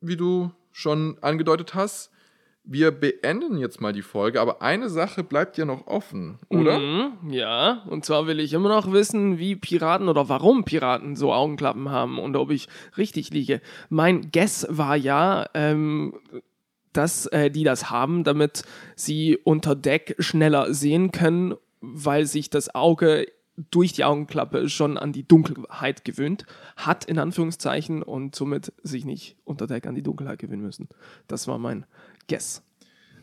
wie 0.00 0.16
du 0.16 0.50
schon 0.72 1.16
angedeutet 1.20 1.74
hast, 1.74 2.10
wir 2.66 2.92
beenden 2.92 3.58
jetzt 3.58 3.82
mal 3.82 3.92
die 3.92 4.02
Folge, 4.02 4.40
aber 4.40 4.62
eine 4.62 4.88
Sache 4.88 5.22
bleibt 5.22 5.58
ja 5.58 5.66
noch 5.66 5.86
offen, 5.86 6.38
oder? 6.48 6.78
Mhm, 6.78 7.30
ja, 7.30 7.82
und 7.90 8.06
zwar 8.06 8.26
will 8.26 8.40
ich 8.40 8.54
immer 8.54 8.70
noch 8.70 8.90
wissen, 8.90 9.38
wie 9.38 9.54
Piraten 9.54 10.08
oder 10.08 10.30
warum 10.30 10.64
Piraten 10.64 11.14
so 11.14 11.32
Augenklappen 11.32 11.90
haben 11.90 12.18
und 12.18 12.36
ob 12.36 12.50
ich 12.50 12.68
richtig 12.96 13.30
liege. 13.30 13.60
Mein 13.90 14.30
Guess 14.32 14.66
war 14.70 14.96
ja, 14.96 15.46
ähm, 15.52 16.14
dass 16.94 17.26
äh, 17.26 17.50
die 17.50 17.64
das 17.64 17.90
haben, 17.90 18.24
damit 18.24 18.64
sie 18.96 19.36
unter 19.44 19.74
Deck 19.74 20.16
schneller 20.18 20.72
sehen 20.72 21.12
können, 21.12 21.54
weil 21.82 22.24
sich 22.24 22.48
das 22.48 22.74
Auge 22.74 23.26
durch 23.70 23.92
die 23.92 24.04
Augenklappe 24.04 24.68
schon 24.68 24.98
an 24.98 25.12
die 25.12 25.26
Dunkelheit 25.26 26.04
gewöhnt 26.04 26.44
hat, 26.76 27.04
in 27.04 27.18
Anführungszeichen, 27.18 28.02
und 28.02 28.34
somit 28.34 28.72
sich 28.82 29.04
nicht 29.04 29.36
unter 29.44 29.66
Deck 29.66 29.86
an 29.86 29.94
die 29.94 30.02
Dunkelheit 30.02 30.38
gewöhnen 30.38 30.62
müssen. 30.62 30.88
Das 31.28 31.46
war 31.46 31.58
mein 31.58 31.86
Guess. 32.28 32.62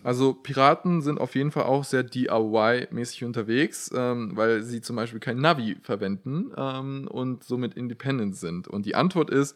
Also 0.03 0.33
Piraten 0.33 1.01
sind 1.01 1.19
auf 1.19 1.35
jeden 1.35 1.51
Fall 1.51 1.63
auch 1.63 1.83
sehr 1.83 2.03
DIY-mäßig 2.03 3.23
unterwegs, 3.23 3.91
ähm, 3.95 4.31
weil 4.35 4.63
sie 4.63 4.81
zum 4.81 4.95
Beispiel 4.95 5.19
kein 5.19 5.37
Navi 5.37 5.77
verwenden 5.81 6.51
ähm, 6.57 7.07
und 7.07 7.43
somit 7.43 7.75
independent 7.75 8.35
sind. 8.35 8.67
Und 8.67 8.85
die 8.85 8.95
Antwort 8.95 9.29
ist, 9.29 9.55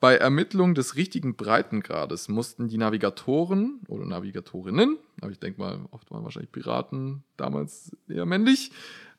bei 0.00 0.16
Ermittlung 0.16 0.74
des 0.74 0.96
richtigen 0.96 1.36
Breitengrades 1.36 2.28
mussten 2.28 2.68
die 2.68 2.78
Navigatoren 2.78 3.80
oder 3.88 4.04
Navigatorinnen, 4.04 4.98
aber 5.20 5.32
ich 5.32 5.38
denke 5.38 5.60
mal, 5.60 5.80
oft 5.92 6.10
waren 6.10 6.24
wahrscheinlich 6.24 6.52
Piraten 6.52 7.22
damals 7.36 7.96
eher 8.08 8.26
männlich, 8.26 8.70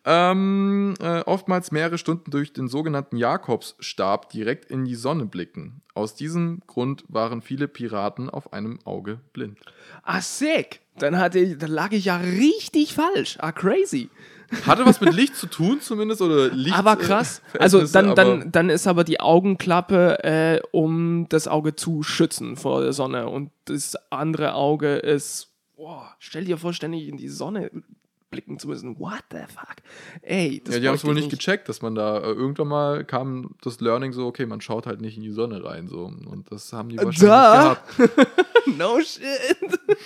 ähm, 0.05 0.93
äh, 1.01 1.21
oftmals 1.21 1.71
mehrere 1.71 1.97
Stunden 1.97 2.29
durch 2.31 2.53
den 2.53 2.67
sogenannten 2.67 3.17
Jakobsstab 3.17 4.29
direkt 4.29 4.65
in 4.69 4.85
die 4.85 4.95
Sonne 4.95 5.25
blicken. 5.25 5.81
Aus 5.93 6.13
diesem 6.15 6.61
Grund 6.67 7.03
waren 7.07 7.41
viele 7.41 7.67
Piraten 7.67 8.29
auf 8.29 8.53
einem 8.53 8.79
Auge 8.85 9.19
blind. 9.33 9.57
Ah, 10.03 10.21
sick! 10.21 10.81
Dann, 10.97 11.17
hatte, 11.17 11.39
ich- 11.39 11.57
dann 11.57 11.71
lag 11.71 11.91
ich 11.91 12.05
ja 12.05 12.17
richtig 12.17 12.93
falsch. 12.93 13.37
Ah, 13.39 13.51
crazy. 13.51 14.09
Hatte 14.67 14.85
was 14.85 15.01
mit 15.01 15.13
Licht 15.13 15.35
zu 15.35 15.47
tun 15.47 15.81
zumindest 15.81 16.21
oder 16.21 16.49
Licht? 16.49 16.77
Aber 16.77 16.95
krass. 16.95 17.41
äh, 17.53 17.59
Also 17.59 17.85
dann, 17.87 18.13
dann, 18.15 18.51
dann 18.51 18.69
ist 18.69 18.85
aber 18.87 19.03
die 19.03 19.19
Augenklappe, 19.19 20.23
äh, 20.23 20.61
um 20.71 21.25
das 21.29 21.47
Auge 21.47 21.75
zu 21.75 22.03
schützen 22.03 22.55
vor 22.55 22.81
der 22.81 22.93
Sonne. 22.93 23.27
Und 23.27 23.49
das 23.65 23.95
andere 24.11 24.53
Auge 24.53 24.95
ist, 24.97 25.51
boah, 25.75 26.15
stell 26.19 26.45
dir 26.45 26.57
vor, 26.57 26.73
ständig 26.73 27.07
in 27.07 27.17
die 27.17 27.27
Sonne 27.27 27.71
blicken 28.29 28.59
zu 28.59 28.67
müssen. 28.67 28.99
What 28.99 29.23
the 29.31 29.39
fuck? 29.47 29.75
Ey, 30.21 30.61
das 30.63 30.75
Ja, 30.75 30.81
die 30.81 30.87
haben 30.87 30.95
es 30.95 31.05
wohl 31.05 31.17
ich 31.17 31.25
nicht 31.25 31.31
gecheckt, 31.37 31.69
dass 31.69 31.81
man 31.81 31.95
da 31.95 32.17
äh, 32.19 32.31
irgendwann 32.31 32.67
mal 32.67 33.05
kam 33.05 33.51
das 33.61 33.79
Learning 33.79 34.11
so, 34.13 34.25
okay, 34.27 34.45
man 34.45 34.61
schaut 34.61 34.85
halt 34.87 35.01
nicht 35.01 35.17
in 35.17 35.23
die 35.23 35.31
Sonne 35.31 35.63
rein 35.63 35.87
so 35.87 36.05
und 36.05 36.51
das 36.51 36.73
haben 36.73 36.89
die 36.89 36.97
wahrscheinlich 36.97 37.19
Da. 37.29 37.77
gehabt. 37.97 38.27
No 38.77 38.99
shit. 38.99 39.21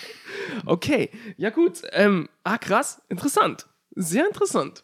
Okay, 0.66 1.10
ja 1.38 1.50
gut. 1.50 1.82
Ähm, 1.92 2.28
ah, 2.44 2.58
krass. 2.58 3.02
Interessant. 3.10 3.68
Sehr 3.96 4.26
interessant. 4.28 4.84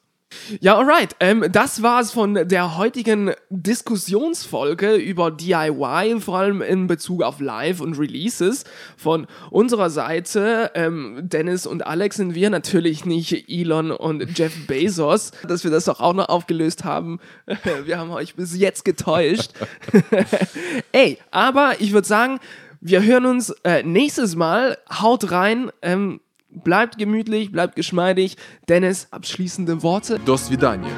Ja, 0.59 0.77
alright. 0.77 1.15
Ähm, 1.19 1.45
das 1.51 1.81
war's 1.81 2.11
von 2.11 2.33
der 2.33 2.77
heutigen 2.77 3.31
Diskussionsfolge 3.49 4.95
über 4.95 5.31
DIY, 5.31 6.19
vor 6.19 6.37
allem 6.37 6.61
in 6.61 6.87
Bezug 6.87 7.23
auf 7.23 7.39
Live 7.39 7.79
und 7.79 7.97
Releases. 7.97 8.63
Von 8.97 9.27
unserer 9.49 9.89
Seite, 9.89 10.71
ähm, 10.75 11.21
Dennis 11.21 11.65
und 11.65 11.85
Alex, 11.85 12.17
sind 12.17 12.35
wir 12.35 12.49
natürlich 12.49 13.05
nicht 13.05 13.49
Elon 13.49 13.91
und 13.91 14.37
Jeff 14.37 14.67
Bezos, 14.67 15.31
dass 15.47 15.63
wir 15.63 15.71
das 15.71 15.85
doch 15.85 15.99
auch 15.99 16.13
noch 16.13 16.29
aufgelöst 16.29 16.83
haben. 16.83 17.19
Wir 17.85 17.97
haben 17.99 18.11
euch 18.11 18.35
bis 18.35 18.55
jetzt 18.57 18.85
getäuscht. 18.85 19.51
Ey, 20.91 21.17
aber 21.31 21.75
ich 21.79 21.93
würde 21.93 22.07
sagen, 22.07 22.39
wir 22.81 23.03
hören 23.03 23.25
uns 23.25 23.49
äh, 23.63 23.83
nächstes 23.83 24.35
Mal. 24.35 24.77
Haut 24.89 25.31
rein. 25.31 25.71
Ähm, 25.81 26.19
bleibt 26.54 26.98
gemütlich, 26.98 27.52
bleibt 27.52 27.76
geschmeidig. 27.76 28.36
Dennis, 28.68 29.08
abschließende 29.10 29.82
Worte. 29.82 30.18
До 30.24 30.36
свидания. 30.36 30.90